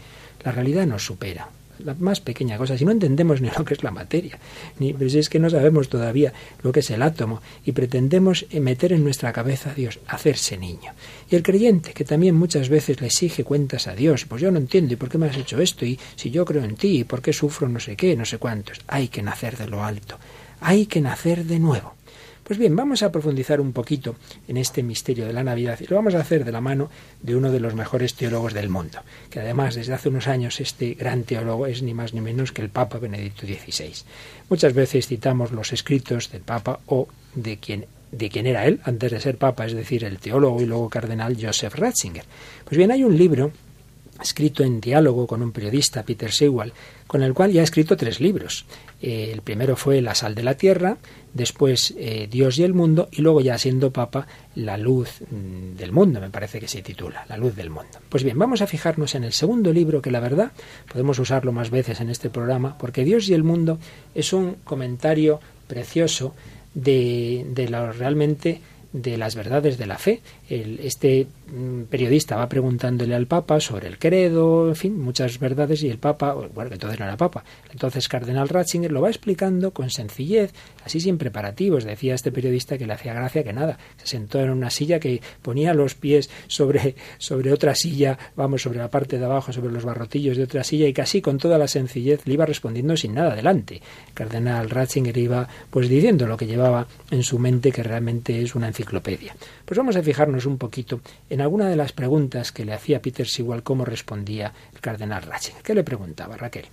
la 0.44 0.54
realidad 0.54 0.88
nos 0.88 1.06
supera 1.06 1.50
la 1.80 1.96
más 1.96 2.22
pequeña 2.22 2.58
cosa, 2.58 2.78
si 2.78 2.86
no 2.86 2.92
entendemos 2.92 3.42
ni 3.42 3.50
lo 3.50 3.66
que 3.66 3.74
es 3.74 3.84
la 3.84 3.92
materia, 3.92 4.40
ni 4.80 4.94
pues 4.94 5.16
es 5.16 5.30
que 5.30 5.40
no 5.40 5.50
sabemos 5.50 5.90
todavía 5.90 6.34
lo 6.62 6.72
que 6.72 6.82
es 6.82 6.90
el 6.90 7.02
átomo 7.02 7.42
y 7.66 7.72
pretendemos 7.72 8.46
meter 8.52 8.94
en 8.94 9.04
nuestra 9.04 9.34
cabeza 9.34 9.72
a 9.72 9.74
Dios, 9.74 10.00
hacerse 10.08 10.58
niño. 10.58 10.94
Y 11.30 11.36
el 11.36 11.44
creyente, 11.44 11.94
que 11.94 12.04
también 12.04 12.36
muchas 12.36 12.70
veces 12.70 13.02
le 13.02 13.08
exige 13.08 13.44
cuentas 13.44 13.88
a 13.88 13.96
Dios, 13.96 14.26
pues 14.26 14.42
yo 14.42 14.52
no 14.52 14.58
entiendo, 14.58 14.94
¿y 14.94 14.98
por 14.98 15.10
qué 15.10 15.18
me 15.18 15.28
has 15.28 15.38
hecho 15.38 15.62
esto? 15.62 15.86
Y 15.86 16.00
si 16.16 16.32
yo 16.32 16.46
creo 16.46 16.64
en 16.64 16.76
ti, 16.76 17.00
¿y 17.00 17.04
por 17.04 17.22
qué 17.22 17.34
sufro 17.34 17.68
no 17.68 17.80
sé 17.80 17.96
qué, 17.96 18.16
no 18.16 18.26
sé 18.26 18.38
cuántos? 18.38 18.80
Hay 18.88 19.08
que 19.08 19.22
nacer 19.22 19.58
de 19.58 19.68
lo 19.68 19.84
alto, 19.84 20.18
hay 20.62 20.86
que 20.86 21.02
nacer 21.02 21.46
de 21.46 21.60
nuevo. 21.60 21.99
Pues 22.50 22.58
bien, 22.58 22.76
vamos 22.76 23.04
a 23.04 23.12
profundizar 23.12 23.62
un 23.62 23.74
poquito 23.74 24.16
en 24.48 24.58
este 24.58 24.82
misterio 24.82 25.28
de 25.28 25.34
la 25.34 25.44
Navidad 25.44 25.78
y 25.82 25.86
lo 25.86 25.98
vamos 25.98 26.16
a 26.16 26.22
hacer 26.22 26.44
de 26.44 26.52
la 26.52 26.62
mano 26.62 26.90
de 27.22 27.36
uno 27.36 27.52
de 27.52 27.60
los 27.60 27.76
mejores 27.76 28.16
teólogos 28.16 28.56
del 28.56 28.70
mundo, 28.70 29.02
que 29.30 29.40
además 29.40 29.76
desde 29.76 29.94
hace 29.94 30.10
unos 30.10 30.28
años 30.28 30.60
este 30.60 30.96
gran 30.96 31.26
teólogo 31.26 31.68
es 31.68 31.84
ni 31.84 31.94
más 31.94 32.16
ni 32.16 32.22
menos 32.22 32.52
que 32.52 32.64
el 32.64 32.70
Papa 32.70 32.98
Benedicto 32.98 33.46
XVI. 33.46 33.94
Muchas 34.50 34.74
veces 34.74 35.06
citamos 35.06 35.52
los 35.52 35.74
escritos 35.74 36.32
del 36.32 36.42
Papa 36.42 36.80
o 36.88 37.08
de 37.36 37.58
quien 37.58 37.86
de 38.12 38.32
era 38.34 38.66
él 38.66 38.80
antes 38.84 39.12
de 39.12 39.22
ser 39.22 39.38
papa, 39.38 39.68
es 39.68 39.74
decir, 39.74 40.04
el 40.04 40.18
teólogo 40.18 40.60
y 40.60 40.66
luego 40.66 40.90
cardenal 40.90 41.38
Joseph 41.40 41.76
Ratzinger. 41.76 42.26
Pues 42.66 42.80
bien, 42.80 42.90
hay 42.90 43.04
un 43.04 43.16
libro 43.16 43.52
escrito 44.20 44.64
en 44.64 44.82
diálogo 44.82 45.28
con 45.28 45.44
un 45.44 45.52
periodista, 45.52 46.02
Peter 46.02 46.32
Sewell, 46.32 46.74
con 47.06 47.22
el 47.22 47.36
cual 47.36 47.52
ya 47.52 47.62
ha 47.62 47.64
escrito 47.64 47.96
tres 47.96 48.20
libros. 48.20 48.66
Eh, 49.02 49.32
el 49.34 49.42
primero 49.42 49.76
fue 49.76 50.02
La 50.02 50.16
sal 50.16 50.36
de 50.36 50.44
la 50.44 50.56
tierra, 50.56 50.98
después 51.34 51.94
eh, 51.98 52.28
Dios 52.30 52.58
y 52.60 52.64
el 52.64 52.74
mundo, 52.74 53.08
y 53.12 53.22
luego 53.22 53.42
ya 53.42 53.58
siendo 53.58 53.92
papa, 53.92 54.28
La 54.56 54.78
luz 54.78 55.22
mm, 55.22 55.78
del 55.78 55.92
mundo, 55.92 56.20
me 56.20 56.30
parece 56.30 56.60
que 56.60 56.68
se 56.68 56.82
titula, 56.82 57.26
La 57.30 57.38
luz 57.38 57.56
del 57.56 57.70
mundo. 57.70 58.00
Pues 58.10 58.24
bien, 58.24 58.38
vamos 58.38 58.62
a 58.62 58.68
fijarnos 58.68 59.16
en 59.16 59.24
el 59.24 59.34
segundo 59.34 59.72
libro, 59.72 60.02
que 60.02 60.12
la 60.12 60.20
verdad 60.20 60.52
podemos 60.92 61.18
usarlo 61.20 61.52
más 61.52 61.70
veces 61.70 62.02
en 62.02 62.10
este 62.10 62.30
programa, 62.30 62.78
porque 62.78 63.04
Dios 63.04 63.30
y 63.30 63.34
el 63.34 63.44
mundo 63.44 63.80
es 64.16 64.34
un 64.34 64.56
comentario 64.64 65.40
precioso 65.68 66.36
de, 66.74 67.46
de 67.50 67.70
lo 67.70 67.92
realmente 67.94 68.62
de 68.92 69.18
las 69.18 69.36
verdades 69.36 69.78
de 69.78 69.86
la 69.86 69.98
fe. 69.98 70.22
Este 70.50 71.28
mm, 71.54 71.84
periodista 71.84 72.36
va 72.36 72.50
preguntándole 72.50 73.14
al 73.14 73.28
Papa 73.28 73.60
sobre 73.60 73.88
el 73.88 74.00
credo, 74.00 74.70
en 74.70 74.76
fin, 74.76 75.00
muchas 75.00 75.40
verdades, 75.40 75.84
y 75.84 75.90
el 75.90 76.00
Papa, 76.00 76.34
bueno, 76.34 76.70
que 76.70 76.76
entonces 76.76 77.00
no 77.00 77.06
era 77.06 77.18
Papa, 77.18 77.44
entonces 77.72 78.08
Cardenal 78.08 78.50
Ratzinger 78.50 78.92
lo 78.92 79.02
va 79.02 79.10
explicando 79.10 79.72
con 79.72 79.90
sencillez, 79.90 80.54
así 80.84 81.00
sin 81.00 81.18
preparativos. 81.18 81.84
Decía 81.84 82.16
este 82.16 82.32
periodista 82.32 82.78
que 82.78 82.88
le 82.88 82.94
hacía 82.94 83.14
gracia 83.14 83.44
que 83.44 83.54
nada, 83.54 83.78
se 83.98 84.08
sentó 84.08 84.40
en 84.40 84.50
una 84.50 84.70
silla 84.70 85.00
que 85.00 85.22
ponía 85.42 85.74
los 85.74 85.96
pies 85.96 86.30
sobre, 86.48 86.96
sobre 87.20 87.54
otra 87.54 87.76
silla, 87.76 88.18
vamos, 88.36 88.64
sobre 88.64 88.80
la 88.80 88.90
parte 88.90 89.20
de 89.20 89.26
abajo, 89.26 89.54
sobre 89.54 89.72
los 89.72 89.86
barrotillos 89.86 90.38
de 90.38 90.44
otra 90.44 90.64
silla, 90.64 90.88
y 90.88 90.94
casi 90.94 91.22
con 91.22 91.38
toda 91.38 91.58
la 91.58 91.68
sencillez 91.68 92.26
le 92.26 92.34
iba 92.34 92.46
respondiendo 92.46 92.98
sin 92.98 93.14
nada 93.14 93.34
adelante. 93.34 93.82
Cardenal 94.14 94.70
Ratzinger 94.70 95.18
iba 95.18 95.48
pues 95.70 95.88
diciendo 95.90 96.26
lo 96.26 96.38
que 96.38 96.48
llevaba 96.48 96.88
en 97.12 97.24
su 97.24 97.38
mente, 97.38 97.72
que 97.72 97.84
realmente 97.84 98.42
es 98.42 98.56
una 98.56 98.68
enciclopedia. 98.68 99.36
Pues 99.66 99.78
vamos 99.78 99.96
a 99.96 100.02
fijarnos 100.02 100.39
un 100.46 100.58
poquito 100.58 101.02
en 101.30 101.42
alguna 101.42 101.68
de 101.68 101.76
las 101.76 101.92
preguntas 101.92 102.52
que 102.52 102.66
le 102.66 102.74
hacía 102.74 103.02
Peter 103.02 103.28
Sewell, 103.28 103.64
cómo 103.64 103.86
respondía 103.86 104.54
el 104.74 104.80
cardenal 104.80 105.24
Ratzinger. 105.24 105.64
¿Qué 105.64 105.76
le 105.76 105.84
preguntaba, 105.84 106.38
Raquel? 106.38 106.66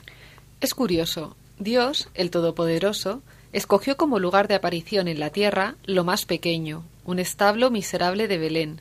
Es 0.61 0.75
curioso. 0.75 1.37
Dios, 1.59 2.09
el 2.15 2.31
Todopoderoso, 2.31 3.23
escogió 3.53 3.97
como 3.97 4.19
lugar 4.19 4.49
de 4.49 4.55
aparición 4.55 5.09
en 5.09 5.21
la 5.21 5.31
tierra 5.31 5.77
lo 5.85 6.05
más 6.05 6.27
pequeño, 6.27 6.85
un 7.05 7.19
establo 7.19 7.71
miserable 7.71 8.29
de 8.29 8.39
Belén. 8.39 8.81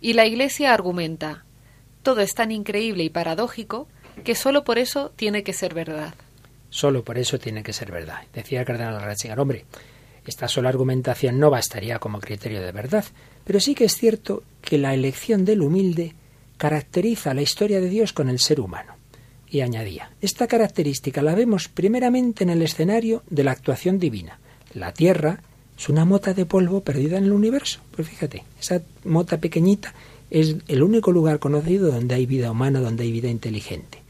Y 0.00 0.14
la 0.14 0.26
Iglesia 0.26 0.74
argumenta, 0.74 1.44
todo 2.02 2.20
es 2.20 2.34
tan 2.34 2.50
increíble 2.50 3.04
y 3.04 3.10
paradójico 3.10 3.88
que 4.24 4.34
solo 4.34 4.64
por 4.64 4.78
eso 4.78 5.10
tiene 5.14 5.42
que 5.42 5.52
ser 5.52 5.74
verdad. 5.74 6.14
Solo 6.70 7.04
por 7.04 7.18
eso 7.18 7.38
tiene 7.38 7.62
que 7.62 7.72
ser 7.72 7.90
verdad. 7.90 8.22
Decía 8.32 8.60
el 8.60 8.66
cardenal 8.66 9.00
Ratzinger, 9.00 9.38
hombre, 9.38 9.64
esta 10.28 10.48
sola 10.48 10.68
argumentación 10.68 11.38
no 11.38 11.50
bastaría 11.50 11.98
como 11.98 12.20
criterio 12.20 12.60
de 12.60 12.72
verdad, 12.72 13.04
pero 13.48 13.60
sí 13.60 13.74
que 13.74 13.86
es 13.86 13.96
cierto 13.96 14.42
que 14.60 14.76
la 14.76 14.92
elección 14.92 15.46
del 15.46 15.62
humilde 15.62 16.14
caracteriza 16.58 17.32
la 17.32 17.40
historia 17.40 17.80
de 17.80 17.88
Dios 17.88 18.12
con 18.12 18.28
el 18.28 18.40
ser 18.40 18.60
humano. 18.60 18.92
Y 19.50 19.62
añadía, 19.62 20.10
esta 20.20 20.46
característica 20.46 21.22
la 21.22 21.34
vemos 21.34 21.68
primeramente 21.68 22.44
en 22.44 22.50
el 22.50 22.60
escenario 22.60 23.22
de 23.30 23.44
la 23.44 23.52
actuación 23.52 23.98
divina. 23.98 24.38
La 24.74 24.92
tierra 24.92 25.40
es 25.78 25.88
una 25.88 26.04
mota 26.04 26.34
de 26.34 26.44
polvo 26.44 26.82
perdida 26.82 27.16
en 27.16 27.24
el 27.24 27.32
universo. 27.32 27.80
Pues 27.96 28.06
fíjate, 28.06 28.44
esa 28.60 28.82
mota 29.04 29.38
pequeñita 29.38 29.94
es 30.28 30.56
el 30.68 30.82
único 30.82 31.10
lugar 31.10 31.38
conocido 31.38 31.90
donde 31.90 32.16
hay 32.16 32.26
vida 32.26 32.50
humana, 32.50 32.80
donde 32.80 33.04
hay 33.04 33.12
vida 33.12 33.30
inteligente. 33.30 34.02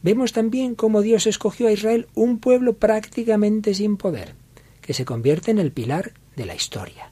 Vemos 0.00 0.32
también 0.32 0.76
cómo 0.76 1.02
Dios 1.02 1.26
escogió 1.26 1.68
a 1.68 1.72
Israel 1.72 2.06
un 2.14 2.38
pueblo 2.38 2.72
prácticamente 2.72 3.74
sin 3.74 3.98
poder, 3.98 4.32
que 4.80 4.94
se 4.94 5.04
convierte 5.04 5.50
en 5.50 5.58
el 5.58 5.72
pilar 5.72 6.12
de 6.36 6.46
la 6.46 6.54
historia. 6.54 7.11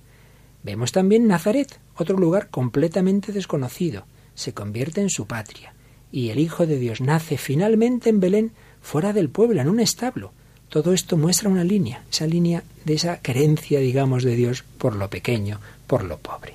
Vemos 0.63 0.93
también 0.93 1.27
Nazaret, 1.27 1.79
otro 1.97 2.19
lugar 2.19 2.49
completamente 2.51 3.33
desconocido, 3.33 4.05
se 4.35 4.53
convierte 4.53 5.01
en 5.01 5.11
su 5.11 5.27
patria, 5.27 5.75
y 6.13 6.31
el 6.31 6.39
Hijo 6.39 6.67
de 6.67 6.79
Dios 6.79 7.01
nace 7.01 7.39
finalmente 7.39 8.11
en 8.11 8.21
Belén, 8.21 8.53
fuera 8.83 9.13
del 9.13 9.29
pueblo, 9.29 9.61
en 9.61 9.69
un 9.69 9.81
establo. 9.81 10.33
Todo 10.69 10.93
esto 10.93 11.17
muestra 11.17 11.49
una 11.49 11.65
línea, 11.65 12.05
esa 12.11 12.27
línea 12.27 12.63
de 12.85 12.95
esa 12.95 13.21
creencia, 13.21 13.81
digamos, 13.81 14.23
de 14.23 14.37
Dios 14.37 14.65
por 14.79 14.95
lo 14.95 15.09
pequeño, 15.11 15.61
por 15.87 16.05
lo 16.05 16.19
pobre. 16.19 16.55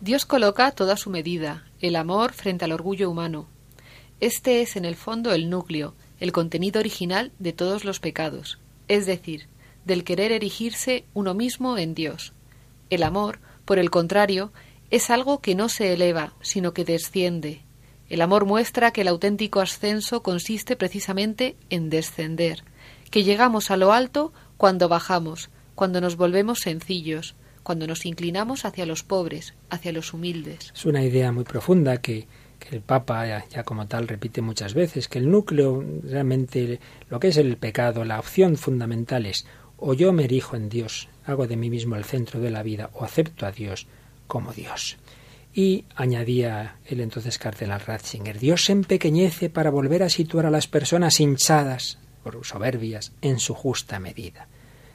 Dios 0.00 0.26
coloca 0.26 0.70
toda 0.72 0.96
su 0.96 1.10
medida, 1.10 1.64
el 1.80 1.96
amor 1.96 2.32
frente 2.32 2.64
al 2.64 2.72
orgullo 2.72 3.10
humano. 3.10 3.46
Este 4.20 4.62
es, 4.62 4.76
en 4.76 4.84
el 4.84 4.94
fondo, 4.94 5.32
el 5.32 5.50
núcleo, 5.50 5.94
el 6.20 6.32
contenido 6.32 6.80
original 6.80 7.32
de 7.38 7.52
todos 7.52 7.84
los 7.84 7.98
pecados, 7.98 8.58
es 8.88 9.06
decir, 9.06 9.46
del 9.84 10.04
querer 10.04 10.30
erigirse 10.30 11.04
uno 11.14 11.34
mismo 11.34 11.78
en 11.78 11.94
Dios. 11.94 12.32
El 12.92 13.04
amor, 13.04 13.38
por 13.64 13.78
el 13.78 13.88
contrario, 13.88 14.52
es 14.90 15.08
algo 15.08 15.40
que 15.40 15.54
no 15.54 15.70
se 15.70 15.94
eleva, 15.94 16.34
sino 16.42 16.74
que 16.74 16.84
desciende. 16.84 17.62
El 18.10 18.20
amor 18.20 18.44
muestra 18.44 18.90
que 18.90 19.00
el 19.00 19.08
auténtico 19.08 19.62
ascenso 19.62 20.22
consiste 20.22 20.76
precisamente 20.76 21.56
en 21.70 21.88
descender, 21.88 22.64
que 23.10 23.24
llegamos 23.24 23.70
a 23.70 23.78
lo 23.78 23.94
alto 23.94 24.34
cuando 24.58 24.90
bajamos, 24.90 25.48
cuando 25.74 26.02
nos 26.02 26.16
volvemos 26.16 26.58
sencillos, 26.58 27.34
cuando 27.62 27.86
nos 27.86 28.04
inclinamos 28.04 28.66
hacia 28.66 28.84
los 28.84 29.02
pobres, 29.02 29.54
hacia 29.70 29.92
los 29.92 30.12
humildes. 30.12 30.70
Es 30.74 30.84
una 30.84 31.02
idea 31.02 31.32
muy 31.32 31.44
profunda 31.44 31.96
que, 31.96 32.28
el 32.70 32.82
Papa 32.82 33.26
ya, 33.26 33.48
ya, 33.48 33.64
como 33.64 33.86
tal 33.86 34.06
repite 34.06 34.42
muchas 34.42 34.74
veces, 34.74 35.08
que 35.08 35.18
el 35.18 35.30
núcleo, 35.30 35.82
realmente 36.04 36.78
lo 37.08 37.18
que 37.20 37.28
es 37.28 37.38
el 37.38 37.56
pecado, 37.56 38.04
la 38.04 38.18
opción 38.18 38.56
fundamental 38.56 39.24
es 39.24 39.46
o 39.78 39.94
yo 39.94 40.12
me 40.12 40.24
erijo 40.24 40.56
en 40.56 40.68
Dios, 40.68 41.08
hago 41.24 41.46
de 41.46 41.56
mí 41.56 41.70
mismo 41.70 41.96
el 41.96 42.04
centro 42.04 42.40
de 42.40 42.50
la 42.50 42.62
vida, 42.62 42.90
o 42.94 43.04
acepto 43.04 43.46
a 43.46 43.52
Dios 43.52 43.86
como 44.26 44.52
Dios. 44.52 44.96
Y 45.54 45.84
añadía 45.94 46.76
el 46.86 47.00
entonces 47.00 47.38
cardenal 47.38 47.80
Ratzinger, 47.80 48.38
Dios 48.38 48.64
se 48.64 48.72
empequeñece 48.72 49.50
para 49.50 49.70
volver 49.70 50.02
a 50.02 50.08
situar 50.08 50.46
a 50.46 50.50
las 50.50 50.66
personas 50.66 51.20
hinchadas 51.20 51.98
por 52.22 52.44
soberbias 52.44 53.12
en 53.20 53.38
su 53.38 53.54
justa 53.54 53.98
medida. 53.98 54.48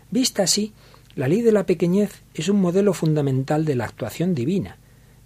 Vista 0.10 0.44
así, 0.44 0.74
la 1.16 1.28
ley 1.28 1.42
de 1.42 1.52
la 1.52 1.66
pequeñez 1.66 2.24
es 2.34 2.50
un 2.50 2.62
modelo 2.62 2.94
fundamental 2.94 3.66
de 3.66 3.76
la 3.76 3.86
actuación 3.86 4.34
divina. 4.34 4.78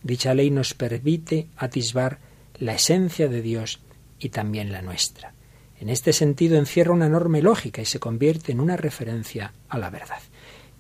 Dicha 0.04 0.34
ley 0.34 0.50
nos 0.50 0.74
permite 0.74 1.48
atisbar 1.56 2.20
la 2.58 2.74
esencia 2.74 3.28
de 3.28 3.42
Dios 3.42 3.82
y 4.20 4.30
también 4.30 4.72
la 4.72 4.82
nuestra. 4.82 5.34
En 5.80 5.90
este 5.90 6.14
sentido 6.14 6.58
encierra 6.58 6.94
una 6.94 7.08
enorme 7.08 7.42
lógica 7.42 7.82
y 7.82 7.86
se 7.86 8.00
convierte 8.00 8.52
en 8.52 8.60
una 8.60 8.78
referencia 8.78 9.54
a 9.68 9.78
la 9.78 9.90
verdad. 9.90 10.20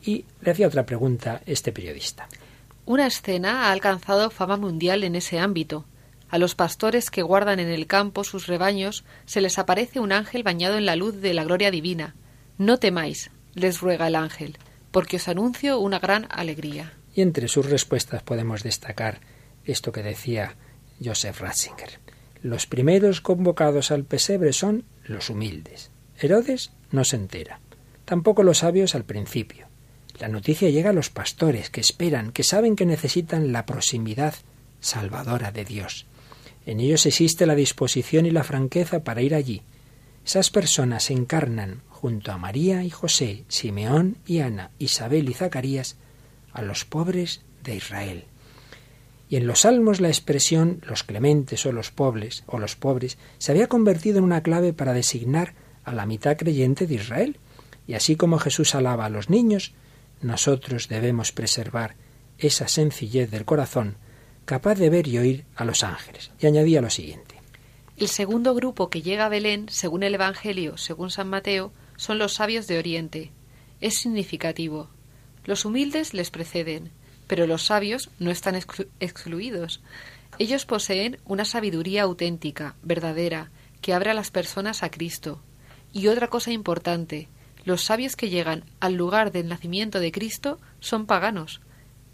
Y 0.03 0.25
le 0.41 0.51
hacía 0.51 0.67
otra 0.67 0.85
pregunta 0.85 1.41
este 1.45 1.71
periodista. 1.71 2.27
Una 2.85 3.07
escena 3.07 3.67
ha 3.67 3.71
alcanzado 3.71 4.29
fama 4.31 4.57
mundial 4.57 5.03
en 5.03 5.15
ese 5.15 5.39
ámbito. 5.39 5.85
A 6.29 6.37
los 6.37 6.55
pastores 6.55 7.11
que 7.11 7.21
guardan 7.21 7.59
en 7.59 7.67
el 7.67 7.87
campo 7.87 8.23
sus 8.23 8.47
rebaños 8.47 9.03
se 9.25 9.41
les 9.41 9.59
aparece 9.59 9.99
un 9.99 10.11
ángel 10.11 10.43
bañado 10.43 10.77
en 10.77 10.85
la 10.85 10.95
luz 10.95 11.21
de 11.21 11.33
la 11.33 11.43
gloria 11.43 11.71
divina. 11.71 12.15
No 12.57 12.77
temáis, 12.77 13.31
les 13.53 13.81
ruega 13.81 14.07
el 14.07 14.15
ángel, 14.15 14.57
porque 14.91 15.17
os 15.17 15.27
anuncio 15.27 15.79
una 15.79 15.99
gran 15.99 16.27
alegría. 16.31 16.93
Y 17.13 17.21
entre 17.21 17.47
sus 17.47 17.69
respuestas 17.69 18.23
podemos 18.23 18.63
destacar 18.63 19.19
esto 19.65 19.91
que 19.91 20.03
decía 20.03 20.55
Joseph 21.03 21.39
Ratzinger. 21.41 21.99
Los 22.41 22.65
primeros 22.65 23.21
convocados 23.21 23.91
al 23.91 24.05
pesebre 24.05 24.53
son 24.53 24.85
los 25.03 25.29
humildes. 25.29 25.91
Herodes 26.17 26.71
no 26.91 27.03
se 27.03 27.17
entera. 27.17 27.59
Tampoco 28.05 28.43
los 28.43 28.59
sabios 28.59 28.95
al 28.95 29.03
principio. 29.03 29.67
La 30.21 30.27
noticia 30.27 30.69
llega 30.69 30.91
a 30.91 30.93
los 30.93 31.09
pastores, 31.09 31.71
que 31.71 31.81
esperan, 31.81 32.31
que 32.31 32.43
saben 32.43 32.75
que 32.75 32.85
necesitan 32.85 33.51
la 33.51 33.65
proximidad 33.65 34.35
salvadora 34.79 35.51
de 35.51 35.65
Dios. 35.65 36.05
En 36.67 36.79
ellos 36.79 37.07
existe 37.07 37.47
la 37.47 37.55
disposición 37.55 38.27
y 38.27 38.29
la 38.29 38.43
franqueza 38.43 39.03
para 39.03 39.23
ir 39.23 39.33
allí. 39.33 39.63
Esas 40.23 40.51
personas 40.51 41.09
encarnan, 41.09 41.81
junto 41.89 42.31
a 42.31 42.37
María 42.37 42.83
y 42.83 42.91
José, 42.91 43.45
Simeón 43.47 44.17
y 44.27 44.41
Ana, 44.41 44.69
Isabel 44.77 45.27
y 45.27 45.33
Zacarías, 45.33 45.95
a 46.53 46.61
los 46.61 46.85
pobres 46.85 47.41
de 47.63 47.77
Israel. 47.77 48.25
Y 49.27 49.37
en 49.37 49.47
los 49.47 49.61
salmos 49.61 50.01
la 50.01 50.09
expresión 50.09 50.83
los 50.87 51.03
clementes 51.03 51.65
o 51.65 51.71
los 51.71 51.89
pobres 51.89 52.43
o 52.45 52.59
los 52.59 52.75
pobres 52.75 53.17
se 53.39 53.53
había 53.53 53.65
convertido 53.65 54.19
en 54.19 54.25
una 54.25 54.43
clave 54.43 54.71
para 54.71 54.93
designar 54.93 55.55
a 55.83 55.95
la 55.95 56.05
mitad 56.05 56.37
creyente 56.37 56.85
de 56.85 56.93
Israel. 56.93 57.37
Y 57.87 57.95
así 57.95 58.15
como 58.15 58.37
Jesús 58.37 58.75
alaba 58.75 59.05
a 59.05 59.09
los 59.09 59.31
niños, 59.31 59.73
nosotros 60.21 60.87
debemos 60.87 61.31
preservar 61.31 61.95
esa 62.37 62.67
sencillez 62.67 63.29
del 63.31 63.45
corazón 63.45 63.97
capaz 64.45 64.75
de 64.75 64.89
ver 64.89 65.07
y 65.07 65.17
oír 65.17 65.45
a 65.55 65.65
los 65.65 65.83
ángeles. 65.83 66.31
Y 66.39 66.47
añadía 66.47 66.81
lo 66.81 66.89
siguiente. 66.89 67.35
El 67.97 68.07
segundo 68.07 68.55
grupo 68.55 68.89
que 68.89 69.01
llega 69.01 69.25
a 69.25 69.29
Belén, 69.29 69.67
según 69.69 70.03
el 70.03 70.15
Evangelio, 70.15 70.77
según 70.77 71.11
San 71.11 71.29
Mateo, 71.29 71.71
son 71.97 72.17
los 72.17 72.33
sabios 72.33 72.67
de 72.67 72.79
Oriente. 72.79 73.31
Es 73.79 73.99
significativo. 73.99 74.89
Los 75.45 75.65
humildes 75.65 76.13
les 76.13 76.31
preceden, 76.31 76.91
pero 77.27 77.47
los 77.47 77.63
sabios 77.63 78.09
no 78.19 78.31
están 78.31 78.55
excluidos. 78.99 79.81
Ellos 80.39 80.65
poseen 80.65 81.17
una 81.25 81.45
sabiduría 81.45 82.03
auténtica, 82.03 82.75
verdadera, 82.81 83.51
que 83.81 83.93
abre 83.93 84.11
a 84.11 84.15
las 84.15 84.31
personas 84.31 84.83
a 84.83 84.89
Cristo. 84.89 85.41
Y 85.93 86.07
otra 86.07 86.27
cosa 86.27 86.51
importante, 86.51 87.27
los 87.63 87.83
sabios 87.83 88.15
que 88.15 88.29
llegan 88.29 88.63
al 88.79 88.95
lugar 88.95 89.31
del 89.31 89.47
nacimiento 89.47 89.99
de 89.99 90.11
Cristo 90.11 90.59
son 90.79 91.05
paganos. 91.05 91.61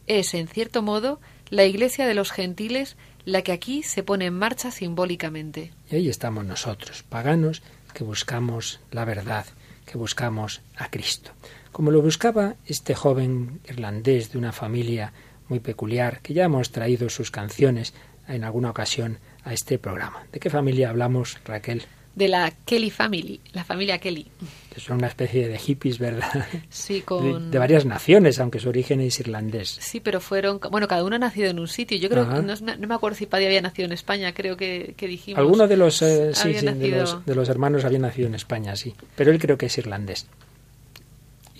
Es, 0.07 0.33
en 0.33 0.47
cierto 0.47 0.81
modo, 0.81 1.19
la 1.49 1.65
iglesia 1.65 2.07
de 2.07 2.13
los 2.13 2.31
gentiles 2.31 2.97
la 3.25 3.41
que 3.41 3.51
aquí 3.51 3.83
se 3.83 4.03
pone 4.03 4.25
en 4.25 4.33
marcha 4.33 4.71
simbólicamente. 4.71 5.71
Y 5.91 5.95
ahí 5.95 6.09
estamos 6.09 6.45
nosotros, 6.45 7.03
paganos, 7.03 7.61
que 7.93 8.03
buscamos 8.03 8.79
la 8.91 9.05
verdad, 9.05 9.45
que 9.85 9.97
buscamos 9.97 10.61
a 10.77 10.89
Cristo 10.89 11.31
como 11.77 11.91
lo 11.91 12.01
buscaba 12.01 12.55
este 12.65 12.95
joven 12.95 13.61
irlandés 13.69 14.31
de 14.31 14.39
una 14.39 14.51
familia 14.51 15.13
muy 15.47 15.59
peculiar, 15.59 16.21
que 16.21 16.33
ya 16.33 16.45
hemos 16.45 16.71
traído 16.71 17.07
sus 17.07 17.29
canciones 17.29 17.93
en 18.27 18.43
alguna 18.43 18.71
ocasión 18.71 19.19
a 19.43 19.53
este 19.53 19.77
programa. 19.77 20.25
¿De 20.31 20.39
qué 20.39 20.49
familia 20.49 20.89
hablamos, 20.89 21.37
Raquel? 21.45 21.83
De 22.17 22.27
la 22.27 22.51
Kelly 22.65 22.89
Family, 22.89 23.39
la 23.53 23.63
familia 23.63 23.99
Kelly. 23.99 24.25
Que 24.73 24.79
son 24.79 24.97
una 24.97 25.05
especie 25.05 25.47
de 25.47 25.59
hippies, 25.59 25.99
¿verdad? 25.99 26.47
Sí, 26.69 27.01
con... 27.01 27.51
De, 27.51 27.59
varias 27.59 27.85
naciones, 27.85 28.39
aunque 28.39 28.59
su 28.59 28.69
origen 28.69 29.01
es 29.01 29.19
irlandés. 29.19 29.77
Sí, 29.79 29.99
pero 29.99 30.19
fueron... 30.19 30.59
Bueno, 30.71 30.87
cada 30.87 31.03
uno 31.03 31.17
ha 31.17 31.19
nacido 31.19 31.51
en 31.51 31.59
un 31.59 31.67
sitio. 31.67 31.95
Yo 31.99 32.09
creo 32.09 32.27
que... 32.27 32.41
No, 32.41 32.87
me 32.87 32.95
acuerdo 32.95 33.15
si 33.15 33.27
Paddy 33.27 33.45
había 33.45 33.61
nacido 33.61 33.85
en 33.85 33.91
España, 33.91 34.33
creo 34.33 34.57
que, 34.57 34.95
dijimos... 34.99 35.37
Alguno 35.37 35.67
de 35.67 35.77
los, 35.77 36.01
eh, 36.01 36.33
sí, 36.33 36.53
de 36.53 36.89
los, 36.89 37.23
de 37.23 37.35
los 37.35 37.49
hermanos 37.49 37.85
había 37.85 37.99
nacido 37.99 38.27
en 38.27 38.33
España, 38.33 38.75
sí. 38.75 38.95
Pero 39.15 39.29
él 39.29 39.37
creo 39.37 39.59
que 39.59 39.67
es 39.67 39.77
irlandés. 39.77 40.25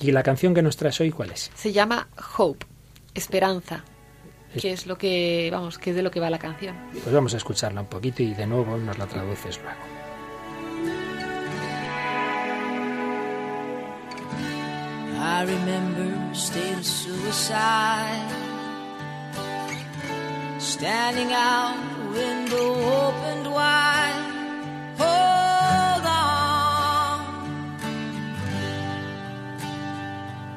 ¿Y 0.01 0.12
la 0.12 0.24
canción 0.24 0.55
que 0.55 0.64
nos 0.64 0.76
traes 0.76 0.99
hoy 1.01 1.12
cuál 1.12 1.32
es? 1.34 1.51
Se 1.53 1.72
llama 1.72 2.08
Hope, 2.36 2.66
Esperanza, 3.14 3.84
que 4.60 4.72
es 4.72 4.88
lo 4.88 4.97
que, 4.97 5.49
vamos, 5.51 5.78
que 5.78 5.91
es 5.91 5.95
de 5.95 6.01
lo 6.01 6.10
que 6.10 6.20
va 6.20 6.32
la 6.32 6.39
canción. 6.39 6.76
Pues 7.03 7.14
vamos 7.14 7.36
a 7.36 7.38
escucharla 7.38 7.82
un 7.82 7.88
poquito 7.88 8.24
y 8.24 8.34
de 8.34 8.47
nuevo 8.47 8.76
nos 8.78 8.97
la 8.97 9.05
traduces 9.05 9.60
luego. 9.62 9.97
I 15.30 15.44
remember 15.44 16.34
state 16.34 16.78
of 16.78 16.86
suicide 16.86 18.32
Standing 20.58 21.34
out, 21.34 21.76
window 22.14 22.70
opened 23.04 23.48
wide 23.52 24.24
For 24.96 25.28
long, 26.10 27.20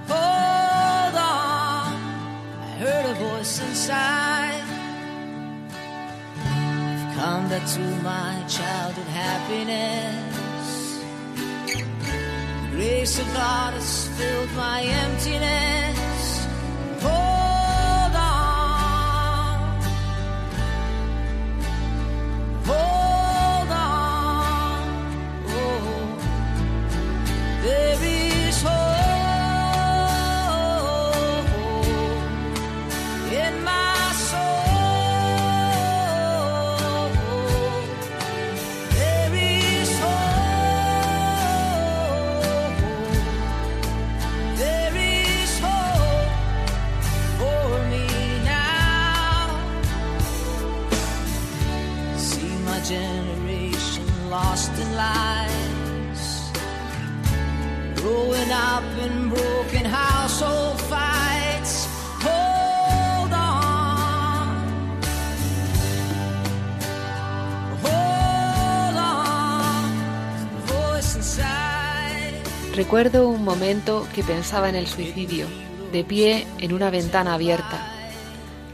for 0.07 0.39
long, 1.18 1.93
I 2.62 2.71
heard 2.79 3.07
a 3.07 3.14
voice 3.14 3.61
inside. 3.61 4.64
I've 6.47 7.07
come 7.18 7.49
back 7.51 7.66
to 7.75 7.85
my 8.03 8.45
childhood 8.47 9.09
happiness. 9.09 10.30
Grace 12.73 13.18
of 13.18 13.27
God 13.35 13.75
has 13.75 14.09
filled 14.16 14.53
my 14.53 14.83
emptiness. 14.83 16.47
Hold 17.03 17.39
Recuerdo 72.74 73.28
un 73.28 73.44
momento 73.44 74.07
que 74.14 74.24
pensaba 74.24 74.68
en 74.68 74.74
el 74.74 74.88
suicidio, 74.88 75.46
de 75.92 76.03
pie 76.03 76.46
en 76.59 76.72
una 76.72 76.90
ventana 76.90 77.34
abierta. 77.34 77.92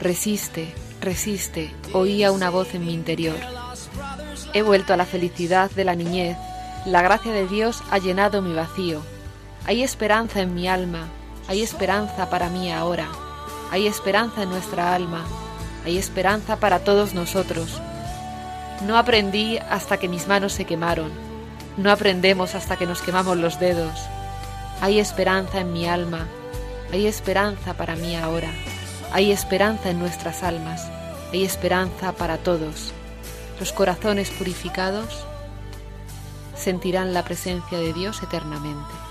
Resiste, 0.01 0.72
resiste, 1.03 1.70
oía 1.93 2.33
una 2.33 2.49
voz 2.49 2.74
en 2.74 2.87
mi 2.87 2.95
interior. 2.95 3.37
He 4.55 4.62
vuelto 4.62 4.95
a 4.95 4.97
la 4.97 5.05
felicidad 5.07 5.70
de 5.72 5.85
la 5.85 5.95
niñez, 5.95 6.39
la 6.87 7.03
gracia 7.03 7.33
de 7.33 7.47
Dios 7.47 7.83
ha 7.91 7.99
llenado 7.99 8.41
mi 8.41 8.55
vacío. 8.55 9.03
Hay 9.69 9.83
esperanza 9.83 10.43
en 10.43 10.55
mi 10.55 10.69
alma, 10.69 11.09
hay 11.49 11.61
esperanza 11.61 12.31
para 12.31 12.49
mí 12.51 12.73
ahora, 12.73 13.09
hay 13.73 13.89
esperanza 13.89 14.45
en 14.45 14.51
nuestra 14.51 14.95
alma, 14.95 15.25
hay 15.85 15.99
esperanza 15.99 16.61
para 16.61 16.85
todos 16.85 17.14
nosotros. 17.14 17.81
No 18.87 18.97
aprendí 18.97 19.59
hasta 19.59 19.97
que 19.97 20.09
mis 20.09 20.29
manos 20.29 20.53
se 20.53 20.67
quemaron, 20.67 21.11
no 21.77 21.91
aprendemos 21.91 22.55
hasta 22.55 22.77
que 22.77 22.87
nos 22.87 23.03
quemamos 23.03 23.39
los 23.39 23.59
dedos. 23.59 23.99
Hay 24.81 25.01
esperanza 25.01 25.59
en 25.59 25.73
mi 25.73 25.89
alma, 25.89 26.29
hay 26.93 27.09
esperanza 27.09 27.75
para 27.75 27.97
mí 27.97 28.14
ahora, 28.14 28.53
hay 29.12 29.33
esperanza 29.33 29.91
en 29.91 29.99
nuestras 29.99 30.45
almas, 30.45 30.89
hay 31.33 31.45
esperanza 31.45 32.12
para 32.12 32.39
todos. 32.39 32.93
Los 33.59 33.73
corazones 33.73 34.31
purificados 34.31 35.27
sentirán 36.55 37.12
la 37.12 37.25
presencia 37.25 37.79
de 37.79 37.93
Dios 37.93 38.23
eternamente. 38.23 39.06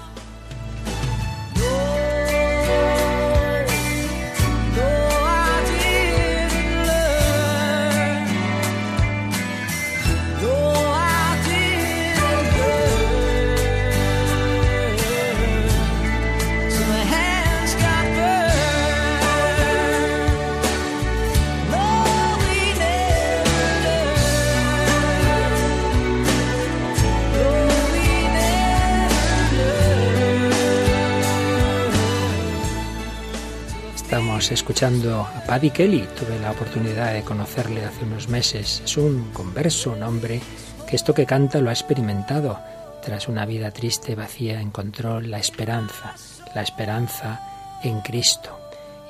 Escuchando 34.52 35.22
a 35.22 35.44
Paddy 35.48 35.72
Kelly. 35.72 36.08
Tuve 36.20 36.40
la 36.40 36.52
oportunidad 36.52 37.14
de 37.14 37.24
conocerle 37.24 37.84
hace 37.84 38.06
unos 38.06 38.30
meses. 38.30 38.82
Es 38.86 38.96
un 38.96 39.32
converso, 39.32 39.92
un 39.92 40.04
hombre 40.04 40.40
que 40.88 40.96
esto 40.96 41.14
que 41.16 41.26
canta 41.26 41.60
lo 41.62 41.70
ha 41.70 41.74
experimentado. 41.74 42.60
Tras 43.04 43.28
una 43.28 43.46
vida 43.46 43.72
triste, 43.72 44.14
vacía, 44.14 44.62
encontró 44.62 45.20
la 45.20 45.40
esperanza, 45.40 46.14
la 46.54 46.62
esperanza 46.62 47.80
en 47.84 48.02
Cristo. 48.02 48.60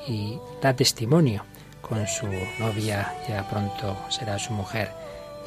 Y 0.08 0.40
da 0.62 0.74
testimonio 0.74 1.44
con 1.82 2.08
su 2.08 2.28
novia, 2.60 3.14
ya 3.28 3.48
pronto 3.50 3.98
será 4.10 4.40
su 4.40 4.54
mujer, 4.54 4.92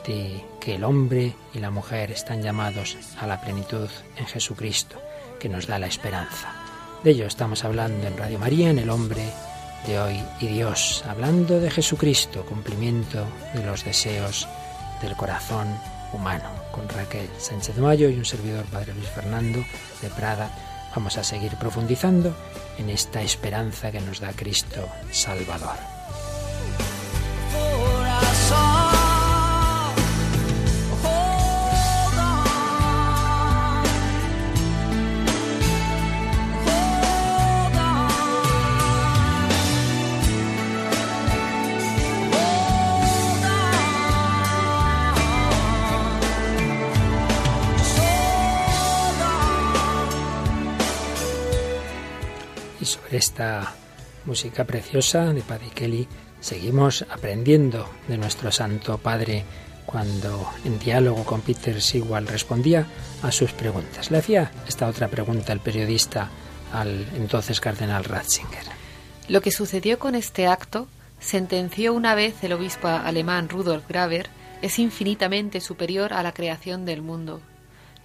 de 0.07 0.45
que 0.61 0.75
el 0.75 0.85
hombre 0.85 1.35
y 1.55 1.61
la 1.61 1.71
mujer 1.71 2.11
están 2.11 2.43
llamados 2.43 2.97
a 3.19 3.27
la 3.27 3.41
plenitud 3.41 3.89
en 4.17 4.27
Jesucristo, 4.27 5.01
que 5.41 5.49
nos 5.49 5.67
da 5.67 5.79
la 5.79 5.87
esperanza. 5.87 6.53
De 7.03 7.13
ello 7.13 7.27
estamos 7.27 7.65
hablando 7.65 8.07
en 8.07 8.19
Radio 8.19 8.39
María, 8.39 8.71
en 8.71 8.79
El 8.79 8.91
Hombre 8.91 9.23
de 9.87 10.01
hoy 10.01 10.23
y 10.41 10.47
Dios, 10.47 11.05
hablando 11.09 11.61
de 11.61 11.71
Jesucristo, 11.71 12.45
cumplimiento 12.45 13.27
de 13.55 13.65
los 13.65 13.85
deseos 13.85 14.49
del 15.03 15.17
corazón 15.17 15.69
humano. 16.13 16.51
Con 16.73 16.89
Raquel 16.89 17.29
Sánchez 17.39 17.77
Mayo 17.79 18.09
y 18.09 18.17
un 18.17 18.25
servidor, 18.25 18.65
Padre 18.67 18.95
Luis 18.95 19.09
Fernando 19.09 19.65
de 20.03 20.11
Prada, 20.11 20.51
vamos 20.95 21.17
a 21.19 21.25
seguir 21.25 21.55
profundizando 21.57 22.35
en 22.79 22.91
esta 22.91 23.23
esperanza 23.23 23.91
que 23.91 24.01
nos 24.01 24.21
da 24.21 24.33
Cristo 24.33 24.89
Salvador. 25.11 25.98
Esta 53.19 53.75
música 54.25 54.65
preciosa 54.65 55.33
de 55.33 55.43
Padre 55.43 55.71
Kelly, 55.75 56.09
seguimos 56.41 57.05
aprendiendo 57.11 57.89
de 58.07 58.17
nuestro 58.17 58.51
Santo 58.53 58.99
Padre 58.99 59.45
cuando 59.85 60.49
en 60.65 60.79
diálogo 60.79 61.25
con 61.25 61.41
Peter 61.41 61.81
Sewell 61.83 62.27
respondía 62.27 62.87
a 63.23 63.33
sus 63.33 63.53
preguntas. 63.53 64.11
Le 64.11 64.19
hacía 64.19 64.53
esta 64.67 64.87
otra 64.87 65.09
pregunta 65.09 65.53
el 65.53 65.61
periodista 65.61 66.31
al 66.73 67.07
entonces 67.17 67.61
cardenal 67.61 68.05
Ratzinger. 68.05 68.65
Lo 69.29 69.41
que 69.41 69.51
sucedió 69.51 69.99
con 69.99 70.15
este 70.15 70.47
acto, 70.47 70.89
sentenció 71.19 71.95
una 71.95 72.15
vez 72.15 72.43
el 72.45 72.53
obispo 72.53 72.89
alemán 72.89 73.49
Rudolf 73.49 73.89
Graver, 73.89 74.29
es 74.63 74.79
infinitamente 74.79 75.61
superior 75.61 76.13
a 76.13 76.23
la 76.23 76.33
creación 76.33 76.85
del 76.85 77.03
mundo. 77.03 77.41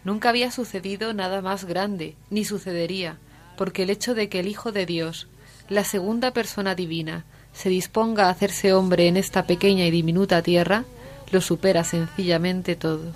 Nunca 0.03 0.29
había 0.29 0.51
sucedido 0.51 1.13
nada 1.13 1.41
más 1.41 1.65
grande, 1.65 2.15
ni 2.29 2.45
sucedería, 2.45 3.17
porque 3.57 3.83
el 3.83 3.89
hecho 3.89 4.15
de 4.15 4.29
que 4.29 4.39
el 4.39 4.47
Hijo 4.47 4.71
de 4.71 4.85
Dios, 4.85 5.27
la 5.69 5.83
segunda 5.83 6.31
persona 6.31 6.75
divina, 6.75 7.25
se 7.53 7.69
disponga 7.69 8.25
a 8.25 8.29
hacerse 8.29 8.73
hombre 8.73 9.07
en 9.07 9.17
esta 9.17 9.45
pequeña 9.45 9.85
y 9.85 9.91
diminuta 9.91 10.41
tierra, 10.41 10.85
lo 11.31 11.41
supera 11.41 11.83
sencillamente 11.83 12.75
todo. 12.75 13.11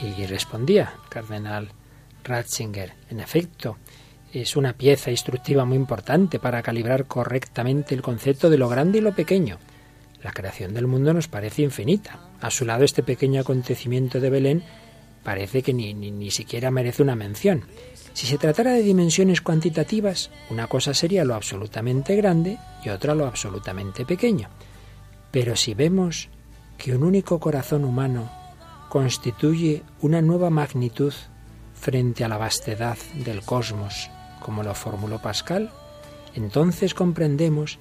Y 0.00 0.26
respondía 0.26 0.94
cardenal 1.08 1.70
Ratzinger, 2.24 2.92
en 3.10 3.20
efecto, 3.20 3.78
es 4.32 4.56
una 4.56 4.72
pieza 4.72 5.10
instructiva 5.10 5.64
muy 5.64 5.76
importante 5.76 6.38
para 6.38 6.62
calibrar 6.62 7.06
correctamente 7.06 7.94
el 7.94 8.02
concepto 8.02 8.48
de 8.48 8.58
lo 8.58 8.68
grande 8.68 8.98
y 8.98 9.00
lo 9.02 9.14
pequeño. 9.14 9.58
La 10.22 10.32
creación 10.32 10.72
del 10.72 10.86
mundo 10.86 11.12
nos 11.12 11.28
parece 11.28 11.62
infinita. 11.62 12.18
A 12.40 12.50
su 12.50 12.64
lado 12.64 12.84
este 12.84 13.02
pequeño 13.02 13.40
acontecimiento 13.40 14.20
de 14.20 14.30
Belén 14.30 14.62
parece 15.22 15.62
que 15.62 15.72
ni, 15.72 15.94
ni, 15.94 16.10
ni 16.10 16.30
siquiera 16.30 16.70
merece 16.70 17.02
una 17.02 17.16
mención. 17.16 17.64
Si 18.12 18.26
se 18.26 18.38
tratara 18.38 18.72
de 18.72 18.82
dimensiones 18.82 19.40
cuantitativas, 19.40 20.30
una 20.50 20.66
cosa 20.66 20.92
sería 20.92 21.24
lo 21.24 21.34
absolutamente 21.34 22.14
grande 22.16 22.58
y 22.84 22.90
otra 22.90 23.14
lo 23.14 23.26
absolutamente 23.26 24.04
pequeño. 24.04 24.48
Pero 25.30 25.56
si 25.56 25.74
vemos 25.74 26.28
que 26.76 26.94
un 26.94 27.04
único 27.04 27.40
corazón 27.40 27.84
humano 27.84 28.30
constituye 28.88 29.82
una 30.02 30.20
nueva 30.20 30.50
magnitud 30.50 31.14
frente 31.74 32.24
a 32.24 32.28
la 32.28 32.36
vastedad 32.36 32.98
del 33.24 33.42
cosmos, 33.42 34.10
como 34.40 34.62
lo 34.62 34.74
formuló 34.74 35.20
Pascal, 35.20 35.70
entonces 36.34 36.92
comprendemos 36.92 37.78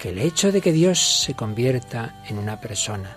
que 0.00 0.10
el 0.10 0.18
hecho 0.18 0.50
de 0.50 0.60
que 0.60 0.72
Dios 0.72 1.22
se 1.22 1.34
convierta 1.34 2.22
en 2.28 2.38
una 2.38 2.60
persona, 2.60 3.16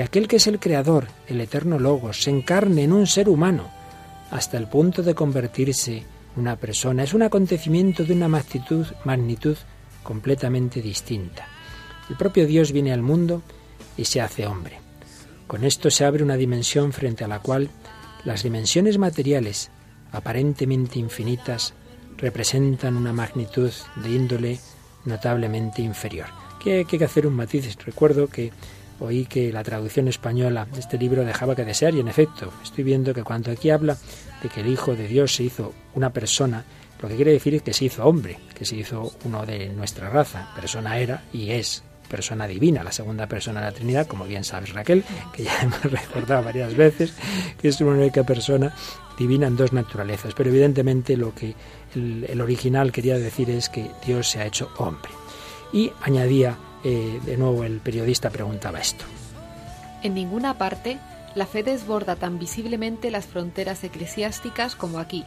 que 0.00 0.04
aquel 0.04 0.28
que 0.28 0.36
es 0.36 0.46
el 0.46 0.58
Creador, 0.58 1.08
el 1.26 1.42
eterno 1.42 1.78
Logos, 1.78 2.22
se 2.22 2.30
encarne 2.30 2.84
en 2.84 2.94
un 2.94 3.06
ser 3.06 3.28
humano, 3.28 3.70
hasta 4.30 4.56
el 4.56 4.66
punto 4.66 5.02
de 5.02 5.14
convertirse 5.14 5.98
en 5.98 6.04
una 6.36 6.56
persona. 6.56 7.02
Es 7.02 7.12
un 7.12 7.20
acontecimiento 7.20 8.02
de 8.04 8.14
una 8.14 8.26
magnitud, 8.26 8.86
magnitud 9.04 9.58
completamente 10.02 10.80
distinta. 10.80 11.46
El 12.08 12.16
propio 12.16 12.46
Dios 12.46 12.72
viene 12.72 12.94
al 12.94 13.02
mundo 13.02 13.42
y 13.98 14.06
se 14.06 14.22
hace 14.22 14.46
hombre. 14.46 14.78
Con 15.46 15.64
esto 15.64 15.90
se 15.90 16.06
abre 16.06 16.24
una 16.24 16.38
dimensión 16.38 16.94
frente 16.94 17.24
a 17.24 17.28
la 17.28 17.40
cual 17.40 17.68
las 18.24 18.42
dimensiones 18.42 18.96
materiales, 18.96 19.70
aparentemente 20.12 20.98
infinitas, 20.98 21.74
representan 22.16 22.96
una 22.96 23.12
magnitud 23.12 23.70
de 23.96 24.08
índole 24.08 24.60
notablemente 25.04 25.82
inferior. 25.82 26.28
Que 26.58 26.78
hay 26.78 26.84
que 26.86 27.04
hacer 27.04 27.26
un 27.26 27.36
matiz. 27.36 27.76
Recuerdo 27.84 28.28
que 28.28 28.50
oí 29.00 29.24
que 29.24 29.52
la 29.52 29.62
traducción 29.62 30.08
española 30.08 30.66
de 30.72 30.80
este 30.80 30.98
libro 30.98 31.24
dejaba 31.24 31.56
que 31.56 31.64
desear 31.64 31.94
y 31.94 32.00
en 32.00 32.08
efecto 32.08 32.52
estoy 32.62 32.84
viendo 32.84 33.12
que 33.14 33.24
cuando 33.24 33.50
aquí 33.50 33.70
habla 33.70 33.96
de 34.42 34.48
que 34.48 34.60
el 34.60 34.68
Hijo 34.68 34.94
de 34.94 35.08
Dios 35.08 35.34
se 35.34 35.44
hizo 35.44 35.72
una 35.94 36.10
persona, 36.10 36.64
lo 37.00 37.08
que 37.08 37.16
quiere 37.16 37.32
decir 37.32 37.54
es 37.54 37.62
que 37.62 37.72
se 37.72 37.86
hizo 37.86 38.04
hombre, 38.04 38.38
que 38.54 38.64
se 38.64 38.76
hizo 38.76 39.12
uno 39.24 39.44
de 39.46 39.70
nuestra 39.70 40.10
raza, 40.10 40.52
persona 40.54 40.98
era 40.98 41.24
y 41.32 41.50
es 41.50 41.82
persona 42.08 42.46
divina, 42.46 42.82
la 42.82 42.92
segunda 42.92 43.26
persona 43.26 43.60
de 43.60 43.66
la 43.66 43.72
Trinidad, 43.72 44.06
como 44.06 44.24
bien 44.24 44.44
sabes 44.44 44.72
Raquel, 44.74 45.04
que 45.32 45.44
ya 45.44 45.58
hemos 45.62 45.82
recordado 45.82 46.44
varias 46.44 46.74
veces, 46.74 47.14
que 47.60 47.68
es 47.68 47.80
una 47.80 47.92
única 47.92 48.24
persona 48.24 48.74
divina 49.16 49.46
en 49.46 49.56
dos 49.56 49.72
naturalezas, 49.72 50.34
pero 50.34 50.50
evidentemente 50.50 51.16
lo 51.16 51.34
que 51.34 51.54
el, 51.94 52.26
el 52.28 52.40
original 52.40 52.90
quería 52.90 53.18
decir 53.18 53.48
es 53.50 53.68
que 53.68 53.90
Dios 54.04 54.28
se 54.28 54.40
ha 54.40 54.46
hecho 54.46 54.70
hombre. 54.78 55.10
Y 55.72 55.92
añadía 56.02 56.56
eh, 56.84 57.20
de 57.24 57.36
nuevo 57.36 57.64
el 57.64 57.78
periodista 57.80 58.30
preguntaba 58.30 58.80
esto. 58.80 59.04
En 60.02 60.14
ninguna 60.14 60.56
parte 60.56 60.98
la 61.34 61.46
fe 61.46 61.62
desborda 61.62 62.16
tan 62.16 62.38
visiblemente 62.38 63.10
las 63.10 63.26
fronteras 63.26 63.84
eclesiásticas 63.84 64.74
como 64.74 64.98
aquí. 64.98 65.24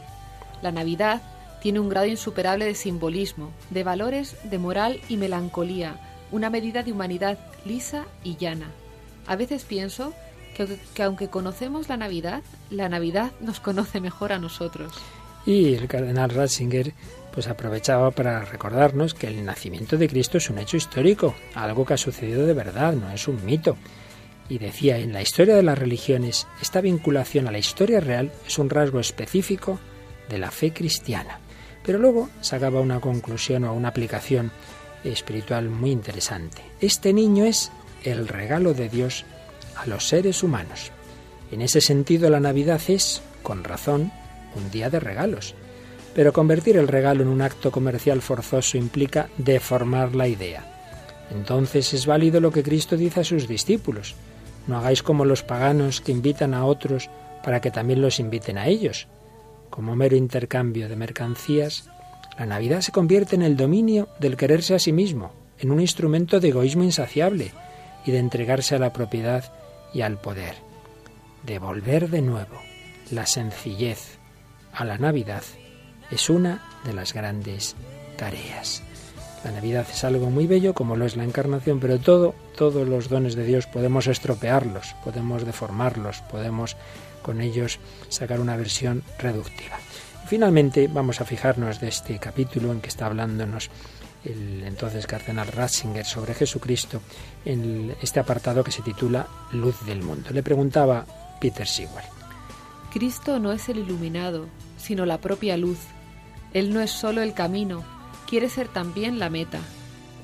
La 0.62 0.72
Navidad 0.72 1.22
tiene 1.62 1.80
un 1.80 1.88
grado 1.88 2.06
insuperable 2.06 2.66
de 2.66 2.74
simbolismo, 2.74 3.50
de 3.70 3.84
valores, 3.84 4.36
de 4.44 4.58
moral 4.58 5.00
y 5.08 5.16
melancolía, 5.16 5.96
una 6.30 6.50
medida 6.50 6.82
de 6.82 6.92
humanidad 6.92 7.38
lisa 7.64 8.04
y 8.22 8.36
llana. 8.36 8.70
A 9.26 9.36
veces 9.36 9.64
pienso 9.64 10.12
que, 10.54 10.78
que, 10.94 11.02
aunque 11.02 11.28
conocemos 11.28 11.88
la 11.88 11.96
Navidad, 11.96 12.42
la 12.68 12.90
Navidad 12.90 13.32
nos 13.40 13.60
conoce 13.60 14.00
mejor 14.00 14.32
a 14.32 14.38
nosotros. 14.38 14.92
Y 15.46 15.74
el 15.74 15.88
cardenal 15.88 16.30
Ratzinger 16.30 16.92
pues 17.34 17.48
aprovechaba 17.48 18.12
para 18.12 18.44
recordarnos 18.44 19.12
que 19.12 19.26
el 19.26 19.44
nacimiento 19.44 19.96
de 19.96 20.08
Cristo 20.08 20.38
es 20.38 20.48
un 20.50 20.58
hecho 20.58 20.76
histórico, 20.76 21.34
algo 21.54 21.84
que 21.84 21.94
ha 21.94 21.98
sucedido 21.98 22.46
de 22.46 22.54
verdad, 22.54 22.92
no 22.92 23.10
es 23.10 23.26
un 23.26 23.44
mito. 23.44 23.76
Y 24.48 24.58
decía, 24.58 24.98
en 24.98 25.12
la 25.12 25.20
historia 25.20 25.56
de 25.56 25.64
las 25.64 25.76
religiones, 25.76 26.46
esta 26.62 26.80
vinculación 26.80 27.48
a 27.48 27.50
la 27.50 27.58
historia 27.58 27.98
real 27.98 28.30
es 28.46 28.58
un 28.58 28.70
rasgo 28.70 29.00
específico 29.00 29.80
de 30.28 30.38
la 30.38 30.52
fe 30.52 30.72
cristiana. 30.72 31.40
Pero 31.84 31.98
luego 31.98 32.28
sacaba 32.40 32.80
una 32.80 33.00
conclusión 33.00 33.64
o 33.64 33.74
una 33.74 33.88
aplicación 33.88 34.52
espiritual 35.02 35.68
muy 35.68 35.90
interesante. 35.90 36.62
Este 36.80 37.12
niño 37.12 37.44
es 37.44 37.72
el 38.04 38.28
regalo 38.28 38.74
de 38.74 38.88
Dios 38.88 39.24
a 39.76 39.86
los 39.86 40.06
seres 40.06 40.44
humanos. 40.44 40.92
En 41.50 41.62
ese 41.62 41.80
sentido, 41.80 42.30
la 42.30 42.40
Navidad 42.40 42.80
es, 42.86 43.22
con 43.42 43.64
razón, 43.64 44.12
un 44.54 44.70
día 44.70 44.88
de 44.88 45.00
regalos. 45.00 45.56
Pero 46.14 46.32
convertir 46.32 46.76
el 46.76 46.88
regalo 46.88 47.22
en 47.22 47.28
un 47.28 47.42
acto 47.42 47.70
comercial 47.70 48.22
forzoso 48.22 48.78
implica 48.78 49.28
deformar 49.36 50.14
la 50.14 50.28
idea. 50.28 50.64
Entonces 51.30 51.92
es 51.92 52.06
válido 52.06 52.40
lo 52.40 52.52
que 52.52 52.62
Cristo 52.62 52.96
dice 52.96 53.20
a 53.20 53.24
sus 53.24 53.48
discípulos. 53.48 54.14
No 54.66 54.78
hagáis 54.78 55.02
como 55.02 55.24
los 55.24 55.42
paganos 55.42 56.00
que 56.00 56.12
invitan 56.12 56.54
a 56.54 56.64
otros 56.64 57.10
para 57.42 57.60
que 57.60 57.70
también 57.70 58.00
los 58.00 58.20
inviten 58.20 58.58
a 58.58 58.68
ellos. 58.68 59.08
Como 59.70 59.96
mero 59.96 60.16
intercambio 60.16 60.88
de 60.88 60.96
mercancías, 60.96 61.90
la 62.38 62.46
Navidad 62.46 62.80
se 62.80 62.92
convierte 62.92 63.34
en 63.34 63.42
el 63.42 63.56
dominio 63.56 64.08
del 64.20 64.36
quererse 64.36 64.74
a 64.74 64.78
sí 64.78 64.92
mismo, 64.92 65.32
en 65.58 65.70
un 65.70 65.80
instrumento 65.80 66.40
de 66.40 66.48
egoísmo 66.48 66.84
insaciable 66.84 67.52
y 68.06 68.12
de 68.12 68.18
entregarse 68.18 68.74
a 68.74 68.78
la 68.78 68.92
propiedad 68.92 69.52
y 69.92 70.02
al 70.02 70.20
poder. 70.20 70.54
Devolver 71.44 72.08
de 72.08 72.22
nuevo 72.22 72.60
la 73.10 73.26
sencillez 73.26 74.18
a 74.72 74.84
la 74.84 74.98
Navidad 74.98 75.42
es 76.14 76.30
una 76.30 76.62
de 76.84 76.92
las 76.92 77.12
grandes 77.12 77.74
tareas. 78.16 78.82
La 79.44 79.50
Navidad 79.50 79.86
es 79.90 80.04
algo 80.04 80.30
muy 80.30 80.46
bello, 80.46 80.72
como 80.72 80.96
lo 80.96 81.04
es 81.04 81.16
la 81.16 81.24
encarnación, 81.24 81.80
pero 81.80 81.98
todo, 81.98 82.34
todos 82.56 82.88
los 82.88 83.08
dones 83.08 83.34
de 83.34 83.44
Dios 83.44 83.66
podemos 83.66 84.06
estropearlos, 84.06 84.94
podemos 85.04 85.44
deformarlos, 85.44 86.22
podemos 86.30 86.76
con 87.22 87.40
ellos 87.40 87.78
sacar 88.08 88.40
una 88.40 88.56
versión 88.56 89.02
reductiva. 89.18 89.76
Finalmente 90.26 90.88
vamos 90.88 91.20
a 91.20 91.24
fijarnos 91.24 91.80
de 91.80 91.88
este 91.88 92.18
capítulo 92.18 92.72
en 92.72 92.80
que 92.80 92.88
está 92.88 93.06
hablándonos 93.06 93.70
el 94.24 94.62
entonces 94.64 95.06
cardenal 95.06 95.48
Ratzinger 95.48 96.06
sobre 96.06 96.32
Jesucristo 96.32 97.02
en 97.44 97.94
este 98.00 98.20
apartado 98.20 98.64
que 98.64 98.72
se 98.72 98.82
titula 98.82 99.26
Luz 99.52 99.84
del 99.84 100.02
Mundo. 100.02 100.30
Le 100.30 100.42
preguntaba 100.42 101.04
Peter 101.40 101.66
Sewell. 101.66 102.04
Cristo 102.90 103.38
no 103.38 103.52
es 103.52 103.68
el 103.68 103.78
iluminado, 103.78 104.46
sino 104.78 105.04
la 105.04 105.18
propia 105.18 105.56
luz. 105.56 105.78
Él 106.54 106.72
no 106.72 106.80
es 106.80 106.90
solo 106.90 107.20
el 107.20 107.34
camino, 107.34 107.84
quiere 108.26 108.48
ser 108.48 108.68
también 108.68 109.18
la 109.18 109.28
meta. 109.28 109.60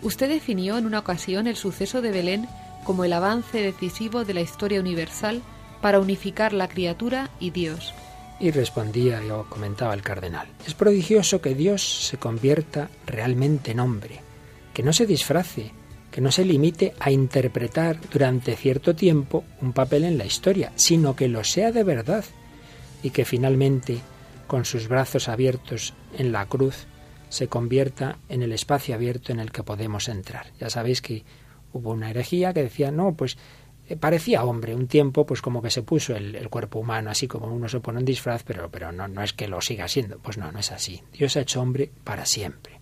Usted 0.03 0.29
definió 0.29 0.79
en 0.79 0.87
una 0.87 1.01
ocasión 1.01 1.47
el 1.47 1.57
suceso 1.57 2.01
de 2.01 2.11
Belén 2.11 2.49
como 2.85 3.05
el 3.05 3.13
avance 3.13 3.61
decisivo 3.61 4.25
de 4.25 4.35
la 4.35 4.41
historia 4.41 4.81
universal 4.81 5.43
para 5.81 6.01
unificar 6.01 6.53
la 6.53 6.69
criatura 6.69 7.31
y 7.39 7.51
Dios. 7.51 7.93
Y 8.39 8.51
respondía 8.53 9.21
o 9.35 9.45
comentaba 9.45 9.93
el 9.93 10.03
cardenal, 10.03 10.49
es 10.67 10.75
prodigioso 10.75 11.43
que 11.43 11.55
Dios 11.55 12.07
se 12.07 12.17
convierta 12.17 12.89
realmente 13.05 13.73
en 13.73 13.81
hombre, 13.81 14.21
que 14.73 14.83
no 14.83 14.95
se 14.95 15.07
disfrace, 15.07 15.73
que 16.11 16.21
no 16.21 16.33
se 16.33 16.45
limite 16.45 16.95
a 16.99 17.11
interpretar 17.11 17.99
durante 18.11 18.57
cierto 18.57 18.97
tiempo 18.97 19.45
un 19.61 19.73
papel 19.73 20.05
en 20.05 20.17
la 20.17 20.25
historia, 20.25 20.73
sino 20.75 21.15
que 21.15 21.29
lo 21.29 21.45
sea 21.45 21.71
de 21.71 21.85
verdad 21.85 22.25
y 23.03 23.11
que 23.11 23.25
finalmente, 23.25 24.01
con 24.51 24.65
sus 24.65 24.89
brazos 24.89 25.29
abiertos 25.29 25.95
en 26.19 26.33
la 26.33 26.45
cruz, 26.47 26.87
se 27.29 27.47
convierta 27.47 28.19
en 28.29 28.43
el 28.43 28.51
espacio 28.51 28.97
abierto 28.97 29.31
en 29.31 29.39
el 29.39 29.53
que 29.53 29.63
podemos 29.63 30.09
entrar. 30.09 30.47
Ya 30.59 30.69
sabéis 30.69 31.01
que 31.01 31.23
hubo 31.73 31.93
una 31.93 32.11
herejía 32.11 32.53
que 32.53 32.65
decía, 32.65 32.91
no, 32.91 33.15
pues 33.15 33.39
eh, 33.89 33.95
parecía 33.95 34.43
hombre. 34.43 34.75
Un 34.75 34.89
tiempo, 34.89 35.25
pues 35.25 35.41
como 35.41 35.63
que 35.63 35.71
se 35.71 35.83
puso 35.83 36.17
el, 36.17 36.49
cuerpo 36.49 36.81
humano, 36.81 37.11
así 37.11 37.29
como 37.29 37.47
uno 37.47 37.69
se 37.69 37.79
pone 37.79 38.01
un 38.01 38.05
disfraz, 38.05 38.43
pero, 38.43 38.69
pero 38.73 38.91
no, 38.91 39.07
no 39.07 39.23
es 39.23 39.33
que 39.33 39.47
lo 39.47 39.61
siga 39.61 39.87
siendo. 39.87 40.19
Pues 40.19 40.37
no, 40.37 40.51
no 40.51 40.59
es 40.59 40.73
así. 40.73 41.01
Dios 41.13 41.37
ha 41.37 41.43
hecho 41.43 41.63
hombre 41.63 41.89
para 42.03 42.27
siempre. 42.27 42.81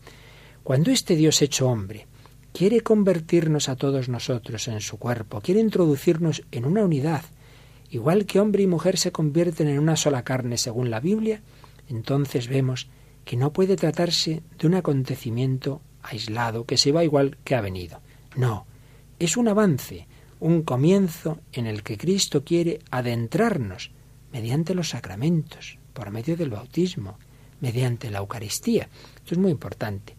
Cuando 0.64 0.90
este 0.90 1.16
Dios 1.16 1.42
hecho 1.42 1.68
hombre 1.68 2.06
quiere 2.54 2.80
convertirnos 2.80 3.68
a 3.68 3.76
todos 3.76 4.08
nosotros 4.08 4.68
en 4.68 4.80
su 4.80 4.96
cuerpo, 4.96 5.42
quiere 5.42 5.60
introducirnos 5.60 6.44
en 6.50 6.64
una 6.64 6.82
unidad, 6.82 7.26
igual 7.90 8.24
que 8.24 8.40
hombre 8.40 8.62
y 8.62 8.66
mujer 8.66 8.96
se 8.96 9.12
convierten 9.12 9.68
en 9.68 9.78
una 9.78 9.96
sola 9.96 10.24
carne 10.24 10.56
según 10.56 10.88
la 10.88 11.00
Biblia, 11.00 11.42
entonces 11.88 12.48
vemos 12.48 12.88
que 13.24 13.36
no 13.36 13.52
puede 13.52 13.76
tratarse 13.76 14.42
de 14.58 14.66
un 14.66 14.74
acontecimiento 14.74 15.82
aislado 16.02 16.64
que 16.64 16.78
se 16.78 16.92
va 16.92 17.04
igual 17.04 17.36
que 17.44 17.54
ha 17.54 17.60
venido. 17.60 18.00
No, 18.36 18.66
es 19.18 19.36
un 19.36 19.48
avance, 19.48 20.06
un 20.40 20.62
comienzo 20.62 21.40
en 21.52 21.66
el 21.66 21.82
que 21.82 21.98
Cristo 21.98 22.44
quiere 22.44 22.80
adentrarnos 22.90 23.90
mediante 24.32 24.74
los 24.74 24.90
sacramentos, 24.90 25.78
por 25.92 26.10
medio 26.10 26.36
del 26.36 26.50
bautismo, 26.50 27.18
mediante 27.60 28.10
la 28.10 28.18
Eucaristía. 28.18 28.88
Esto 29.16 29.34
es 29.34 29.38
muy 29.38 29.50
importante. 29.50 30.14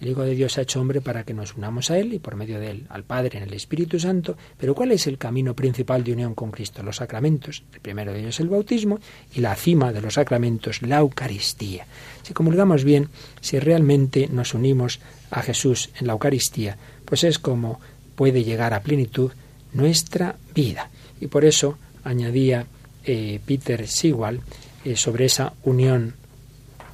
El 0.00 0.08
Hijo 0.08 0.22
de 0.22 0.34
Dios 0.34 0.58
ha 0.58 0.62
hecho 0.62 0.80
hombre 0.80 1.00
para 1.00 1.24
que 1.24 1.34
nos 1.34 1.54
unamos 1.54 1.90
a 1.90 1.98
Él 1.98 2.12
y 2.12 2.18
por 2.18 2.36
medio 2.36 2.58
de 2.58 2.70
Él 2.70 2.86
al 2.88 3.04
Padre 3.04 3.38
en 3.38 3.44
el 3.44 3.54
Espíritu 3.54 3.98
Santo. 4.00 4.36
Pero 4.58 4.74
¿cuál 4.74 4.92
es 4.92 5.06
el 5.06 5.18
camino 5.18 5.54
principal 5.54 6.02
de 6.02 6.12
unión 6.12 6.34
con 6.34 6.50
Cristo? 6.50 6.82
Los 6.82 6.96
sacramentos. 6.96 7.62
El 7.72 7.80
primero 7.80 8.12
de 8.12 8.20
ellos 8.20 8.40
el 8.40 8.48
bautismo 8.48 8.98
y 9.34 9.40
la 9.40 9.54
cima 9.54 9.92
de 9.92 10.00
los 10.00 10.14
sacramentos, 10.14 10.82
la 10.82 10.98
Eucaristía. 10.98 11.86
Si 12.22 12.34
comulgamos 12.34 12.84
bien, 12.84 13.08
si 13.40 13.58
realmente 13.58 14.28
nos 14.30 14.54
unimos 14.54 15.00
a 15.30 15.42
Jesús 15.42 15.90
en 15.98 16.08
la 16.08 16.14
Eucaristía, 16.14 16.76
pues 17.04 17.24
es 17.24 17.38
como 17.38 17.80
puede 18.16 18.44
llegar 18.44 18.74
a 18.74 18.82
plenitud 18.82 19.32
nuestra 19.72 20.36
vida. 20.54 20.90
Y 21.20 21.28
por 21.28 21.44
eso 21.44 21.78
añadía 22.02 22.66
eh, 23.04 23.40
Peter 23.44 23.86
Sewell 23.86 24.40
eh, 24.84 24.96
sobre 24.96 25.26
esa 25.26 25.52
unión, 25.62 26.14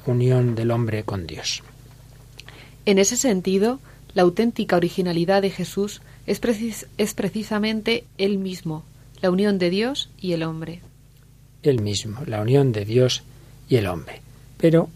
unión 0.05 0.55
del 0.55 0.71
hombre 0.71 1.03
con 1.03 1.27
Dios. 1.27 1.63
En 2.85 2.97
ese 2.97 3.17
sentido, 3.17 3.79
la 4.13 4.23
auténtica 4.23 4.75
originalidad 4.75 5.41
de 5.41 5.51
Jesús 5.51 6.01
es, 6.25 6.41
es 6.97 7.13
precisamente 7.13 8.05
Él 8.17 8.37
mismo, 8.37 8.83
la 9.21 9.29
unión 9.29 9.59
de 9.59 9.69
Dios 9.69 10.09
y 10.19 10.33
el 10.33 10.43
hombre. 10.43 10.81
Él 11.63 11.81
mismo, 11.81 12.21
la 12.25 12.41
unión 12.41 12.71
de 12.71 12.85
Dios 12.85 13.23
y 13.69 13.75
el 13.75 13.87
hombre. 13.87 14.21
Pero 14.57 14.89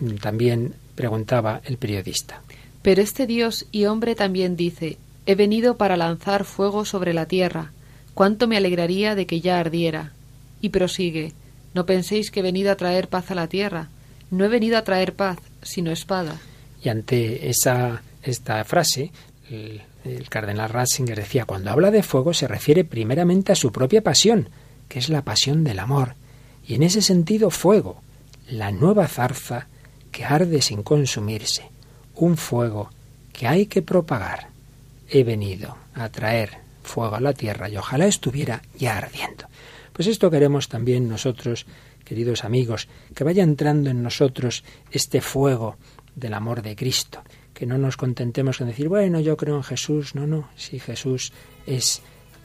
mm, 0.00 0.16
también 0.16 0.74
preguntaba 0.94 1.62
el 1.64 1.78
periodista. 1.78 2.42
Pero 2.82 3.02
este 3.02 3.26
Dios 3.26 3.66
y 3.72 3.86
hombre 3.86 4.14
también 4.14 4.56
dice, 4.56 4.98
He 5.26 5.34
venido 5.34 5.76
para 5.76 5.96
lanzar 5.96 6.44
fuego 6.44 6.84
sobre 6.84 7.14
la 7.14 7.26
tierra. 7.26 7.72
Cuánto 8.14 8.48
me 8.48 8.56
alegraría 8.56 9.14
de 9.14 9.26
que 9.26 9.40
ya 9.40 9.58
ardiera. 9.58 10.12
Y 10.60 10.70
prosigue. 10.70 11.32
No 11.72 11.86
penséis 11.86 12.30
que 12.30 12.40
he 12.40 12.42
venido 12.42 12.70
a 12.72 12.76
traer 12.76 13.08
paz 13.08 13.30
a 13.30 13.34
la 13.34 13.46
tierra. 13.46 13.88
No 14.30 14.44
he 14.44 14.48
venido 14.48 14.76
a 14.76 14.84
traer 14.84 15.14
paz, 15.14 15.38
sino 15.62 15.90
espada. 15.90 16.40
Y 16.82 16.88
ante 16.88 17.48
esa 17.48 18.02
esta 18.22 18.62
frase, 18.64 19.12
el, 19.50 19.82
el 20.04 20.28
cardenal 20.28 20.68
Ratzinger 20.68 21.16
decía, 21.16 21.44
cuando 21.44 21.70
habla 21.70 21.90
de 21.90 22.02
fuego 22.02 22.34
se 22.34 22.48
refiere 22.48 22.84
primeramente 22.84 23.52
a 23.52 23.56
su 23.56 23.72
propia 23.72 24.02
pasión, 24.02 24.48
que 24.88 24.98
es 24.98 25.08
la 25.08 25.22
pasión 25.22 25.64
del 25.64 25.78
amor. 25.78 26.14
Y 26.66 26.74
en 26.74 26.82
ese 26.82 27.02
sentido, 27.02 27.50
fuego, 27.50 28.02
la 28.48 28.70
nueva 28.70 29.06
zarza 29.06 29.68
que 30.10 30.24
arde 30.24 30.60
sin 30.62 30.82
consumirse, 30.82 31.70
un 32.14 32.36
fuego 32.36 32.90
que 33.32 33.46
hay 33.46 33.66
que 33.66 33.82
propagar 33.82 34.48
he 35.08 35.24
venido 35.24 35.76
a 35.94 36.08
traer 36.08 36.58
fuego 36.82 37.16
a 37.16 37.20
la 37.20 37.32
tierra 37.32 37.68
y 37.68 37.76
ojalá 37.76 38.06
estuviera 38.06 38.62
ya 38.78 38.96
ardiendo. 38.96 39.46
Pues 39.92 40.06
esto 40.06 40.30
queremos 40.30 40.68
también 40.68 41.08
nosotros, 41.08 41.66
queridos 42.04 42.44
amigos, 42.44 42.88
que 43.14 43.24
vaya 43.24 43.42
entrando 43.42 43.90
en 43.90 44.02
nosotros 44.02 44.64
este 44.90 45.20
fuego 45.20 45.76
del 46.20 46.34
amor 46.34 46.62
de 46.62 46.76
Cristo, 46.76 47.22
que 47.54 47.66
no 47.66 47.78
nos 47.78 47.96
contentemos 47.96 48.58
con 48.58 48.68
decir, 48.68 48.88
bueno, 48.88 49.18
yo 49.20 49.36
creo 49.36 49.56
en 49.56 49.62
Jesús, 49.62 50.14
no, 50.14 50.26
no, 50.26 50.48
si 50.56 50.78
Jesús 50.78 51.32
es 51.66 52.02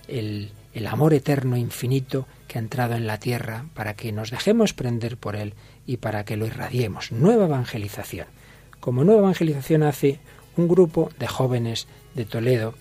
el, 0.07 0.51
el 0.73 0.87
amor 0.87 1.13
eterno, 1.13 1.57
infinito, 1.57 2.27
que 2.47 2.57
ha 2.57 2.61
entrado 2.61 2.95
en 2.95 3.07
la 3.07 3.19
tierra 3.19 3.65
para 3.73 3.95
que 3.95 4.11
nos 4.11 4.31
dejemos 4.31 4.73
prender 4.73 5.17
por 5.17 5.35
él 5.35 5.53
y 5.85 5.97
para 5.97 6.25
que 6.25 6.37
lo 6.37 6.45
irradiemos. 6.45 7.11
Nueva 7.11 7.45
evangelización. 7.45 8.27
Como 8.79 9.03
nueva 9.03 9.21
evangelización 9.21 9.83
hace 9.83 10.19
un 10.57 10.67
grupo 10.67 11.09
de 11.19 11.27
jóvenes 11.27 11.87
de 12.13 12.25
Toledo 12.25 12.73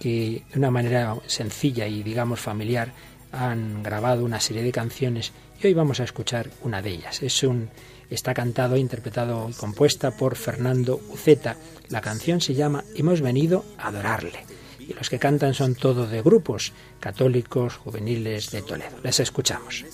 que 0.00 0.42
de 0.52 0.58
una 0.58 0.70
manera 0.70 1.16
sencilla 1.26 1.86
y 1.86 2.02
digamos 2.02 2.40
familiar 2.40 2.92
han 3.30 3.82
grabado 3.82 4.24
una 4.24 4.40
serie 4.40 4.62
de 4.62 4.72
canciones 4.72 5.32
y 5.62 5.66
hoy 5.66 5.74
vamos 5.74 6.00
a 6.00 6.04
escuchar 6.04 6.50
una 6.62 6.82
de 6.82 6.90
ellas. 6.90 7.22
Es 7.22 7.42
un 7.42 7.70
está 8.14 8.34
cantado, 8.34 8.76
interpretado 8.76 9.48
y 9.48 9.54
compuesta 9.54 10.10
por 10.10 10.36
Fernando 10.36 11.00
Uceta. 11.10 11.56
La 11.88 12.00
canción 12.00 12.40
se 12.40 12.54
llama 12.54 12.84
Hemos 12.94 13.20
venido 13.20 13.64
a 13.78 13.88
adorarle. 13.88 14.44
Y 14.78 14.94
los 14.94 15.08
que 15.10 15.18
cantan 15.18 15.54
son 15.54 15.74
todos 15.74 16.10
de 16.10 16.22
grupos 16.22 16.72
católicos 17.00 17.76
juveniles 17.76 18.50
de 18.50 18.62
Toledo. 18.62 18.98
Les 19.02 19.20
escuchamos. 19.20 19.84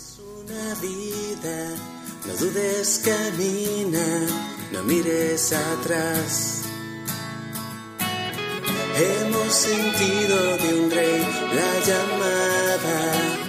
no 2.27 2.35
dudes, 2.37 3.03
camina, 3.05 4.27
no 4.73 4.83
mires 4.85 5.53
atrás. 5.53 6.63
Hemos 8.97 9.53
sentido 9.53 10.57
de 10.57 10.81
un 10.81 10.91
rey 10.91 11.21
la 11.55 11.87
llamada. 11.87 13.48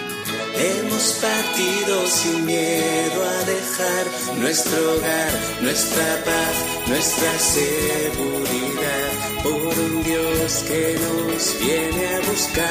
Hemos 0.61 1.13
partido 1.13 2.05
sin 2.05 2.45
miedo 2.45 3.23
a 3.23 3.45
dejar 3.45 4.05
nuestro 4.39 4.93
hogar, 4.93 5.31
nuestra 5.61 6.23
paz, 6.25 6.87
nuestra 6.87 7.39
seguridad 7.39 9.09
por 9.41 9.53
un 9.53 10.03
Dios 10.03 10.63
que 10.67 10.99
nos 10.99 11.59
viene 11.59 12.15
a 12.15 12.19
buscar. 12.29 12.69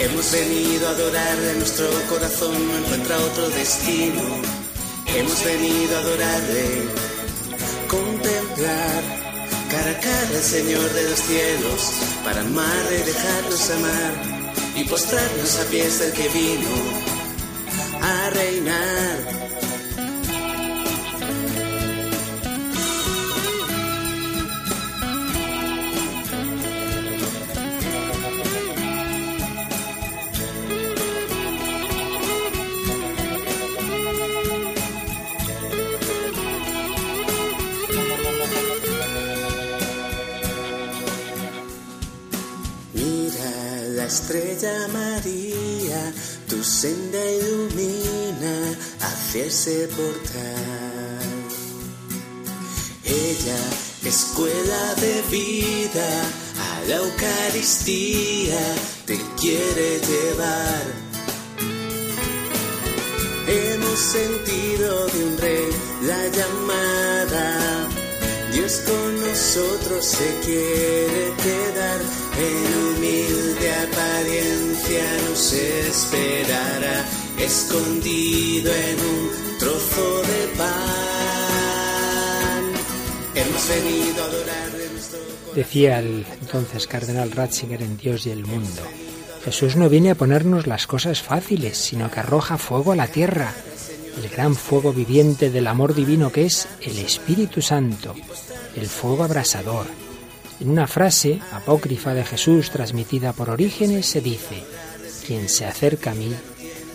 Hemos 0.00 0.32
venido 0.32 0.88
a 0.88 0.90
adorar 0.90 1.36
de 1.38 1.54
nuestro 1.54 1.88
corazón, 2.08 2.54
no 2.66 2.78
encuentra 2.78 3.16
otro 3.18 3.48
destino. 3.50 4.22
Hemos 5.06 5.44
venido 5.44 5.96
a 5.96 6.00
adorarle, 6.00 6.82
contemplar 7.86 9.22
cara 9.70 9.90
a 9.90 10.00
cara 10.00 10.28
el 10.34 10.42
Señor 10.42 10.92
de 10.92 11.08
los 11.08 11.20
cielos, 11.20 11.92
para 12.24 12.40
amar 12.40 12.84
y 12.90 13.02
dejarnos 13.06 13.70
amar, 13.70 14.41
y 14.74 14.84
postrarnos 14.84 15.58
a 15.60 15.64
pies 15.70 15.98
del 15.98 16.12
que 16.12 16.28
vino 16.28 16.70
a 18.00 18.30
reinar. 18.30 19.51
Portal. 49.88 51.28
Ella, 53.04 53.58
escuela 54.02 54.94
de 54.94 55.22
vida, 55.30 56.08
a 56.58 56.88
la 56.88 56.96
Eucaristía 56.96 58.60
te 59.04 59.20
quiere 59.38 60.00
llevar. 60.00 60.84
Hemos 63.46 63.98
sentido 63.98 65.06
de 65.08 65.24
un 65.24 65.36
rey 65.36 65.68
la 66.02 66.26
llamada. 66.28 67.88
Dios 68.54 68.80
con 68.86 69.20
nosotros 69.20 70.02
se 70.02 70.28
quiere 70.46 71.34
quedar. 71.44 72.00
En 72.38 72.96
humilde 72.96 73.74
apariencia 73.86 75.04
nos 75.28 75.52
esperará, 75.52 77.04
escondido 77.44 78.72
en 78.72 79.00
un 79.00 79.30
trozo 79.58 80.22
de 80.22 80.48
pan. 80.56 80.72
Hemos 83.34 83.68
venido 83.68 84.22
a 84.22 84.26
adorar 84.26 84.72
Decía 85.54 85.98
el 85.98 86.24
entonces 86.40 86.86
cardenal 86.86 87.30
Ratzinger 87.30 87.82
en 87.82 87.98
Dios 87.98 88.26
y 88.26 88.30
el 88.30 88.46
mundo. 88.46 88.82
Jesús 89.44 89.76
no 89.76 89.90
viene 89.90 90.10
a 90.10 90.14
ponernos 90.14 90.66
las 90.66 90.86
cosas 90.86 91.20
fáciles, 91.20 91.76
sino 91.76 92.10
que 92.10 92.20
arroja 92.20 92.56
fuego 92.56 92.92
a 92.92 92.96
la 92.96 93.08
tierra, 93.08 93.52
el 94.22 94.30
gran 94.30 94.54
fuego 94.54 94.94
viviente 94.94 95.50
del 95.50 95.66
amor 95.66 95.94
divino 95.94 96.32
que 96.32 96.46
es 96.46 96.68
el 96.80 96.98
Espíritu 96.98 97.60
Santo, 97.60 98.14
el 98.76 98.86
fuego 98.86 99.24
abrasador. 99.24 99.86
En 100.60 100.70
una 100.70 100.86
frase 100.86 101.40
apócrifa 101.52 102.14
de 102.14 102.24
Jesús 102.24 102.70
transmitida 102.70 103.34
por 103.34 103.50
Orígenes 103.50 104.06
se 104.06 104.22
dice, 104.22 104.62
quien 105.26 105.50
se 105.50 105.66
acerca 105.66 106.12
a 106.12 106.14
mí, 106.14 106.32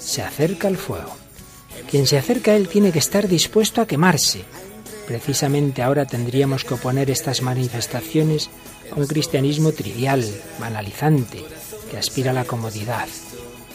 se 0.07 0.21
acerca 0.21 0.69
al 0.69 0.77
fuego. 0.77 1.13
Quien 1.91 2.07
se 2.07 2.17
acerca 2.17 2.51
a 2.51 2.55
él 2.55 2.69
tiene 2.69 2.93
que 2.93 2.99
estar 2.99 3.27
dispuesto 3.27 3.81
a 3.81 3.87
quemarse. 3.87 4.45
Precisamente 5.05 5.83
ahora 5.83 6.05
tendríamos 6.05 6.63
que 6.63 6.75
oponer 6.75 7.11
estas 7.11 7.41
manifestaciones 7.41 8.49
a 8.89 8.95
un 8.95 9.05
cristianismo 9.05 9.73
trivial, 9.73 10.23
banalizante, 10.59 11.43
que 11.91 11.97
aspira 11.97 12.31
a 12.31 12.33
la 12.33 12.45
comodidad. 12.45 13.07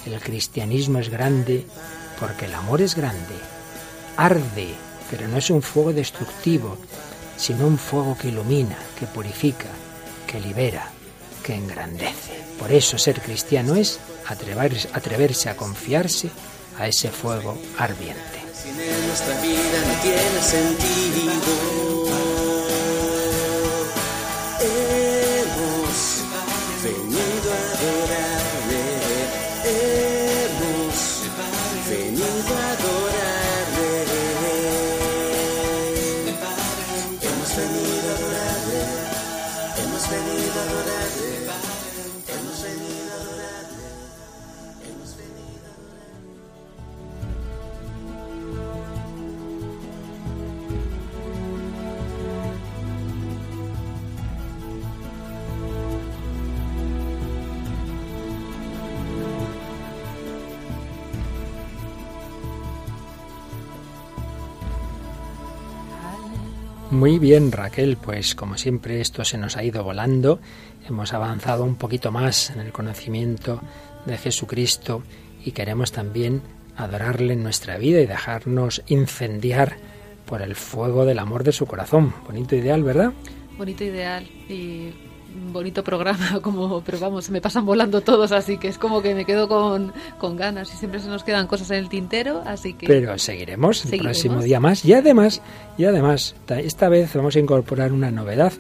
El 0.07 0.19
cristianismo 0.21 1.01
es 1.01 1.11
grande 1.11 1.67
porque 2.19 2.47
el 2.47 2.55
amor 2.55 2.81
es 2.81 2.95
grande. 2.97 3.37
Arde, 4.17 4.69
pero 5.11 5.29
no 5.29 5.37
es 5.37 5.51
un 5.51 5.61
fuego 5.61 5.93
destructivo, 5.93 6.79
sino 7.37 7.67
un 7.67 7.77
fuego 7.77 8.17
que 8.17 8.29
ilumina, 8.29 8.79
que 8.99 9.07
purifica, 9.07 9.69
que 10.27 10.41
libera, 10.41 10.89
que 11.43 11.55
engrandece. 11.55 12.33
Por 12.59 12.73
eso 12.73 12.97
ser 12.97 13.21
cristiano 13.21 13.77
es 13.77 14.01
atreverse, 14.27 14.89
atreverse 14.93 15.49
a 15.49 15.57
confiarse 15.57 16.31
a 16.79 16.87
ese 16.87 17.11
fuego 17.11 17.57
ardiente. 17.79 18.41
Muy 66.93 67.19
bien, 67.19 67.53
Raquel, 67.53 67.97
pues 67.97 68.35
como 68.35 68.59
siempre 68.59 69.01
esto 69.01 69.25
se 69.25 69.39
nos 69.39 69.57
ha 69.57 69.65
ido 69.65 69.83
volando, 69.83 70.41
hemos 70.87 71.15
avanzado 71.15 71.65
un 71.65 71.77
poquito 71.77 72.13
más 72.13 72.51
en 72.51 72.61
el 72.61 72.71
conocimiento 72.71 73.63
de 74.05 74.19
Jesucristo 74.19 75.03
y 75.43 75.53
queremos 75.53 75.91
también 75.91 76.43
adorarle 76.77 77.33
en 77.33 77.43
nuestra 77.43 77.79
vida 77.79 77.99
y 78.03 78.07
dejarnos 78.07 78.83
incendiar 78.89 79.79
por 80.27 80.43
el 80.43 80.55
fuego 80.55 81.07
del 81.07 81.19
amor 81.19 81.45
de 81.45 81.53
su 81.53 81.65
corazón. 81.65 82.13
Bonito 82.27 82.57
ideal, 82.57 82.83
¿verdad? 82.85 83.15
Bonito 83.57 83.85
ideal 83.85 84.25
y 84.51 84.91
bonito 85.53 85.83
programa, 85.85 86.41
como, 86.43 86.83
pero 86.83 86.99
vamos, 86.99 87.25
se 87.27 87.33
me 87.33 87.41
pasan 87.41 87.65
volando 87.67 88.01
todos, 88.01 88.33
así 88.33 88.59
que 88.59 88.69
es 88.69 88.79
como 88.79 89.03
que 89.03 89.15
me 89.15 89.25
quedo 89.25 89.49
con, 89.49 89.93
con 90.19 90.37
ganas 90.37 90.73
y 90.73 90.77
siempre 90.77 91.01
se 91.01 91.09
nos 91.09 91.25
quedan 91.25 91.47
cosas 91.47 91.71
en 91.71 91.77
el 91.79 91.89
tintero, 91.89 92.43
así 92.47 92.75
que... 92.75 92.87
Pero 92.87 93.19
seguiremos 93.19 93.85
el 93.87 94.01
próximo 94.01 94.41
día 94.43 94.61
más 94.61 94.85
y 94.85 94.95
además, 94.95 95.43
y 95.79 95.85
además, 95.85 96.35
ta- 96.47 96.61
esta 96.61 96.89
vez 96.89 97.13
vamos 97.15 97.37
a 97.37 97.39
incorporar 97.39 97.93
una 97.93 98.11
novedad 98.11 98.53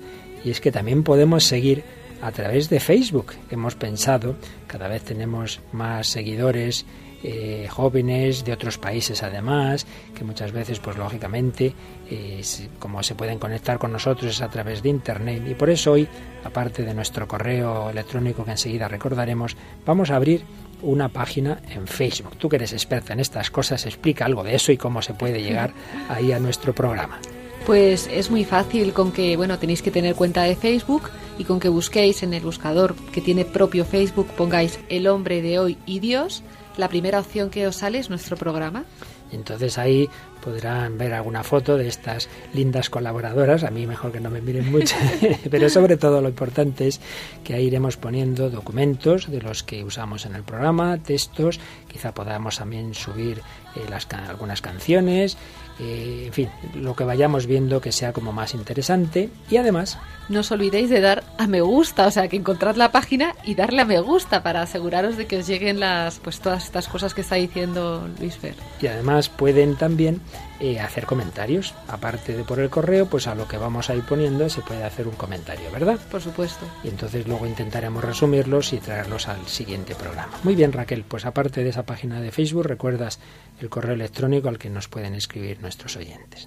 y 0.44 0.50
es 0.50 0.60
que 0.60 0.72
también 0.72 1.02
podemos 1.04 1.44
seguir 1.44 1.84
a 2.20 2.30
través 2.32 2.68
de 2.70 2.78
Facebook. 2.80 3.32
Hemos 3.50 3.74
pensado, 3.74 4.36
cada 4.66 4.88
vez 4.88 5.02
tenemos 5.02 5.60
más 5.72 6.06
seguidores 6.06 6.86
eh, 7.24 7.68
jóvenes 7.70 8.44
de 8.44 8.52
otros 8.52 8.78
países 8.78 9.22
además, 9.22 9.86
que 10.16 10.24
muchas 10.24 10.50
veces, 10.52 10.80
pues 10.80 10.96
lógicamente, 10.96 11.72
eh, 12.12 12.42
como 12.78 13.02
se 13.02 13.14
pueden 13.14 13.38
conectar 13.38 13.78
con 13.78 13.92
nosotros 13.92 14.30
es 14.30 14.42
a 14.42 14.48
través 14.48 14.82
de 14.82 14.88
Internet. 14.88 15.42
Y 15.46 15.54
por 15.54 15.70
eso 15.70 15.92
hoy, 15.92 16.06
aparte 16.44 16.82
de 16.82 16.94
nuestro 16.94 17.26
correo 17.26 17.90
electrónico 17.90 18.44
que 18.44 18.52
enseguida 18.52 18.88
recordaremos, 18.88 19.56
vamos 19.84 20.10
a 20.10 20.16
abrir 20.16 20.44
una 20.82 21.08
página 21.08 21.60
en 21.70 21.86
Facebook. 21.86 22.36
Tú 22.36 22.48
que 22.48 22.56
eres 22.56 22.72
experta 22.72 23.12
en 23.12 23.20
estas 23.20 23.50
cosas, 23.50 23.86
explica 23.86 24.24
algo 24.24 24.42
de 24.42 24.54
eso 24.54 24.72
y 24.72 24.76
cómo 24.76 25.00
se 25.00 25.14
puede 25.14 25.42
llegar 25.42 25.72
ahí 26.08 26.32
a 26.32 26.38
nuestro 26.38 26.74
programa. 26.74 27.18
Pues 27.66 28.08
es 28.12 28.30
muy 28.30 28.44
fácil 28.44 28.92
con 28.92 29.12
que, 29.12 29.36
bueno, 29.36 29.58
tenéis 29.58 29.82
que 29.82 29.92
tener 29.92 30.16
cuenta 30.16 30.42
de 30.42 30.56
Facebook 30.56 31.10
y 31.38 31.44
con 31.44 31.60
que 31.60 31.68
busquéis 31.68 32.24
en 32.24 32.34
el 32.34 32.42
buscador 32.42 32.96
que 33.12 33.20
tiene 33.20 33.44
propio 33.44 33.84
Facebook, 33.84 34.26
pongáis 34.36 34.80
el 34.88 35.06
hombre 35.06 35.42
de 35.42 35.60
hoy 35.60 35.78
y 35.86 36.00
Dios, 36.00 36.42
la 36.76 36.88
primera 36.88 37.20
opción 37.20 37.50
que 37.50 37.68
os 37.68 37.76
sale 37.76 37.98
es 37.98 38.10
nuestro 38.10 38.36
programa. 38.36 38.84
Entonces 39.32 39.78
ahí 39.78 40.08
podrán 40.42 40.98
ver 40.98 41.14
alguna 41.14 41.44
foto 41.44 41.76
de 41.76 41.88
estas 41.88 42.28
lindas 42.52 42.90
colaboradoras. 42.90 43.64
A 43.64 43.70
mí 43.70 43.86
mejor 43.86 44.12
que 44.12 44.20
no 44.20 44.30
me 44.30 44.40
miren 44.40 44.70
mucho, 44.70 44.96
pero 45.50 45.70
sobre 45.70 45.96
todo 45.96 46.20
lo 46.20 46.28
importante 46.28 46.88
es 46.88 47.00
que 47.44 47.54
ahí 47.54 47.66
iremos 47.66 47.96
poniendo 47.96 48.50
documentos 48.50 49.30
de 49.30 49.40
los 49.40 49.62
que 49.62 49.84
usamos 49.84 50.26
en 50.26 50.34
el 50.34 50.42
programa, 50.42 50.98
textos, 50.98 51.60
quizá 51.88 52.12
podamos 52.12 52.58
también 52.58 52.94
subir 52.94 53.42
eh, 53.76 54.16
algunas 54.28 54.60
canciones, 54.60 55.36
eh, 55.78 56.24
en 56.26 56.32
fin, 56.32 56.48
lo 56.74 56.94
que 56.94 57.04
vayamos 57.04 57.46
viendo 57.46 57.80
que 57.80 57.92
sea 57.92 58.12
como 58.12 58.32
más 58.32 58.54
interesante 58.54 59.30
y 59.50 59.56
además 59.56 59.98
No 60.28 60.40
os 60.40 60.52
olvidéis 60.52 60.90
de 60.90 61.00
dar 61.00 61.24
a 61.38 61.46
me 61.46 61.60
gusta, 61.60 62.06
o 62.06 62.10
sea, 62.10 62.28
que 62.28 62.36
encontrad 62.36 62.76
la 62.76 62.92
página 62.92 63.34
y 63.44 63.54
darle 63.54 63.82
a 63.82 63.84
me 63.84 64.00
gusta 64.00 64.42
para 64.42 64.62
aseguraros 64.62 65.16
de 65.16 65.26
que 65.26 65.38
os 65.38 65.46
lleguen 65.46 65.80
las, 65.80 66.18
pues 66.18 66.40
todas 66.40 66.64
estas 66.64 66.88
cosas 66.88 67.14
que 67.14 67.22
está 67.22 67.36
diciendo 67.36 68.08
Luis 68.20 68.36
Fer. 68.36 68.54
y 68.80 68.86
además 68.86 69.28
pueden 69.28 69.76
también 69.76 70.20
eh, 70.64 70.78
hacer 70.78 71.06
comentarios. 71.06 71.74
Aparte 71.88 72.36
de 72.36 72.44
por 72.44 72.60
el 72.60 72.70
correo, 72.70 73.06
pues 73.06 73.26
a 73.26 73.34
lo 73.34 73.48
que 73.48 73.58
vamos 73.58 73.90
a 73.90 73.96
ir 73.96 74.04
poniendo 74.04 74.48
se 74.48 74.60
puede 74.60 74.84
hacer 74.84 75.08
un 75.08 75.16
comentario, 75.16 75.72
¿verdad? 75.72 75.98
Por 76.08 76.20
supuesto. 76.20 76.64
Y 76.84 76.88
entonces 76.88 77.26
luego 77.26 77.48
intentaremos 77.48 78.04
resumirlos 78.04 78.72
y 78.72 78.78
traerlos 78.78 79.26
al 79.26 79.44
siguiente 79.48 79.96
programa. 79.96 80.38
Muy 80.44 80.54
bien, 80.54 80.72
Raquel, 80.72 81.02
pues 81.02 81.26
aparte 81.26 81.64
de 81.64 81.70
esa 81.70 81.84
página 81.84 82.20
de 82.20 82.30
Facebook, 82.30 82.64
recuerdas 82.64 83.18
el 83.60 83.70
correo 83.70 83.94
electrónico 83.94 84.48
al 84.48 84.58
que 84.58 84.70
nos 84.70 84.86
pueden 84.86 85.16
escribir 85.16 85.60
nuestros 85.60 85.96
oyentes. 85.96 86.46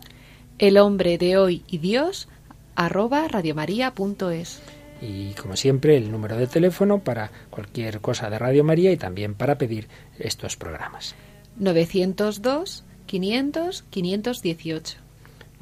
El 0.60 0.78
hombre 0.78 1.18
de 1.18 1.36
hoy 1.36 1.66
y 1.68 1.80
Dios, 1.80 2.30
arroba 2.78 3.28
radiomaria.es. 3.28 4.62
Y 5.02 5.34
como 5.34 5.58
siempre, 5.58 5.98
el 5.98 6.10
número 6.10 6.38
de 6.38 6.48
teléfono 6.48 7.00
para 7.00 7.32
cualquier 7.50 8.00
cosa 8.00 8.30
de 8.30 8.40
Radio 8.40 8.64
María 8.64 8.94
y 8.94 8.98
también 8.98 9.34
para 9.34 9.58
pedir 9.58 9.90
estos 10.18 10.56
programas. 10.56 11.16
902 11.58 12.86
500 13.06 13.84
518. 13.90 14.98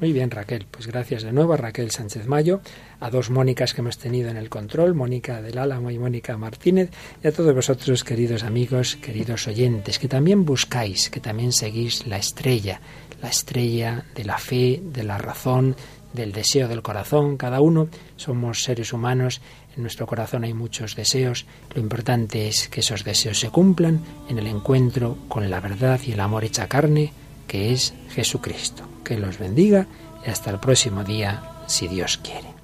Muy 0.00 0.12
bien, 0.12 0.30
Raquel. 0.30 0.66
Pues 0.70 0.86
gracias 0.86 1.22
de 1.22 1.32
nuevo 1.32 1.52
a 1.52 1.56
Raquel 1.56 1.90
Sánchez 1.90 2.26
Mayo, 2.26 2.60
a 3.00 3.10
dos 3.10 3.30
Mónicas 3.30 3.74
que 3.74 3.80
hemos 3.80 3.96
tenido 3.96 4.28
en 4.28 4.36
el 4.36 4.50
control, 4.50 4.94
Mónica 4.94 5.40
del 5.40 5.56
Álamo 5.56 5.90
y 5.90 5.98
Mónica 5.98 6.36
Martínez, 6.36 6.90
y 7.22 7.28
a 7.28 7.32
todos 7.32 7.54
vosotros, 7.54 8.02
queridos 8.02 8.42
amigos, 8.42 8.96
queridos 8.96 9.46
oyentes, 9.46 9.98
que 9.98 10.08
también 10.08 10.44
buscáis, 10.44 11.10
que 11.10 11.20
también 11.20 11.52
seguís 11.52 12.06
la 12.06 12.16
estrella, 12.16 12.80
la 13.22 13.28
estrella 13.28 14.04
de 14.14 14.24
la 14.24 14.38
fe, 14.38 14.82
de 14.82 15.04
la 15.04 15.16
razón, 15.16 15.76
del 16.12 16.32
deseo 16.32 16.68
del 16.68 16.82
corazón. 16.82 17.36
Cada 17.36 17.60
uno 17.60 17.88
somos 18.16 18.62
seres 18.62 18.92
humanos 18.92 19.40
en 19.76 19.82
nuestro 19.82 20.06
corazón 20.06 20.44
hay 20.44 20.54
muchos 20.54 20.94
deseos, 20.94 21.46
lo 21.74 21.80
importante 21.80 22.46
es 22.46 22.68
que 22.68 22.80
esos 22.80 23.02
deseos 23.02 23.40
se 23.40 23.50
cumplan 23.50 24.00
en 24.28 24.38
el 24.38 24.46
encuentro 24.46 25.18
con 25.28 25.50
la 25.50 25.60
verdad 25.60 26.00
y 26.06 26.12
el 26.12 26.20
amor 26.20 26.44
hecha 26.44 26.68
carne, 26.68 27.12
que 27.46 27.72
es 27.72 27.94
Jesucristo. 28.10 28.84
Que 29.04 29.18
los 29.18 29.38
bendiga 29.38 29.86
y 30.26 30.30
hasta 30.30 30.50
el 30.50 30.58
próximo 30.58 31.04
día, 31.04 31.42
si 31.66 31.88
Dios 31.88 32.18
quiere. 32.18 32.54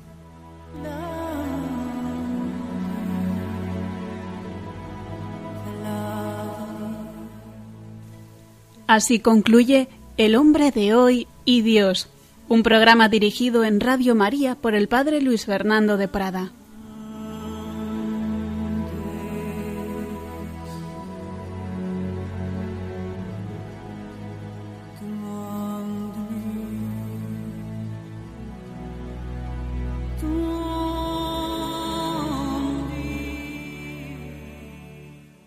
Así 8.86 9.20
concluye 9.20 9.88
El 10.16 10.34
hombre 10.34 10.72
de 10.72 10.94
hoy 10.94 11.28
y 11.44 11.62
Dios, 11.62 12.08
un 12.48 12.64
programa 12.64 13.08
dirigido 13.08 13.62
en 13.62 13.78
Radio 13.78 14.16
María 14.16 14.56
por 14.56 14.74
el 14.74 14.88
Padre 14.88 15.20
Luis 15.20 15.46
Fernando 15.46 15.96
de 15.96 16.08
Prada. 16.08 16.50